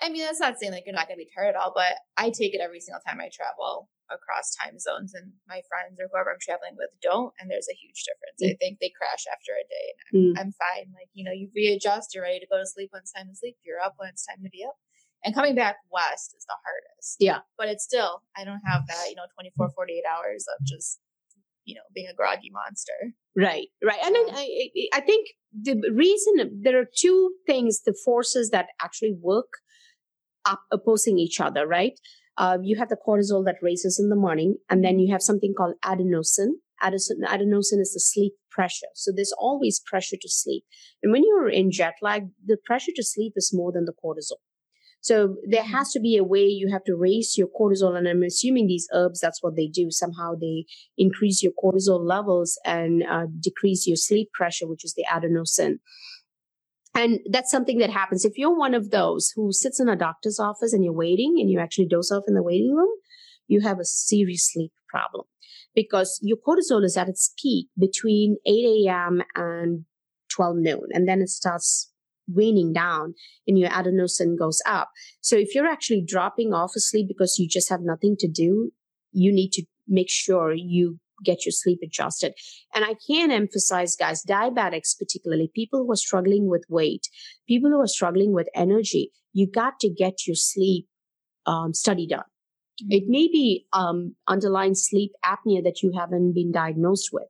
I 0.00 0.08
mean, 0.10 0.22
that's 0.22 0.40
not 0.40 0.58
saying 0.58 0.72
like 0.72 0.84
you're 0.86 0.94
not 0.94 1.08
going 1.08 1.18
to 1.18 1.24
be 1.24 1.30
tired 1.34 1.54
at 1.54 1.56
all, 1.56 1.72
but 1.74 1.96
I 2.16 2.30
take 2.30 2.54
it 2.54 2.60
every 2.60 2.80
single 2.80 3.00
time 3.06 3.20
I 3.20 3.30
travel 3.32 3.88
across 4.10 4.54
time 4.54 4.78
zones, 4.78 5.14
and 5.14 5.32
my 5.48 5.62
friends 5.68 5.98
or 5.98 6.06
whoever 6.12 6.30
I'm 6.30 6.38
traveling 6.40 6.76
with 6.76 6.90
don't, 7.02 7.32
and 7.40 7.50
there's 7.50 7.66
a 7.68 7.74
huge 7.74 8.04
difference. 8.04 8.38
I 8.44 8.54
think 8.60 8.78
they 8.78 8.90
crash 8.90 9.24
after 9.26 9.52
a 9.52 9.64
day, 9.66 9.86
and 9.90 9.98
I'm, 10.06 10.14
Mm. 10.14 10.38
I'm 10.38 10.52
fine. 10.52 10.92
Like 10.94 11.08
you 11.14 11.24
know, 11.24 11.32
you 11.32 11.50
readjust, 11.56 12.14
you're 12.14 12.22
ready 12.22 12.38
to 12.38 12.46
go 12.46 12.58
to 12.58 12.66
sleep 12.66 12.92
when 12.92 13.02
it's 13.02 13.10
time 13.12 13.28
to 13.28 13.34
sleep. 13.34 13.56
You're 13.64 13.80
up 13.80 13.94
when 13.96 14.08
it's 14.10 14.24
time 14.24 14.42
to 14.44 14.50
be 14.50 14.64
up. 14.64 14.76
And 15.24 15.34
coming 15.34 15.54
back 15.56 15.78
west 15.90 16.34
is 16.36 16.44
the 16.44 16.54
hardest. 16.62 17.16
Yeah. 17.18 17.40
But 17.58 17.68
it's 17.68 17.82
still, 17.82 18.22
I 18.36 18.44
don't 18.44 18.60
have 18.64 18.86
that, 18.86 19.08
you 19.08 19.16
know, 19.16 19.26
24, 19.34 19.70
48 19.70 20.04
hours 20.06 20.44
of 20.46 20.64
just, 20.64 21.00
you 21.66 21.74
know, 21.74 21.82
being 21.94 22.08
a 22.10 22.14
groggy 22.14 22.50
monster. 22.50 22.98
Right, 23.36 23.68
right. 23.84 23.98
And 24.02 24.14
then 24.14 24.26
I, 24.30 24.70
I 24.94 24.98
I 24.98 25.00
think 25.00 25.28
the 25.52 25.76
reason 25.94 26.62
there 26.62 26.80
are 26.80 26.88
two 26.96 27.32
things, 27.46 27.82
the 27.82 27.96
forces 28.04 28.50
that 28.50 28.66
actually 28.80 29.14
work 29.20 29.50
up 30.46 30.60
opposing 30.72 31.18
each 31.18 31.40
other, 31.40 31.66
right? 31.66 31.92
Uh, 32.38 32.58
you 32.62 32.76
have 32.78 32.88
the 32.88 32.96
cortisol 33.06 33.44
that 33.44 33.56
raises 33.62 33.98
in 33.98 34.08
the 34.08 34.16
morning, 34.16 34.56
and 34.70 34.84
then 34.84 34.98
you 34.98 35.12
have 35.12 35.22
something 35.22 35.54
called 35.56 35.74
adenosine. 35.84 36.52
Adenosine, 36.82 37.24
adenosine 37.24 37.80
is 37.80 37.92
the 37.94 38.00
sleep 38.00 38.34
pressure. 38.50 38.92
So 38.94 39.10
there's 39.14 39.34
always 39.38 39.80
pressure 39.80 40.16
to 40.20 40.28
sleep. 40.28 40.64
And 41.02 41.12
when 41.12 41.24
you're 41.24 41.48
in 41.48 41.70
jet 41.70 41.94
lag, 42.02 42.28
the 42.44 42.58
pressure 42.64 42.92
to 42.96 43.02
sleep 43.02 43.32
is 43.36 43.50
more 43.52 43.72
than 43.72 43.86
the 43.86 43.94
cortisol. 44.02 44.40
So 45.00 45.36
there 45.48 45.62
has 45.62 45.92
to 45.92 46.00
be 46.00 46.16
a 46.16 46.24
way 46.24 46.44
you 46.44 46.68
have 46.72 46.84
to 46.84 46.96
raise 46.96 47.36
your 47.38 47.48
cortisol. 47.48 47.96
And 47.96 48.08
I'm 48.08 48.24
assuming 48.24 48.66
these 48.66 48.88
herbs, 48.92 49.20
that's 49.20 49.42
what 49.42 49.54
they 49.54 49.68
do. 49.68 49.90
Somehow 49.90 50.34
they 50.34 50.64
increase 50.98 51.42
your 51.42 51.52
cortisol 51.52 52.04
levels 52.04 52.58
and 52.64 53.04
uh, 53.08 53.26
decrease 53.38 53.86
your 53.86 53.96
sleep 53.96 54.30
pressure, 54.32 54.66
which 54.66 54.84
is 54.84 54.94
the 54.94 55.04
adenosine. 55.08 55.78
And 56.96 57.20
that's 57.30 57.50
something 57.50 57.78
that 57.78 57.90
happens. 57.90 58.24
If 58.24 58.38
you're 58.38 58.56
one 58.56 58.74
of 58.74 58.90
those 58.90 59.30
who 59.36 59.52
sits 59.52 59.78
in 59.78 59.88
a 59.88 59.96
doctor's 59.96 60.40
office 60.40 60.72
and 60.72 60.82
you're 60.82 60.94
waiting 60.94 61.36
and 61.38 61.50
you 61.50 61.60
actually 61.60 61.86
doze 61.86 62.10
off 62.10 62.24
in 62.26 62.34
the 62.34 62.42
waiting 62.42 62.74
room, 62.74 62.88
you 63.46 63.60
have 63.60 63.78
a 63.78 63.84
serious 63.84 64.50
sleep 64.50 64.72
problem 64.88 65.26
because 65.74 66.18
your 66.22 66.38
cortisol 66.38 66.82
is 66.82 66.96
at 66.96 67.08
its 67.08 67.32
peak 67.40 67.68
between 67.78 68.38
8 68.46 68.86
a.m. 68.88 69.22
and 69.34 69.84
12 70.34 70.56
noon. 70.56 70.88
And 70.90 71.06
then 71.06 71.20
it 71.20 71.28
starts 71.28 71.92
waning 72.28 72.72
down 72.72 73.14
and 73.46 73.58
your 73.58 73.70
adenosine 73.70 74.38
goes 74.38 74.60
up. 74.66 74.90
So 75.20 75.36
if 75.36 75.54
you're 75.54 75.66
actually 75.66 76.04
dropping 76.06 76.52
off 76.52 76.72
asleep 76.76 77.06
because 77.08 77.38
you 77.38 77.48
just 77.48 77.68
have 77.70 77.80
nothing 77.82 78.16
to 78.20 78.28
do, 78.28 78.72
you 79.12 79.32
need 79.32 79.50
to 79.52 79.64
make 79.88 80.10
sure 80.10 80.52
you 80.52 80.98
get 81.24 81.46
your 81.46 81.52
sleep 81.52 81.78
adjusted. 81.82 82.34
And 82.74 82.84
I 82.84 82.94
can't 83.08 83.32
emphasize, 83.32 83.96
guys, 83.96 84.22
diabetics, 84.24 84.98
particularly 84.98 85.50
people 85.54 85.84
who 85.84 85.92
are 85.92 85.96
struggling 85.96 86.48
with 86.48 86.64
weight, 86.68 87.08
people 87.48 87.70
who 87.70 87.80
are 87.80 87.86
struggling 87.86 88.32
with 88.32 88.48
energy, 88.54 89.12
you 89.32 89.50
got 89.50 89.80
to 89.80 89.88
get 89.88 90.26
your 90.26 90.36
sleep 90.36 90.86
um, 91.46 91.72
study 91.72 92.06
done. 92.06 92.24
It 92.88 93.04
may 93.06 93.28
be 93.28 93.66
um, 93.72 94.14
underlying 94.28 94.74
sleep 94.74 95.12
apnea 95.24 95.62
that 95.64 95.82
you 95.82 95.92
haven't 95.96 96.34
been 96.34 96.52
diagnosed 96.52 97.08
with, 97.12 97.28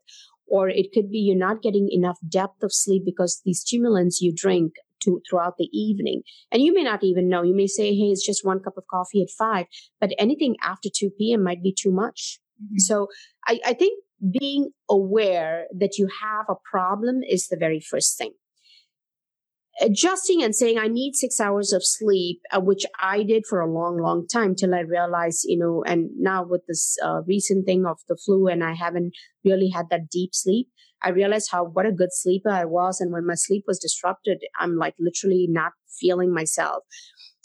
or 0.49 0.69
it 0.69 0.93
could 0.93 1.11
be 1.11 1.19
you're 1.19 1.39
not 1.39 1.63
getting 1.63 1.89
enough 1.91 2.19
depth 2.29 2.63
of 2.65 2.73
sleep 2.73 3.03
because 3.05 3.43
the 3.45 3.55
stimulants 3.55 4.21
you 4.21 4.33
drink 4.35 4.73
to 5.07 5.21
throughout 5.29 5.55
the 5.59 5.69
evening. 5.73 6.23
And 6.53 6.63
you 6.63 6.75
may 6.75 6.83
not 6.83 7.03
even 7.03 7.29
know. 7.29 7.43
You 7.43 7.57
may 7.57 7.67
say, 7.67 7.95
hey, 7.95 8.11
it's 8.11 8.27
just 8.27 8.45
one 8.45 8.61
cup 8.61 8.77
of 8.77 8.85
coffee 8.91 9.23
at 9.23 9.31
five, 9.31 9.67
but 10.01 10.11
anything 10.19 10.57
after 10.63 10.89
2 10.95 11.11
p.m. 11.19 11.43
might 11.43 11.63
be 11.63 11.75
too 11.77 11.91
much. 11.91 12.39
Mm-hmm. 12.63 12.79
So 12.79 13.09
I, 13.47 13.61
I 13.65 13.73
think 13.73 14.03
being 14.39 14.71
aware 14.91 15.67
that 15.79 15.97
you 15.99 16.09
have 16.23 16.47
a 16.49 16.55
problem 16.71 17.21
is 17.27 17.49
the 17.49 17.57
very 17.57 17.81
first 17.81 18.19
thing 18.19 18.33
adjusting 19.81 20.43
and 20.43 20.55
saying 20.55 20.79
I 20.79 20.89
need 20.89 21.15
six 21.15 21.41
hours 21.41 21.73
of 21.73 21.85
sleep, 21.85 22.41
uh, 22.53 22.61
which 22.61 22.85
I 23.01 23.23
did 23.23 23.45
for 23.47 23.61
a 23.61 23.71
long, 23.71 23.99
long 24.01 24.27
time 24.27 24.55
till 24.55 24.75
I 24.75 24.81
realized, 24.81 25.45
you 25.45 25.59
know, 25.59 25.85
and 25.87 26.11
now 26.17 26.45
with 26.45 26.63
this 26.67 26.97
uh, 27.05 27.23
recent 27.27 27.67
thing 27.67 27.85
of 27.87 27.99
the 28.09 28.17
flu 28.17 28.49
and 28.49 28.65
I 28.65 28.75
haven't 28.75 29.13
really 29.45 29.69
had 29.69 29.87
that 29.91 30.09
deep 30.11 30.31
sleep, 30.33 30.69
I 31.03 31.11
realized 31.11 31.49
how 31.51 31.65
what 31.65 31.87
a 31.87 31.93
good 31.93 32.13
sleeper 32.13 32.51
I 32.51 32.65
was. 32.65 33.01
And 33.01 33.13
when 33.13 33.27
my 33.27 33.35
sleep 33.35 33.65
was 33.67 33.79
disrupted, 33.79 34.43
I'm 34.59 34.77
like 34.77 34.95
literally 34.99 35.47
not 35.49 35.73
feeling 36.01 36.33
myself. 36.33 36.85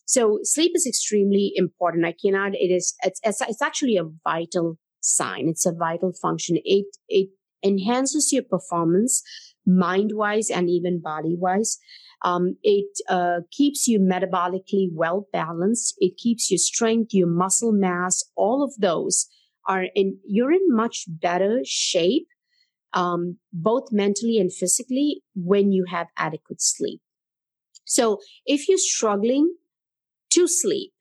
So 0.06 0.40
sleep 0.44 0.72
is 0.76 0.86
extremely 0.86 1.54
important. 1.56 2.06
I 2.06 2.14
cannot, 2.14 2.54
it 2.54 2.72
is, 2.72 2.96
it's, 3.04 3.20
it's, 3.24 3.42
it's 3.42 3.62
actually 3.62 3.98
a 3.98 4.10
vital 4.24 4.78
sign. 5.00 5.48
It's 5.48 5.66
a 5.66 5.72
vital 5.72 6.12
function. 6.22 6.58
It, 6.64 6.86
it 7.08 7.30
enhances 7.64 8.32
your 8.32 8.44
performance 8.44 9.24
mind 9.66 10.12
wise 10.14 10.50
and 10.50 10.70
even 10.70 11.02
body 11.02 11.36
wise. 11.38 11.78
Um, 12.24 12.56
it 12.62 12.90
uh, 13.10 13.40
keeps 13.52 13.88
you 13.88 14.00
metabolically 14.00 14.90
well 14.94 15.28
balanced. 15.32 15.96
It 16.00 16.18
keeps 16.18 16.52
your 16.52 16.58
strength, 16.58 17.14
your 17.14 17.28
muscle 17.28 17.72
mass, 17.72 18.24
all 18.36 18.64
of 18.64 18.74
those 18.80 19.28
are 19.68 19.86
in, 19.96 20.18
you're 20.26 20.52
in 20.52 20.68
much 20.70 21.06
better 21.08 21.62
shape, 21.64 22.28
um, 22.94 23.38
both 23.54 23.92
mentally 23.92 24.38
and 24.38 24.54
physically 24.54 25.22
when 25.36 25.72
you 25.72 25.86
have 25.90 26.08
adequate 26.18 26.62
sleep. 26.62 27.02
So 27.86 28.20
if 28.46 28.70
you're 28.70 28.78
struggling 28.78 29.56
to 30.32 30.48
sleep, 30.48 30.92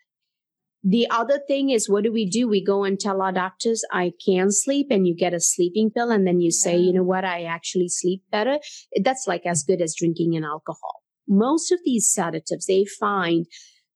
the 0.83 1.09
other 1.11 1.39
thing 1.47 1.69
is, 1.69 1.91
what 1.91 2.05
do 2.05 2.13
we 2.13 2.29
do? 2.29 2.49
We 2.49 2.65
go 2.65 2.85
and 2.85 2.99
tell 2.99 3.21
our 3.21 3.33
doctors, 3.33 3.85
I 3.93 4.13
can 4.25 4.51
sleep, 4.51 4.87
and 4.91 5.07
you 5.07 5.15
get 5.15 5.35
a 5.35 5.41
sleeping 5.41 5.91
pill, 5.91 6.11
and 6.11 6.27
then 6.27 6.41
you 6.41 6.51
say, 6.51 6.77
you 6.79 6.95
know 6.95 7.03
what, 7.03 7.23
I 7.23 7.45
actually 7.45 7.89
sleep 7.89 8.23
better. 8.33 8.59
That's 9.05 9.27
like 9.27 9.45
as 9.45 9.63
good 9.63 9.83
as 9.83 9.95
drinking 9.95 10.37
an 10.37 10.45
alcohol 10.45 11.01
most 11.31 11.71
of 11.71 11.79
these 11.85 12.13
sedatives 12.13 12.67
they 12.67 12.85
find 12.85 13.47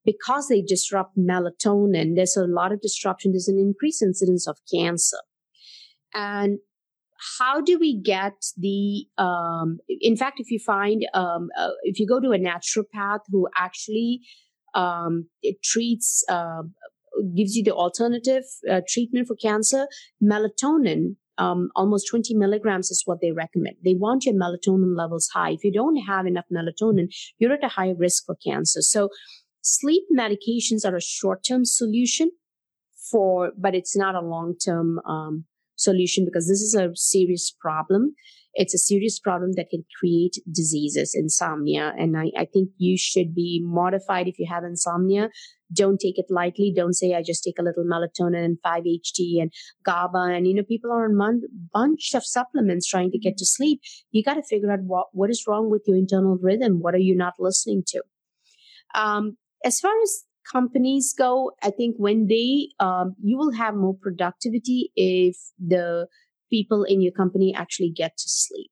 because 0.05 0.49
they 0.49 0.63
disrupt 0.63 1.19
melatonin, 1.19 2.15
there's 2.15 2.37
a 2.37 2.47
lot 2.47 2.73
of 2.73 2.81
disruption, 2.81 3.33
there's 3.33 3.49
an 3.49 3.59
increased 3.59 4.03
incidence 4.03 4.47
of 4.47 4.57
cancer. 4.73 5.19
And 6.15 6.59
how 7.39 7.61
do 7.61 7.79
we 7.79 8.01
get 8.01 8.33
the, 8.57 9.07
um, 9.19 9.79
in 9.89 10.17
fact, 10.17 10.41
if 10.41 10.51
you 10.51 10.59
find, 10.59 11.07
um, 11.15 11.49
uh, 11.59 11.71
if 11.83 11.99
you 11.99 12.07
go 12.07 12.21
to 12.21 12.33
a 12.33 12.39
naturopath 12.39 13.21
who 13.29 13.49
actually 13.57 14.21
um, 14.75 15.29
it 15.43 15.63
treats, 15.63 16.25
uh, 16.29 16.63
gives 17.37 17.55
you 17.55 17.63
the 17.63 17.73
alternative 17.73 18.45
uh, 18.71 18.81
treatment 18.89 19.29
for 19.29 19.37
cancer, 19.37 19.87
melatonin 20.23 21.17
um, 21.39 21.71
almost 21.75 22.09
20 22.09 22.35
milligrams 22.35 22.91
is 22.91 23.03
what 23.07 23.21
they 23.21 23.33
recommend. 23.33 23.77
They 23.85 23.95
want 23.95 24.25
your 24.25 24.35
melatonin 24.35 24.97
levels 24.97 25.29
high. 25.33 25.51
If 25.51 25.65
you 25.65 25.73
don't 25.73 25.97
have 25.97 26.27
enough 26.27 26.45
melatonin, 26.53 27.09
you're 27.39 27.53
at 27.53 27.65
a 27.65 27.69
high 27.69 27.93
risk 27.97 28.25
for 28.27 28.37
cancer. 28.37 28.83
So 28.83 29.09
sleep 29.63 30.05
medications 30.17 30.85
are 30.85 30.97
a 30.97 31.01
short-term 31.01 31.65
solution 31.65 32.31
for, 33.11 33.53
but 33.59 33.75
it's 33.75 33.97
not 33.97 34.15
a 34.15 34.21
long-term 34.21 35.01
um, 35.07 35.45
solution 35.77 36.25
because 36.25 36.49
this 36.49 36.61
is 36.61 36.75
a 36.75 36.91
serious 36.95 37.55
problem. 37.61 38.15
It's 38.57 38.75
a 38.75 38.79
serious 38.79 39.19
problem 39.19 39.53
that 39.57 39.71
can 39.71 39.85
create 39.99 40.37
diseases, 40.53 41.13
insomnia. 41.15 41.93
And 41.99 42.17
I, 42.17 42.31
I 42.39 42.45
think 42.45 42.71
you 42.77 42.97
should 42.97 43.35
be 43.35 43.61
modified 43.65 44.29
if 44.29 44.39
you 44.39 44.47
have 44.49 44.63
insomnia 44.63 45.29
don't 45.75 45.99
take 45.99 46.19
it 46.19 46.27
lightly. 46.31 46.73
Don't 46.75 46.95
say 46.95 47.15
I 47.15 47.23
just 47.23 47.43
take 47.43 47.59
a 47.59 47.63
little 47.63 47.85
melatonin 47.85 48.45
and 48.45 48.59
5-HT 48.65 49.41
and 49.41 49.53
GABA. 49.85 50.33
And, 50.35 50.47
you 50.47 50.55
know, 50.55 50.63
people 50.63 50.91
are 50.91 51.05
on 51.05 51.21
a 51.21 51.49
bunch 51.73 52.15
of 52.15 52.25
supplements 52.25 52.89
trying 52.89 53.11
to 53.11 53.19
get 53.19 53.37
to 53.39 53.47
sleep. 53.47 53.81
You 54.11 54.23
got 54.23 54.35
to 54.35 54.43
figure 54.43 54.71
out 54.71 54.81
what, 54.83 55.07
what 55.13 55.31
is 55.31 55.45
wrong 55.47 55.71
with 55.71 55.83
your 55.87 55.97
internal 55.97 56.39
rhythm. 56.41 56.81
What 56.81 56.95
are 56.95 56.99
you 56.99 57.17
not 57.17 57.35
listening 57.39 57.83
to? 57.89 58.03
Um, 58.95 59.37
as 59.65 59.81
far 59.81 59.93
as 60.03 60.25
companies 60.51 61.15
go, 61.17 61.53
I 61.63 61.71
think 61.71 61.97
when 61.99 62.27
they, 62.27 62.69
um, 62.81 63.15
you 63.23 63.37
will 63.37 63.53
have 63.53 63.75
more 63.75 63.97
productivity 64.01 64.91
if 64.97 65.37
the 65.59 66.07
people 66.51 66.85
in 66.85 67.01
your 67.01 67.13
company 67.13 67.55
actually 67.55 67.91
get 67.91 68.17
to 68.17 68.29
sleep. 68.29 68.71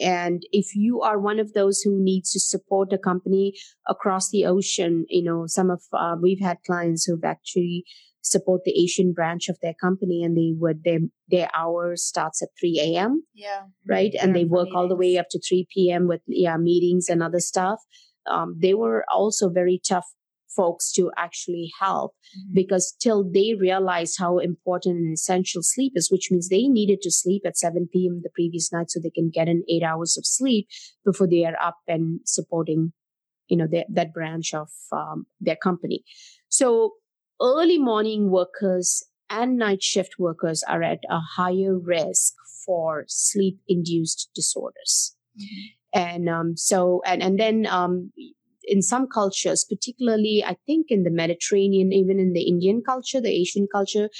And 0.00 0.42
if 0.52 0.74
you 0.74 1.00
are 1.00 1.18
one 1.18 1.38
of 1.38 1.54
those 1.54 1.80
who 1.80 2.02
needs 2.02 2.30
to 2.32 2.40
support 2.40 2.92
a 2.92 2.98
company 2.98 3.54
across 3.88 4.30
the 4.30 4.44
ocean, 4.44 5.06
you 5.08 5.22
know, 5.22 5.44
some 5.46 5.70
of, 5.70 5.82
uh, 5.92 6.16
we've 6.20 6.40
had 6.40 6.58
clients 6.66 7.04
who've 7.04 7.24
actually 7.24 7.84
support 8.20 8.62
the 8.64 8.78
Asian 8.78 9.12
branch 9.12 9.48
of 9.48 9.56
their 9.62 9.72
company 9.80 10.22
and 10.22 10.36
they 10.36 10.52
would, 10.58 10.84
their, 10.84 10.98
their 11.28 11.48
hour 11.56 11.96
starts 11.96 12.42
at 12.42 12.48
3 12.60 12.78
a.m. 12.80 13.22
Yeah. 13.34 13.62
Right. 13.88 14.14
And 14.20 14.36
they 14.36 14.44
work 14.44 14.68
all 14.74 14.88
the 14.88 14.96
way 14.96 15.16
up 15.16 15.26
to 15.30 15.40
3 15.40 15.66
p.m. 15.72 16.08
with, 16.08 16.20
yeah, 16.26 16.56
meetings 16.58 17.08
and 17.08 17.22
other 17.22 17.40
stuff. 17.40 17.78
Um, 18.30 18.56
they 18.60 18.74
were 18.74 19.04
also 19.10 19.48
very 19.48 19.80
tough 19.88 20.06
folks 20.56 20.90
to 20.92 21.10
actually 21.16 21.70
help 21.78 22.12
mm-hmm. 22.12 22.54
because 22.54 22.96
till 23.00 23.22
they 23.22 23.54
realized 23.58 24.16
how 24.18 24.38
important 24.38 24.96
and 24.96 25.12
essential 25.12 25.62
sleep 25.62 25.92
is, 25.94 26.10
which 26.10 26.28
means 26.30 26.48
they 26.48 26.66
needed 26.68 27.02
to 27.02 27.10
sleep 27.10 27.42
at 27.46 27.58
7 27.58 27.88
p.m. 27.92 28.20
the 28.22 28.30
previous 28.34 28.72
night 28.72 28.90
so 28.90 28.98
they 28.98 29.10
can 29.10 29.30
get 29.30 29.48
in 29.48 29.62
eight 29.68 29.82
hours 29.82 30.16
of 30.16 30.24
sleep 30.26 30.66
before 31.04 31.28
they 31.28 31.44
are 31.44 31.60
up 31.62 31.76
and 31.86 32.20
supporting, 32.24 32.92
you 33.48 33.56
know, 33.56 33.66
their, 33.70 33.84
that 33.92 34.12
branch 34.12 34.54
of 34.54 34.68
um, 34.92 35.26
their 35.40 35.56
company. 35.56 36.02
So 36.48 36.94
early 37.40 37.78
morning 37.78 38.30
workers 38.30 39.04
and 39.28 39.58
night 39.58 39.82
shift 39.82 40.14
workers 40.18 40.62
are 40.62 40.82
at 40.82 41.00
a 41.10 41.18
higher 41.18 41.78
risk 41.78 42.34
for 42.64 43.04
sleep 43.08 43.58
induced 43.68 44.30
disorders. 44.34 45.16
Mm-hmm. 45.38 46.00
And 46.00 46.28
um, 46.28 46.56
so, 46.56 47.00
and, 47.06 47.22
and 47.22 47.38
then 47.38 47.66
um, 47.66 48.12
in 48.66 48.82
some 48.82 49.06
cultures, 49.06 49.64
particularly, 49.68 50.42
I 50.44 50.56
think 50.66 50.86
in 50.90 51.04
the 51.04 51.10
Mediterranean, 51.10 51.92
even 51.92 52.18
in 52.18 52.32
the 52.32 52.42
Indian 52.42 52.82
culture, 52.84 53.20
the 53.20 53.30
Asian 53.30 53.66
culture, 53.72 54.10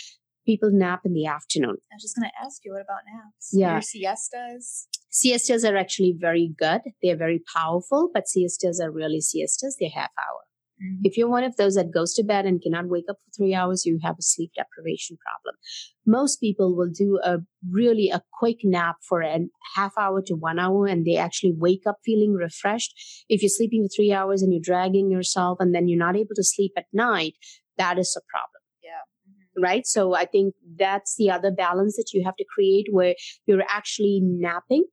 people 0.47 0.71
nap 0.73 1.01
in 1.05 1.13
the 1.13 1.27
afternoon. 1.27 1.77
I 1.93 1.97
was 1.97 2.03
just 2.03 2.17
going 2.17 2.31
to 2.31 2.45
ask 2.45 2.65
you, 2.65 2.73
what 2.73 2.83
about 2.83 3.01
naps? 3.13 3.51
Yeah. 3.53 3.73
Your 3.73 3.81
siestas? 3.81 4.87
Siestas 5.11 5.65
are 5.65 5.77
actually 5.77 6.15
very 6.19 6.53
good. 6.57 6.83
They're 7.03 7.17
very 7.17 7.43
powerful, 7.55 8.11
but 8.13 8.25
siestas 8.29 8.81
are 8.81 8.91
really 8.91 9.21
siestas. 9.21 9.77
They're 9.81 9.91
half 9.91 10.11
hour. 10.19 10.46
Mm-hmm. 10.83 11.03
If 11.05 11.17
you're 11.17 11.31
one 11.31 11.45
of 11.45 11.57
those 11.57 11.75
that 11.75 11.93
goes 11.93 12.13
to 12.15 12.25
bed 12.25 12.45
and 12.45 12.61
cannot 12.61 12.89
wake 12.89 13.07
up 13.09 13.17
for 13.17 13.31
three 13.37 13.55
hours, 13.55 13.87
you 13.87 13.99
have 14.03 14.17
a 14.19 14.23
sleep 14.23 14.51
deprivation 14.55 15.17
problem. 15.17 15.59
Most 16.07 16.37
people 16.37 16.77
will 16.77 16.91
do 16.91 17.19
a 17.25 17.39
really 17.71 18.11
a 18.11 18.23
quick 18.39 18.59
nap 18.63 18.97
for 19.09 19.23
a 19.23 19.39
half 19.75 19.93
hour 19.99 20.23
to 20.27 20.35
one 20.35 20.59
hour 20.59 20.87
and 20.87 21.05
they 21.05 21.17
actually 21.17 21.55
wake 21.57 21.83
up 21.87 21.97
feeling 22.05 22.35
refreshed. 22.35 23.25
If 23.29 23.43
you're 23.43 23.49
sleeping 23.49 23.85
for 23.85 23.95
three 23.95 24.13
hours 24.13 24.43
and 24.43 24.53
you're 24.53 24.61
dragging 24.63 25.11
yourself 25.11 25.59
and 25.61 25.75
then 25.75 25.89
you're 25.89 25.99
not 25.99 26.17
able 26.17 26.35
to 26.35 26.45
sleep 26.45 26.73
at 26.77 26.87
night, 26.93 27.35
that 27.79 27.99
is 27.99 28.15
a 28.17 28.25
problem. 28.31 28.61
Yeah. 28.85 28.91
Mm-hmm. 29.29 29.63
Right. 29.63 29.87
So 29.87 30.15
I 30.15 30.27
think 30.27 30.55
that's 30.79 31.17
the 31.17 31.31
other 31.31 31.51
balance 31.51 31.97
that 31.97 32.11
you 32.13 32.23
have 32.25 32.37
to 32.37 32.45
create 32.55 32.89
where 32.91 33.15
you're 33.47 33.65
actually 33.69 34.21
napping 34.23 34.85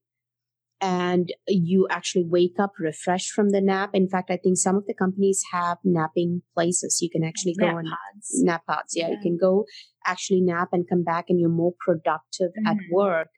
and 0.84 1.32
you 1.48 1.88
actually 1.90 2.26
wake 2.28 2.60
up 2.60 2.74
refreshed 2.78 3.32
from 3.32 3.52
the 3.52 3.62
nap. 3.62 3.92
In 3.94 4.10
fact, 4.10 4.30
I 4.30 4.36
think 4.36 4.58
some 4.58 4.76
of 4.76 4.86
the 4.86 4.94
companies 4.94 5.42
have 5.54 5.78
napping 5.86 6.42
places. 6.54 7.00
You 7.02 7.10
can 7.10 7.24
actually 7.24 7.56
go 7.58 7.68
nap 7.68 7.78
and 7.78 7.88
pods. 7.88 8.44
nap 8.44 8.66
pods. 8.68 8.94
Yeah, 8.94 9.08
yeah, 9.08 9.14
you 9.14 9.20
can 9.22 9.38
go 9.40 9.64
actually 10.06 10.42
nap 10.42 10.70
and 10.74 10.86
come 10.88 11.06
back, 11.06 11.26
and 11.30 11.40
you're 11.40 11.50
more 11.50 11.74
productive 11.80 12.50
mm-hmm. 12.50 12.68
at 12.68 12.78
work. 12.92 13.30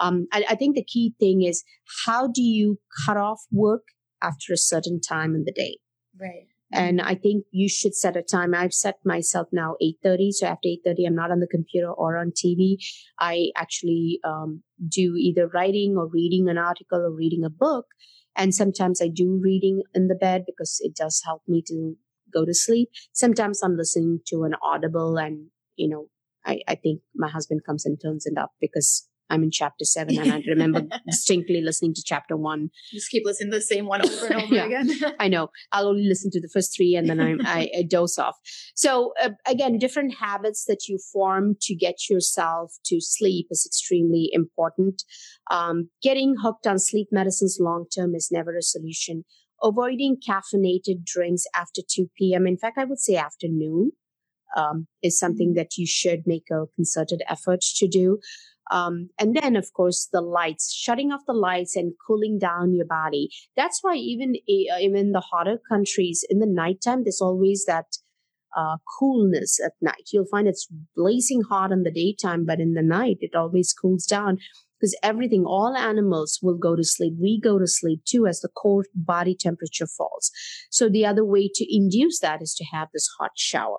Um, 0.00 0.28
I, 0.32 0.44
I 0.50 0.54
think 0.54 0.76
the 0.76 0.84
key 0.84 1.14
thing 1.18 1.42
is 1.42 1.64
how 2.06 2.28
do 2.28 2.42
you 2.42 2.78
cut 3.04 3.16
off 3.16 3.40
work 3.50 3.82
after 4.22 4.52
a 4.52 4.56
certain 4.56 5.00
time 5.00 5.34
in 5.34 5.42
the 5.44 5.52
day? 5.52 5.78
Right. 6.20 6.46
And 6.72 7.00
I 7.00 7.14
think 7.14 7.44
you 7.50 7.68
should 7.68 7.94
set 7.94 8.16
a 8.16 8.22
time. 8.22 8.54
I've 8.54 8.72
set 8.72 8.96
myself 9.04 9.48
now 9.52 9.76
8.30. 9.82 10.32
So 10.32 10.46
after 10.46 10.68
8.30, 10.68 11.06
I'm 11.06 11.14
not 11.14 11.30
on 11.30 11.40
the 11.40 11.46
computer 11.46 11.90
or 11.90 12.16
on 12.16 12.30
TV. 12.30 12.76
I 13.18 13.50
actually 13.56 14.20
um, 14.24 14.62
do 14.88 15.14
either 15.16 15.48
writing 15.48 15.96
or 15.98 16.06
reading 16.06 16.48
an 16.48 16.58
article 16.58 17.00
or 17.00 17.10
reading 17.10 17.44
a 17.44 17.50
book. 17.50 17.86
And 18.34 18.54
sometimes 18.54 19.02
I 19.02 19.08
do 19.08 19.38
reading 19.42 19.82
in 19.94 20.08
the 20.08 20.14
bed 20.14 20.44
because 20.46 20.78
it 20.80 20.96
does 20.96 21.20
help 21.24 21.42
me 21.46 21.62
to 21.66 21.94
go 22.32 22.46
to 22.46 22.54
sleep. 22.54 22.88
Sometimes 23.12 23.62
I'm 23.62 23.76
listening 23.76 24.20
to 24.28 24.44
an 24.44 24.54
audible 24.62 25.18
and, 25.18 25.48
you 25.76 25.88
know, 25.88 26.06
I, 26.44 26.60
I 26.66 26.74
think 26.74 27.02
my 27.14 27.28
husband 27.28 27.62
comes 27.64 27.84
and 27.84 28.00
turns 28.00 28.26
it 28.26 28.38
up 28.38 28.52
because 28.60 29.08
I'm 29.32 29.42
in 29.42 29.50
chapter 29.50 29.84
seven, 29.86 30.18
and 30.18 30.30
I 30.30 30.42
remember 30.46 30.82
distinctly 31.06 31.62
listening 31.62 31.94
to 31.94 32.02
chapter 32.04 32.36
one. 32.36 32.68
Just 32.92 33.10
keep 33.10 33.24
listening 33.24 33.50
to 33.52 33.58
the 33.58 33.62
same 33.62 33.86
one 33.86 34.04
over 34.04 34.26
and 34.26 34.34
over 34.42 34.54
yeah, 34.54 34.66
again. 34.66 34.90
I 35.18 35.28
know. 35.28 35.48
I'll 35.72 35.88
only 35.88 36.06
listen 36.06 36.30
to 36.32 36.40
the 36.40 36.50
first 36.52 36.76
three, 36.76 36.94
and 36.94 37.08
then 37.08 37.18
I, 37.18 37.36
I, 37.44 37.70
I 37.78 37.82
dose 37.82 38.18
off. 38.18 38.36
So 38.74 39.14
uh, 39.22 39.30
again, 39.46 39.78
different 39.78 40.16
habits 40.16 40.66
that 40.66 40.86
you 40.86 40.98
form 41.12 41.56
to 41.62 41.74
get 41.74 42.10
yourself 42.10 42.74
to 42.86 43.00
sleep 43.00 43.46
is 43.50 43.64
extremely 43.66 44.28
important. 44.32 45.02
Um, 45.50 45.88
getting 46.02 46.34
hooked 46.42 46.66
on 46.66 46.78
sleep 46.78 47.08
medicines 47.10 47.56
long 47.58 47.86
term 47.94 48.14
is 48.14 48.28
never 48.30 48.54
a 48.56 48.62
solution 48.62 49.24
avoiding 49.64 50.16
caffeinated 50.16 51.04
drinks 51.04 51.44
after 51.54 51.82
2 51.88 52.10
p.m. 52.18 52.48
In 52.48 52.56
fact, 52.56 52.78
I 52.78 52.84
would 52.84 52.98
say 52.98 53.14
afternoon 53.14 53.92
um, 54.56 54.86
is 55.02 55.18
something 55.18 55.48
mm-hmm. 55.48 55.56
that 55.56 55.76
you 55.76 55.86
should 55.86 56.22
make 56.26 56.48
a 56.50 56.66
concerted 56.74 57.22
effort 57.28 57.60
to 57.76 57.88
do. 57.88 58.18
Um, 58.70 59.10
and 59.18 59.34
then, 59.34 59.56
of 59.56 59.72
course, 59.72 60.08
the 60.12 60.20
lights, 60.20 60.72
shutting 60.72 61.12
off 61.12 61.22
the 61.26 61.32
lights 61.32 61.76
and 61.76 61.92
cooling 62.06 62.38
down 62.38 62.74
your 62.74 62.86
body. 62.86 63.28
That's 63.56 63.80
why 63.82 63.96
even 63.96 64.36
uh, 64.48 64.78
even 64.80 65.12
the 65.12 65.20
hotter 65.20 65.60
countries 65.68 66.24
in 66.30 66.38
the 66.38 66.46
nighttime, 66.46 67.04
there's 67.04 67.20
always 67.20 67.64
that 67.66 67.86
uh, 68.56 68.76
coolness 68.98 69.58
at 69.64 69.72
night. 69.80 70.10
You'll 70.12 70.26
find 70.26 70.46
it's 70.46 70.68
blazing 70.94 71.42
hot 71.42 71.72
in 71.72 71.82
the 71.82 71.90
daytime, 71.90 72.44
but 72.44 72.60
in 72.60 72.74
the 72.74 72.82
night, 72.82 73.18
it 73.20 73.34
always 73.34 73.72
cools 73.72 74.06
down 74.06 74.38
because 74.82 74.98
everything, 75.02 75.44
all 75.46 75.76
animals 75.76 76.40
will 76.42 76.58
go 76.58 76.74
to 76.74 76.82
sleep. 76.82 77.14
We 77.20 77.40
go 77.40 77.58
to 77.58 77.68
sleep 77.68 78.00
too 78.04 78.26
as 78.26 78.40
the 78.40 78.48
core 78.48 78.84
body 78.94 79.36
temperature 79.38 79.86
falls. 79.86 80.32
So 80.70 80.88
the 80.88 81.06
other 81.06 81.24
way 81.24 81.48
to 81.54 81.76
induce 81.76 82.18
that 82.20 82.42
is 82.42 82.52
to 82.56 82.64
have 82.72 82.88
this 82.92 83.08
hot 83.18 83.30
shower. 83.36 83.78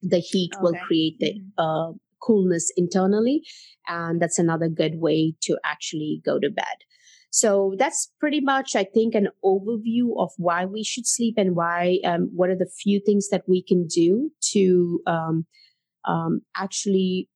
The 0.00 0.20
heat 0.20 0.52
okay. 0.54 0.62
will 0.62 0.74
create 0.86 1.18
the 1.18 1.34
mm-hmm. 1.34 1.92
uh, 1.92 1.92
coolness 2.26 2.72
internally. 2.76 3.42
And 3.86 4.20
that's 4.20 4.38
another 4.38 4.68
good 4.68 5.00
way 5.00 5.34
to 5.42 5.58
actually 5.64 6.22
go 6.24 6.38
to 6.38 6.50
bed. 6.50 6.78
So 7.30 7.74
that's 7.78 8.10
pretty 8.18 8.40
much, 8.40 8.74
I 8.74 8.84
think, 8.84 9.14
an 9.14 9.28
overview 9.44 10.18
of 10.18 10.30
why 10.38 10.64
we 10.64 10.82
should 10.82 11.06
sleep 11.06 11.34
and 11.36 11.54
why, 11.54 11.98
um, 12.04 12.30
what 12.34 12.48
are 12.50 12.56
the 12.56 12.70
few 12.82 13.00
things 13.04 13.28
that 13.28 13.42
we 13.46 13.62
can 13.62 13.86
do 13.86 14.30
to 14.52 15.00
um, 15.06 15.46
um, 16.06 16.40
actually, 16.56 17.28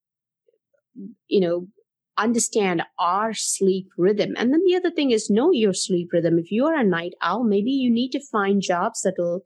you 1.28 1.40
know, 1.40 1.66
understand 2.16 2.82
our 2.98 3.34
sleep 3.34 3.88
rhythm. 3.98 4.34
And 4.36 4.52
then 4.52 4.62
the 4.66 4.76
other 4.76 4.90
thing 4.90 5.10
is 5.10 5.28
know 5.30 5.50
your 5.52 5.74
sleep 5.74 6.08
rhythm. 6.12 6.38
If 6.38 6.50
you're 6.50 6.74
a 6.74 6.84
night 6.84 7.12
owl, 7.20 7.44
maybe 7.44 7.70
you 7.70 7.90
need 7.90 8.10
to 8.12 8.20
find 8.32 8.62
jobs 8.62 9.02
that'll, 9.02 9.42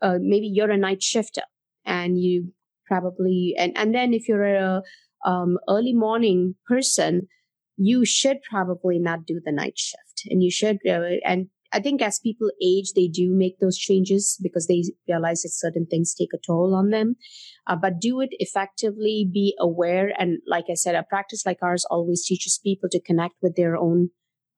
uh, 0.00 0.18
maybe 0.20 0.46
you're 0.46 0.70
a 0.70 0.76
night 0.76 1.02
shifter 1.02 1.42
and 1.84 2.20
you 2.20 2.52
probably, 2.92 3.54
and, 3.58 3.72
and 3.76 3.94
then 3.94 4.12
if 4.12 4.28
you're 4.28 4.44
a 4.44 4.82
um, 5.24 5.58
early 5.68 5.94
morning 5.94 6.54
person, 6.66 7.28
you 7.76 8.04
should 8.04 8.38
probably 8.48 8.98
not 8.98 9.26
do 9.26 9.40
the 9.44 9.52
night 9.52 9.78
shift 9.78 10.22
and 10.26 10.42
you 10.42 10.50
should 10.50 10.78
uh, 10.88 11.00
and 11.24 11.48
i 11.72 11.80
think 11.80 12.02
as 12.02 12.20
people 12.22 12.50
age 12.62 12.92
they 12.94 13.08
do 13.08 13.34
make 13.34 13.58
those 13.58 13.78
changes 13.78 14.38
because 14.42 14.66
they 14.66 14.82
realize 15.08 15.42
that 15.42 15.50
certain 15.50 15.86
things 15.86 16.14
take 16.14 16.28
a 16.34 16.38
toll 16.46 16.74
on 16.74 16.90
them. 16.90 17.16
Uh, 17.66 17.76
but 17.76 18.00
do 18.00 18.20
it 18.20 18.30
effectively 18.32 19.28
be 19.32 19.54
aware 19.58 20.12
and 20.18 20.38
like 20.46 20.66
i 20.70 20.74
said 20.74 20.94
a 20.94 21.02
practice 21.02 21.44
like 21.46 21.58
ours 21.62 21.86
always 21.90 22.24
teaches 22.24 22.60
people 22.62 22.88
to 22.90 23.00
connect 23.00 23.34
with 23.40 23.56
their 23.56 23.76
own 23.76 24.10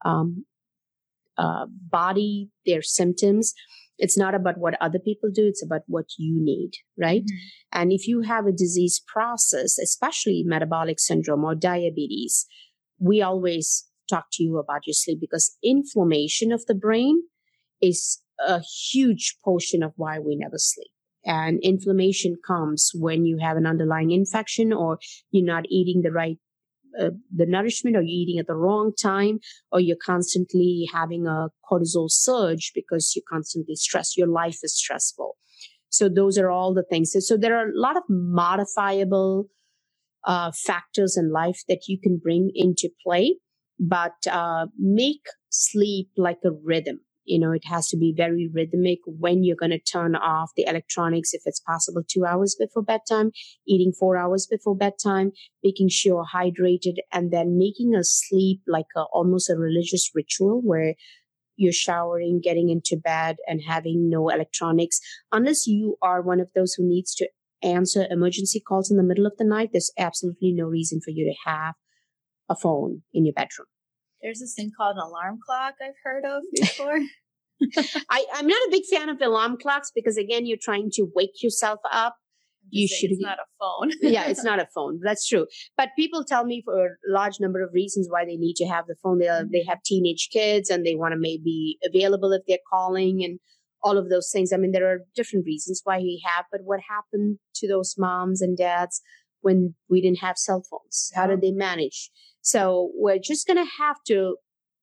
um, 0.05 0.45
uh, 1.39 1.67
body 1.69 2.51
their 2.67 2.83
symptoms 2.83 3.55
it's 3.99 4.19
not 4.19 4.35
about 4.35 4.59
what 4.59 4.75
other 4.81 4.99
people 4.99 5.31
do 5.33 5.47
it's 5.47 5.65
about 5.65 5.83
what 5.87 6.07
you 6.19 6.43
need 6.43 6.73
right 6.99 7.23
mm-hmm. 7.23 7.81
and 7.81 7.93
if 7.93 8.09
you 8.09 8.23
have 8.23 8.47
a 8.47 8.53
disease 8.53 9.03
process 9.07 9.79
especially 9.79 10.43
metabolic 10.45 10.99
syndrome 10.99 11.45
or 11.45 11.55
diabetes 11.55 12.47
we 12.99 13.23
always 13.23 13.87
talk 14.09 14.27
to 14.33 14.43
you 14.43 14.59
about 14.59 14.87
your 14.87 14.95
sleep 14.95 15.19
because 15.21 15.57
inflammation 15.63 16.53
of 16.53 16.65
the 16.67 16.75
brain 16.75 17.23
is 17.81 18.21
a 18.47 18.61
huge 18.93 19.37
portion 19.45 19.83
of 19.83 19.93
why 19.97 20.19
we 20.19 20.37
never 20.37 20.59
sleep. 20.59 20.91
And 21.27 21.59
inflammation 21.63 22.37
comes 22.47 22.91
when 22.95 23.25
you 23.25 23.39
have 23.41 23.57
an 23.57 23.67
underlying 23.67 24.11
infection 24.11 24.73
or 24.73 24.99
you're 25.31 25.47
not 25.47 25.65
eating 25.71 26.03
the 26.03 26.13
right 26.13 26.39
uh, 27.01 27.11
the 27.35 27.47
nourishment 27.47 27.97
or 27.97 28.03
you're 28.03 28.23
eating 28.23 28.39
at 28.39 28.47
the 28.47 28.55
wrong 28.55 28.93
time 29.01 29.39
or 29.73 29.81
you're 29.81 29.97
constantly 30.05 30.89
having 30.93 31.27
a 31.27 31.49
cortisol 31.71 32.11
surge 32.11 32.73
because 32.75 33.13
you're 33.15 33.25
constantly 33.31 33.75
stressed 33.75 34.17
your 34.17 34.29
life 34.29 34.59
is 34.63 34.77
stressful 34.77 35.37
so 35.89 36.09
those 36.09 36.39
are 36.39 36.51
all 36.51 36.75
the 36.75 36.85
things 36.91 37.13
so, 37.13 37.21
so 37.21 37.37
there 37.37 37.57
are 37.57 37.69
a 37.69 37.79
lot 37.79 37.97
of 37.97 38.03
modifiable 38.09 39.47
uh, 40.25 40.53
factors 40.53 41.17
in 41.17 41.31
life 41.31 41.63
that 41.69 41.83
you 41.87 41.99
can 42.01 42.19
bring 42.23 42.51
into 42.55 42.89
play, 43.05 43.37
but 43.79 44.15
uh, 44.31 44.67
make 44.79 45.25
sleep 45.51 46.09
like 46.17 46.39
a 46.45 46.51
rhythm. 46.65 47.01
You 47.25 47.39
know, 47.39 47.53
it 47.53 47.65
has 47.67 47.89
to 47.89 47.97
be 47.97 48.13
very 48.17 48.49
rhythmic 48.53 48.99
when 49.07 49.45
you're 49.45 49.57
going 49.57 49.71
to 49.71 49.79
turn 49.79 50.15
off 50.15 50.51
the 50.57 50.67
electronics, 50.67 51.33
if 51.33 51.43
it's 51.47 51.61
possible, 51.61 52.03
two 52.07 52.25
hours 52.25 52.57
before 52.59 52.83
bedtime, 52.83 53.31
eating 53.67 53.93
four 53.93 54.17
hours 54.17 54.47
before 54.47 54.77
bedtime, 54.77 55.33
making 55.63 55.89
sure 55.89 56.05
you're 56.15 56.27
hydrated, 56.43 56.97
and 57.13 57.31
then 57.31 57.59
making 57.59 57.95
a 57.95 58.05
sleep 58.05 58.61
like 58.67 58.87
a, 58.97 59.03
almost 59.13 59.49
a 59.49 59.57
religious 59.57 60.11
ritual 60.15 60.61
where 60.63 60.95
you're 61.57 61.73
showering, 61.73 62.41
getting 62.43 62.69
into 62.69 62.97
bed, 62.97 63.37
and 63.47 63.63
having 63.67 64.11
no 64.11 64.29
electronics, 64.29 65.01
unless 65.33 65.67
you 65.67 65.97
are 66.03 66.21
one 66.21 66.41
of 66.41 66.51
those 66.55 66.75
who 66.75 66.87
needs 66.87 67.15
to 67.15 67.29
answer 67.63 68.07
emergency 68.11 68.61
calls 68.61 68.91
in 68.91 68.97
the 68.97 69.03
middle 69.03 69.27
of 69.27 69.37
the 69.39 69.45
night, 69.45 69.71
there's 69.73 69.93
absolutely 69.99 70.53
no 70.53 70.67
reason 70.67 71.01
for 71.01 71.11
you 71.11 71.25
to 71.25 71.51
have 71.51 71.75
a 72.49 72.55
phone 72.55 73.03
in 73.13 73.25
your 73.25 73.33
bedroom. 73.33 73.67
There's 74.25 74.41
this 74.41 74.55
thing 74.55 74.73
called 74.75 74.97
an 74.97 75.03
alarm 75.03 75.39
clock 75.45 75.75
I've 75.83 75.93
heard 76.03 76.25
of 76.25 76.43
before. 76.55 76.99
I, 78.11 78.25
I'm 78.33 78.47
not 78.47 78.57
a 78.57 78.71
big 78.71 78.85
fan 78.91 79.11
of 79.11 79.21
alarm 79.21 79.59
clocks 79.61 79.93
because 79.95 80.17
again, 80.17 80.47
you're 80.47 80.59
trying 80.61 80.89
to 80.95 81.07
wake 81.15 81.43
yourself 81.43 81.81
up. 81.93 82.17
You 82.71 82.89
should. 82.89 83.11
It's 83.11 83.21
not 83.21 83.37
a 83.39 83.45
phone. 83.61 83.93
yeah, 84.01 84.27
it's 84.27 84.43
not 84.43 84.59
a 84.59 84.67
phone. 84.75 84.99
That's 85.05 85.29
true. 85.29 85.47
But 85.77 85.91
people 85.97 86.25
tell 86.25 86.47
me 86.47 86.63
for 86.65 86.87
a 86.87 86.89
large 87.07 87.39
number 87.39 87.63
of 87.63 87.75
reasons 87.75 88.09
why 88.11 88.25
they 88.25 88.37
need 88.37 88.55
to 88.57 88.67
have 88.67 88.87
the 88.87 88.97
phone. 89.03 89.19
They 89.19 89.27
mm-hmm. 89.27 89.51
they 89.53 89.63
have 89.69 89.83
teenage 89.85 90.31
kids 90.33 90.71
and 90.71 90.87
they 90.87 90.95
want 90.95 91.13
to 91.13 91.19
maybe 91.21 91.77
available 91.87 92.33
if 92.33 92.43
they're 92.49 92.59
calling 92.73 93.23
and 93.23 93.39
all 93.83 93.99
of 93.99 94.09
those 94.09 94.31
things. 94.33 94.55
I 94.55 94.57
mean, 94.57 94.73
there 94.73 94.91
are 94.91 95.01
different 95.15 95.45
reasons 95.45 95.83
why 95.85 95.99
we 95.99 96.23
have, 96.25 96.47
but 96.51 96.63
what 96.65 96.81
happened 96.89 97.39
to 97.57 97.69
those 97.69 97.95
moms 97.99 98.41
and 98.41 98.57
dads 98.57 99.03
when 99.45 99.75
we 99.91 100.01
didn't 100.01 100.21
have 100.21 100.39
cell 100.39 100.65
phones? 100.69 101.13
How 101.15 101.27
did 101.27 101.43
they 101.43 101.53
manage? 101.53 102.11
So 102.41 102.91
we're 102.95 103.19
just 103.19 103.47
going 103.47 103.59
to 103.59 103.71
have 103.79 103.97
to 104.09 104.37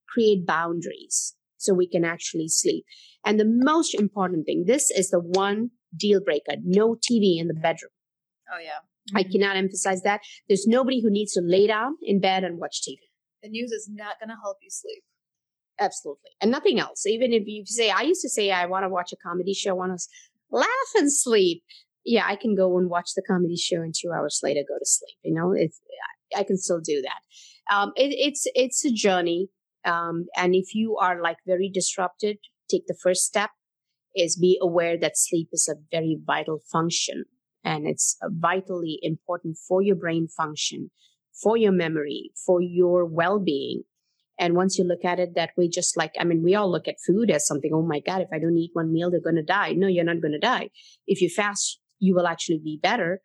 create 0.08 0.46
boundaries 0.46 1.36
so 1.58 1.74
we 1.74 1.88
can 1.88 2.06
actually 2.06 2.48
sleep. 2.48 2.86
And 3.26 3.40
the 3.40 3.46
most 3.48 3.94
important 3.96 4.46
thing, 4.46 4.66
this 4.68 4.92
is 4.92 5.10
the 5.10 5.20
one 5.20 5.72
deal 5.96 6.22
breaker 6.24 6.56
no 6.64 6.96
TV 6.96 7.40
in 7.40 7.48
the 7.48 7.54
bedroom. 7.54 7.92
Oh, 8.54 8.60
yeah. 8.60 8.80
Mm-hmm. 9.10 9.18
I 9.18 9.24
cannot 9.24 9.58
emphasize 9.58 10.04
that. 10.04 10.22
There's 10.48 10.68
nobody 10.68 11.02
who 11.02 11.10
needs 11.10 11.34
to 11.34 11.42
lay 11.42 11.68
down 11.68 11.98
in 12.04 12.20
bed 12.20 12.44
and 12.44 12.60
watch 12.60 12.82
TV. 12.82 12.98
The 13.42 13.50
news 13.50 13.72
is 13.72 13.90
not 13.92 14.20
going 14.20 14.30
to 14.30 14.36
help 14.42 14.58
you 14.62 14.70
sleep. 14.70 15.04
Absolutely. 15.80 16.30
And 16.40 16.52
nothing 16.52 16.80
else. 16.80 17.06
Even 17.08 17.34
if 17.34 17.44
you 17.48 17.66
say, 17.66 17.90
I 17.90 18.02
used 18.02 18.22
to 18.22 18.30
say, 18.30 18.52
I 18.52 18.68
want 18.68 18.84
to 18.84 18.90
watch 18.90 19.12
a 19.12 19.18
comedy 19.18 19.54
show, 19.54 19.72
I 19.72 19.74
want 19.74 20.00
to 20.00 20.08
laugh 20.52 20.68
and 20.96 21.12
sleep. 21.12 21.64
Yeah, 22.06 22.26
I 22.26 22.36
can 22.36 22.56
go 22.56 22.78
and 22.78 22.90
watch 22.90 23.12
the 23.16 23.24
comedy 23.28 23.58
show 23.58 23.82
and 23.82 23.94
two 23.94 24.12
hours 24.12 24.40
later 24.44 24.62
go 24.68 24.78
to 24.78 24.86
sleep. 24.86 25.18
You 25.24 25.34
know, 25.34 25.54
it's, 25.56 25.80
I 26.36 26.44
can 26.44 26.58
still 26.58 26.82
do 26.82 27.02
that. 27.02 27.74
Um, 27.74 27.92
it, 27.96 28.14
it's, 28.18 28.48
it's 28.56 28.84
a 28.86 28.92
journey. 28.92 29.50
Um, 29.86 30.26
and 30.36 30.56
if 30.56 30.74
you 30.74 30.98
are 30.98 31.22
like 31.22 31.38
very 31.46 31.70
disrupted, 31.74 32.38
take 32.70 32.88
the 32.88 32.98
first 33.02 33.24
step 33.24 33.52
is 34.16 34.38
be 34.38 34.58
aware 34.62 34.98
that 34.98 35.18
sleep 35.18 35.50
is 35.52 35.70
a 35.70 35.80
very 35.92 36.18
vital 36.26 36.60
function 36.72 37.26
and 37.64 37.88
it's 37.88 38.18
vitally 38.24 39.00
important 39.02 39.58
for 39.58 39.82
your 39.82 39.96
brain 39.96 40.28
function, 40.28 40.92
for 41.42 41.56
your 41.56 41.72
memory, 41.72 42.32
for 42.46 42.62
your 42.62 43.06
well-being 43.06 43.84
and 44.42 44.56
once 44.56 44.80
you 44.80 44.84
look 44.84 45.06
at 45.06 45.20
it 45.20 45.36
that 45.36 45.52
way, 45.56 45.70
just 45.70 45.96
like, 45.96 46.14
I 46.20 46.24
mean, 46.24 46.42
we 46.44 46.56
all 46.56 46.70
look 46.70 46.88
at 46.88 46.96
food 47.06 47.30
as 47.30 47.46
something, 47.46 47.72
oh 47.74 47.84
my 47.84 48.00
God, 48.00 48.22
if 48.22 48.30
I 48.34 48.40
don't 48.40 48.58
eat 48.58 48.72
one 48.74 48.92
meal, 48.92 49.12
they're 49.12 49.22
going 49.22 49.36
to 49.36 49.44
die. 49.44 49.74
No, 49.74 49.88
you're 49.88 50.04
not 50.04 50.20
going 50.20 50.32
to 50.32 50.40
die. 50.40 50.72
If 51.06 51.22
you 51.22 51.30
fast, 51.30 51.80
you 52.02 52.14
will 52.14 52.28
actually 52.28 52.60
be 52.62 52.78
better. 52.82 53.22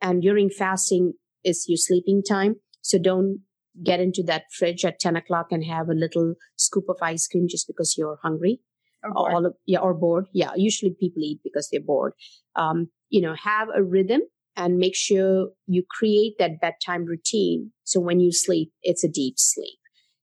And 0.00 0.22
during 0.22 0.50
fasting 0.50 1.12
is 1.44 1.66
your 1.68 1.76
sleeping 1.76 2.22
time. 2.28 2.56
So 2.80 2.98
don't 2.98 3.42
get 3.84 4.00
into 4.00 4.22
that 4.24 4.44
fridge 4.58 4.84
at 4.84 4.98
10 4.98 5.14
o'clock 5.14 5.48
and 5.52 5.64
have 5.64 5.88
a 5.88 5.94
little 5.94 6.34
scoop 6.56 6.84
of 6.88 6.96
ice 7.02 7.28
cream 7.28 7.46
just 7.48 7.68
because 7.68 7.94
you're 7.96 8.18
hungry. 8.22 8.60
Or 9.04 9.12
bored. 9.12 9.32
All 9.34 9.46
of, 9.46 9.54
yeah, 9.66 9.78
or 9.78 9.94
bored. 9.94 10.26
Yeah. 10.32 10.50
Usually 10.56 10.96
people 10.98 11.22
eat 11.22 11.40
because 11.44 11.68
they're 11.70 11.80
bored. 11.80 12.14
Um, 12.56 12.88
you 13.10 13.20
know, 13.20 13.34
have 13.34 13.68
a 13.74 13.82
rhythm 13.82 14.22
and 14.56 14.78
make 14.78 14.96
sure 14.96 15.50
you 15.66 15.84
create 15.88 16.34
that 16.38 16.60
bedtime 16.60 17.04
routine. 17.04 17.72
So 17.84 18.00
when 18.00 18.18
you 18.18 18.32
sleep, 18.32 18.72
it's 18.82 19.04
a 19.04 19.08
deep 19.08 19.34
sleep 19.36 19.78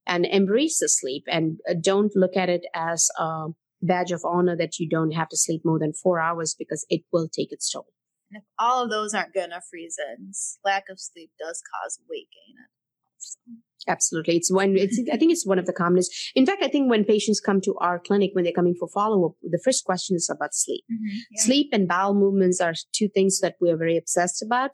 and 0.06 0.26
embrace 0.26 0.80
the 0.80 0.90
sleep 0.90 1.24
and 1.28 1.60
uh, 1.70 1.76
don't 1.80 2.12
look 2.16 2.36
at 2.36 2.50
it 2.50 2.66
as 2.74 3.10
a 3.18 3.48
badge 3.86 4.12
of 4.12 4.22
honor 4.26 4.56
that 4.58 4.80
you 4.80 4.90
don't 4.90 5.12
have 5.12 5.30
to 5.30 5.38
sleep 5.38 5.62
more 5.64 5.80
than 5.80 5.94
four 5.94 6.20
hours 6.20 6.56
because 6.58 6.86
it 6.90 7.02
will 7.12 7.28
take 7.28 7.52
its 7.52 7.72
toll. 7.72 7.88
And 8.32 8.42
if 8.42 8.48
all 8.60 8.84
of 8.84 8.90
those 8.90 9.14
aren't 9.14 9.34
good 9.34 9.46
enough 9.46 9.66
reasons, 9.72 10.60
lack 10.66 10.86
of 10.90 11.00
sleep 11.00 11.32
does 11.40 11.62
cause 11.62 12.00
weight 12.10 12.28
gain. 12.34 12.56
Absolutely. 13.88 14.36
It's 14.36 14.52
when 14.52 14.76
it's, 14.76 15.00
I 15.14 15.18
think 15.18 15.32
it's 15.32 15.46
one 15.46 15.60
of 15.60 15.68
the 15.68 15.74
commonest. 15.74 16.12
In 16.36 16.46
fact, 16.46 16.64
I 16.64 16.68
think 16.68 16.90
when 16.90 17.04
patients 17.04 17.40
come 17.40 17.62
to 17.62 17.76
our 17.80 18.00
clinic, 18.00 18.32
when 18.34 18.44
they're 18.44 18.54
coming 18.54 18.76
for 18.80 18.88
follow 18.88 19.28
up, 19.28 19.34
the 19.44 19.62
first 19.64 19.86
question 19.86 20.16
is 20.16 20.30
about 20.30 20.56
sleep. 20.56 20.84
Mm-hmm, 20.92 21.18
yeah. 21.32 21.42
Sleep 21.44 21.70
and 21.72 21.88
bowel 21.88 22.16
movements 22.16 22.60
are 22.60 22.74
two 22.94 23.08
things 23.08 23.40
that 23.42 23.56
we're 23.62 23.78
very 23.78 23.96
obsessed 23.96 24.42
about. 24.42 24.72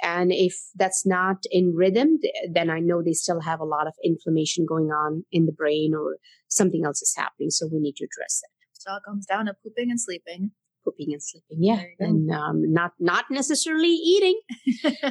And 0.00 0.32
if 0.32 0.54
that's 0.74 1.06
not 1.06 1.38
in 1.50 1.74
rhythm, 1.76 2.18
then 2.52 2.70
I 2.70 2.80
know 2.80 3.02
they 3.02 3.12
still 3.12 3.40
have 3.40 3.60
a 3.60 3.64
lot 3.64 3.86
of 3.86 3.94
inflammation 4.04 4.64
going 4.68 4.90
on 4.90 5.24
in 5.30 5.46
the 5.46 5.52
brain 5.52 5.92
or 5.94 6.18
something 6.48 6.84
else 6.84 7.02
is 7.02 7.14
happening. 7.16 7.50
So 7.50 7.68
we 7.72 7.78
need 7.78 7.96
to 7.96 8.04
address 8.04 8.42
it. 8.44 8.50
It 8.86 8.90
all 8.90 9.00
comes 9.06 9.26
down 9.26 9.46
to 9.46 9.54
pooping 9.62 9.90
and 9.90 10.00
sleeping. 10.00 10.52
Pooping 10.84 11.12
and 11.12 11.22
sleeping, 11.22 11.58
yeah, 11.60 11.80
and 12.00 12.28
um, 12.32 12.72
not 12.72 12.90
not 12.98 13.26
necessarily 13.30 13.86
eating. 13.86 14.40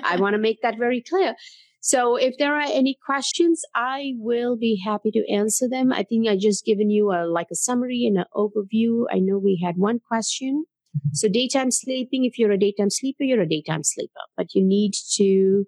I 0.03 0.17
want 0.17 0.33
to 0.33 0.37
make 0.37 0.61
that 0.63 0.77
very 0.77 1.01
clear. 1.01 1.33
So 1.79 2.15
if 2.17 2.35
there 2.37 2.53
are 2.55 2.67
any 2.67 2.97
questions, 3.05 3.61
I 3.73 4.11
will 4.17 4.57
be 4.57 4.81
happy 4.85 5.11
to 5.11 5.33
answer 5.33 5.69
them. 5.69 5.93
I 5.93 6.03
think 6.03 6.27
I 6.27 6.35
just 6.37 6.65
given 6.65 6.89
you 6.89 7.11
a 7.11 7.25
like 7.25 7.47
a 7.51 7.55
summary 7.55 8.03
and 8.05 8.17
an 8.17 8.25
overview. 8.35 9.05
I 9.09 9.19
know 9.19 9.39
we 9.39 9.63
had 9.65 9.75
one 9.77 9.99
question. 10.05 10.65
Mm-hmm. 10.95 11.13
So 11.13 11.29
daytime 11.29 11.71
sleeping, 11.71 12.25
if 12.25 12.37
you're 12.37 12.51
a 12.51 12.59
daytime 12.59 12.89
sleeper, 12.89 13.23
you're 13.23 13.41
a 13.41 13.47
daytime 13.49 13.83
sleeper, 13.83 14.21
but 14.35 14.47
you 14.53 14.63
need 14.63 14.91
to 15.15 15.65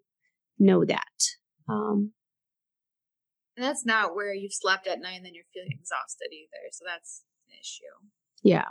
know 0.59 0.83
that. 0.85 0.99
Um, 1.69 2.11
and 3.55 3.65
that's 3.65 3.85
not 3.85 4.15
where 4.15 4.33
you've 4.33 4.53
slept 4.53 4.87
at 4.87 4.99
night 4.99 5.15
and 5.15 5.25
then 5.25 5.33
you're 5.33 5.45
feeling 5.53 5.77
exhausted 5.79 6.29
either. 6.31 6.69
So 6.71 6.85
that's 6.87 7.23
an 7.23 7.32
issue. 7.59 7.83
Yeah. 8.43 8.65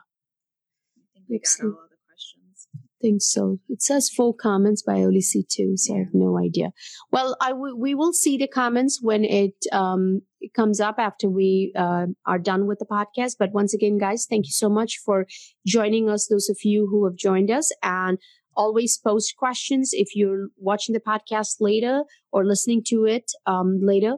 I 0.97 1.03
think 1.15 1.27
we 1.29 1.37
Excellent. 1.37 1.75
got 1.75 1.81
all 1.81 1.89
questions. 2.07 2.69
I 2.75 2.79
think 3.01 3.23
so. 3.23 3.59
It 3.69 3.83
says 3.83 4.11
full 4.11 4.33
comments, 4.33 4.83
but 4.85 4.97
I 4.97 5.03
only 5.03 5.21
see 5.21 5.45
two, 5.49 5.77
so 5.77 5.93
yeah. 5.95 6.01
I 6.01 6.05
have 6.05 6.15
no 6.15 6.39
idea. 6.39 6.73
Well, 7.11 7.37
I 7.41 7.51
w- 7.51 7.77
we 7.77 7.95
will 7.95 8.13
see 8.13 8.37
the 8.37 8.47
comments 8.47 9.01
when 9.03 9.25
it, 9.25 9.55
um, 9.73 10.23
it 10.41 10.55
comes 10.55 10.81
up 10.81 10.97
after 10.99 11.29
we 11.29 11.73
uh, 11.77 12.07
are 12.27 12.39
done 12.39 12.67
with 12.67 12.79
the 12.79 12.87
podcast. 12.87 13.37
But 13.39 13.53
once 13.53 13.75
again, 13.75 13.99
guys, 13.99 14.27
thank 14.29 14.47
you 14.47 14.53
so 14.53 14.69
much 14.69 14.99
for 15.05 15.27
joining 15.67 16.09
us. 16.09 16.29
Those 16.29 16.49
of 16.49 16.59
you 16.63 16.89
who 16.91 17.05
have 17.07 17.17
joined 17.17 17.51
us, 17.51 17.73
and 17.83 18.19
always 18.55 18.99
post 18.99 19.35
questions 19.37 19.91
if 19.93 20.15
you're 20.15 20.49
watching 20.59 20.93
the 20.93 21.01
podcast 21.01 21.57
later 21.61 22.03
or 22.33 22.45
listening 22.45 22.83
to 22.87 23.05
it 23.07 23.33
um, 23.47 23.81
later. 23.83 24.17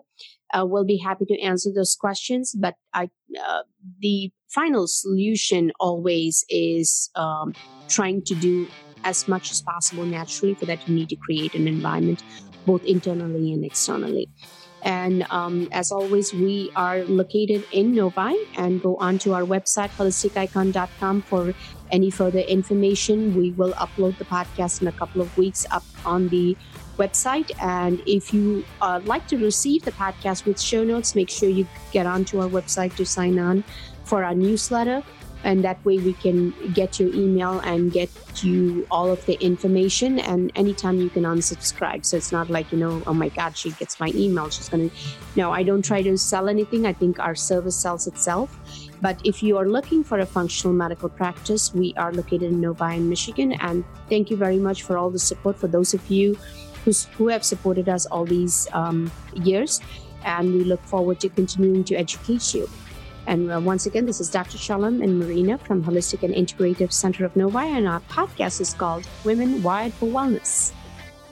Uh, 0.57 0.65
we'll 0.65 0.85
be 0.85 0.97
happy 0.97 1.25
to 1.27 1.41
answer 1.41 1.71
those 1.75 1.97
questions. 1.97 2.55
But 2.55 2.77
I, 2.93 3.11
uh, 3.47 3.63
the 4.01 4.31
final 4.49 4.87
solution 4.87 5.73
always 5.81 6.45
is 6.49 7.11
um, 7.17 7.55
trying 7.89 8.23
to 8.25 8.35
do 8.35 8.69
as 9.03 9.29
much 9.29 9.51
as 9.51 9.61
possible 9.61 10.05
naturally. 10.05 10.55
For 10.55 10.67
that, 10.67 10.87
you 10.89 10.95
need 10.95 11.09
to 11.11 11.17
create 11.17 11.55
an 11.55 11.67
environment 11.67 12.23
both 12.67 12.85
internally 12.85 13.53
and 13.53 13.65
externally. 13.65 14.29
And 14.85 15.27
um, 15.31 15.69
as 15.73 15.91
always, 15.91 16.35
we 16.35 16.71
are 16.77 17.05
located 17.05 17.65
in 17.73 17.95
Novi 17.95 18.37
and 18.57 18.83
go 18.83 18.97
on 18.97 19.19
to 19.21 19.33
our 19.33 19.43
website, 19.43 19.89
holisticicon.com, 19.97 21.23
for 21.23 21.55
any 21.91 22.11
further 22.11 22.41
information. 22.41 23.35
We 23.35 23.53
will 23.53 23.73
upload 23.73 24.19
the 24.19 24.27
podcast 24.27 24.83
in 24.83 24.89
a 24.89 24.93
couple 24.93 25.23
of 25.23 25.37
weeks 25.39 25.65
up 25.71 25.85
on 26.05 26.29
the 26.29 26.55
website. 26.97 27.51
And 27.63 28.03
if 28.07 28.33
you 28.33 28.65
uh, 28.81 29.01
like 29.05 29.27
to 29.29 29.37
receive 29.39 29.85
the 29.85 29.93
podcast 29.93 30.47
with 30.47 30.61
show 30.61 30.85
notes, 30.85 31.15
make 31.15 31.31
sure 31.31 31.49
you 31.49 31.67
get 31.93 32.07
onto 32.07 32.41
our 32.41 32.49
website 32.49 32.97
to 32.97 33.05
sign 33.05 33.39
on 33.39 33.65
for 34.05 34.25
our 34.25 34.35
newsletter. 34.35 35.03
And 35.45 35.63
that 35.63 35.85
way 35.85 35.99
we 35.99 36.15
can 36.15 36.55
get 36.73 36.99
your 36.99 37.15
email 37.15 37.61
and 37.61 37.93
get 37.93 38.09
you 38.43 38.87
all 38.91 39.11
of 39.11 39.25
the 39.27 39.35
information. 39.45 40.19
And 40.19 40.51
anytime 40.55 40.99
you 40.99 41.11
can 41.11 41.25
unsubscribe. 41.25 42.07
So 42.07 42.17
it's 42.17 42.33
not 42.33 42.49
like, 42.49 42.73
you 42.73 42.79
know, 42.79 43.03
oh 43.07 43.13
my 43.13 43.29
God, 43.29 43.55
she 43.55 43.71
gets 43.73 44.01
my 44.01 44.11
email. 44.15 44.49
She's 44.49 44.71
going 44.71 44.89
to. 44.89 44.97
No, 45.37 45.53
I 45.53 45.63
don't 45.63 45.85
try 45.85 46.01
to 46.01 46.17
sell 46.17 46.49
anything. 46.49 46.87
I 46.87 46.95
think 46.95 47.19
our 47.19 47.35
service 47.35 47.77
sells 47.77 48.07
itself. 48.07 48.59
But 49.03 49.21
if 49.23 49.43
you 49.43 49.59
are 49.59 49.69
looking 49.69 50.03
for 50.03 50.21
a 50.21 50.25
functional 50.25 50.75
medical 50.75 51.11
practice, 51.11 51.75
we 51.75 51.93
are 51.99 52.11
located 52.11 52.45
in 52.45 52.63
Novi, 52.63 52.99
Michigan. 53.01 53.53
And 53.53 53.85
thank 54.09 54.31
you 54.31 54.39
very 54.39 54.59
much 54.59 54.83
for 54.83 54.97
all 54.97 55.11
the 55.11 55.19
support 55.19 55.59
for 55.59 55.69
those 55.69 55.93
of 55.93 56.11
you 56.11 56.39
who 57.17 57.29
have 57.29 57.45
supported 57.45 57.89
us 57.89 58.07
all 58.07 58.25
these 58.25 58.69
um, 58.73 59.11
years. 59.35 59.81
And 60.25 60.53
we 60.55 60.65
look 60.65 60.83
forward 60.85 61.21
to 61.21 61.29
continuing 61.29 61.85
to 61.85 61.95
educate 61.95 62.55
you. 62.55 62.69
And 63.27 63.51
uh, 63.51 63.61
once 63.61 63.87
again, 63.87 64.07
this 64.07 64.21
is 64.21 64.29
Dr. 64.29 64.59
Chellam 64.59 65.03
and 65.03 65.19
Marina 65.19 65.57
from 65.59 65.83
Holistic 65.83 66.23
and 66.23 66.35
Integrative 66.35 66.93
Center 66.93 67.25
of 67.25 67.35
Novi, 67.37 67.59
and 67.59 67.89
our 67.89 68.01
podcast 68.01 68.61
is 68.61 68.75
called 68.75 69.07
Women 69.25 69.63
Wired 69.63 69.95
for 69.95 70.07
Wellness. 70.07 70.73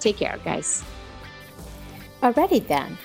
Take 0.00 0.16
care, 0.16 0.38
guys. 0.44 0.82
Alrighty 2.22 2.66
then. 2.66 2.96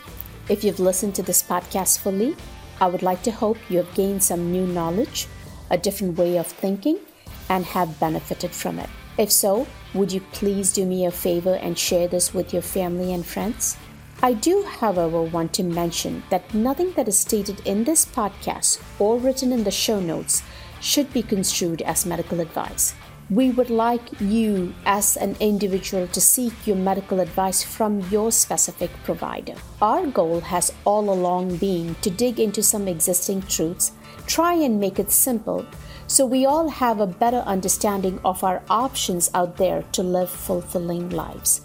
If 0.48 0.64
you've 0.64 0.80
listened 0.80 1.16
to 1.16 1.24
this 1.24 1.44
podcast 1.44 2.00
fully, 2.00 2.36
I 2.80 2.88
would 2.88 3.04
like 3.04 3.24
to 3.24 3.32
hope 3.32 3.58
you 3.70 3.80
have 3.80 3.94
gained 3.94 4.24
some 4.24 4.52
new 4.52 4.66
knowledge, 4.66 5.28
a 5.70 5.78
different 5.78 6.18
way 6.18 6.38
of 6.38 6.48
thinking, 6.48 7.00
and 7.50 7.66
have 7.66 8.00
benefited 8.00 8.52
from 8.52 8.80
it. 8.80 8.90
If 9.18 9.32
so, 9.32 9.66
would 9.96 10.12
you 10.12 10.22
please 10.32 10.72
do 10.72 10.86
me 10.86 11.06
a 11.06 11.12
favor 11.12 11.56
and 11.56 11.78
share 11.78 12.08
this 12.08 12.34
with 12.34 12.54
your 12.54 12.62
family 12.62 13.14
and 13.14 13.26
friends? 13.26 13.76
I 14.22 14.34
do, 14.34 14.64
however, 14.64 15.22
want 15.22 15.54
to 15.54 15.64
mention 15.64 16.24
that 16.30 16.54
nothing 16.54 16.92
that 16.94 17.08
is 17.08 17.18
stated 17.18 17.62
in 17.66 17.84
this 17.84 18.06
podcast 18.06 18.82
or 19.00 19.18
written 19.18 19.52
in 19.52 19.64
the 19.64 19.72
show 19.72 20.00
notes 20.00 20.44
should 20.82 21.12
be 21.14 21.24
construed 21.24 21.82
as 21.82 22.06
medical 22.06 22.40
advice. 22.40 22.94
We 23.30 23.52
would 23.52 23.70
like 23.70 24.22
you, 24.22 24.74
as 24.86 25.18
an 25.18 25.36
individual, 25.40 26.08
to 26.08 26.22
seek 26.22 26.54
your 26.66 26.78
medical 26.78 27.20
advice 27.20 27.62
from 27.62 28.00
your 28.10 28.32
specific 28.32 28.92
provider. 29.04 29.56
Our 29.82 30.08
goal 30.08 30.40
has 30.42 30.72
all 30.86 31.10
along 31.10 31.58
been 31.58 31.96
to 31.96 32.10
dig 32.10 32.40
into 32.40 32.64
some 32.64 32.88
existing 32.88 33.42
truths, 33.44 33.92
try 34.28 34.54
and 34.54 34.80
make 34.80 34.98
it 34.98 35.12
simple, 35.12 35.66
so 36.08 36.26
we 36.26 36.46
all 36.46 36.70
have 36.70 37.00
a 37.00 37.08
better 37.08 37.44
understanding 37.46 38.20
of 38.24 38.44
our 38.44 38.64
options 38.70 39.30
out 39.34 39.58
there 39.58 39.84
to 39.92 40.02
live 40.02 40.30
fulfilling 40.30 41.10
lives. 41.10 41.62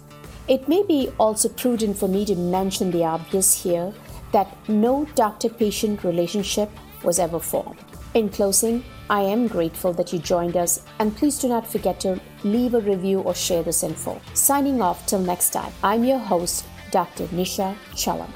It 0.47 0.67
may 0.67 0.83
be 0.83 1.09
also 1.17 1.49
prudent 1.49 1.97
for 1.97 2.09
me 2.09 2.25
to 2.25 2.35
mention 2.35 2.91
the 2.91 3.05
obvious 3.05 3.63
here 3.63 3.93
that 4.33 4.55
no 4.67 5.05
doctor 5.15 5.47
patient 5.47 6.03
relationship 6.03 6.69
was 7.03 7.19
ever 7.19 7.39
formed. 7.39 7.79
In 8.13 8.29
closing, 8.29 8.83
I 9.09 9.21
am 9.21 9.47
grateful 9.47 9.93
that 9.93 10.11
you 10.11 10.19
joined 10.19 10.57
us, 10.57 10.81
and 10.99 11.15
please 11.15 11.39
do 11.39 11.47
not 11.47 11.65
forget 11.65 11.99
to 12.01 12.19
leave 12.43 12.73
a 12.73 12.81
review 12.81 13.21
or 13.21 13.33
share 13.33 13.63
this 13.63 13.83
info. 13.83 14.21
Signing 14.33 14.81
off 14.81 15.05
till 15.05 15.19
next 15.19 15.51
time, 15.51 15.71
I'm 15.83 16.03
your 16.03 16.19
host, 16.19 16.65
Dr. 16.91 17.25
Nisha 17.27 17.75
Chellam. 17.93 18.29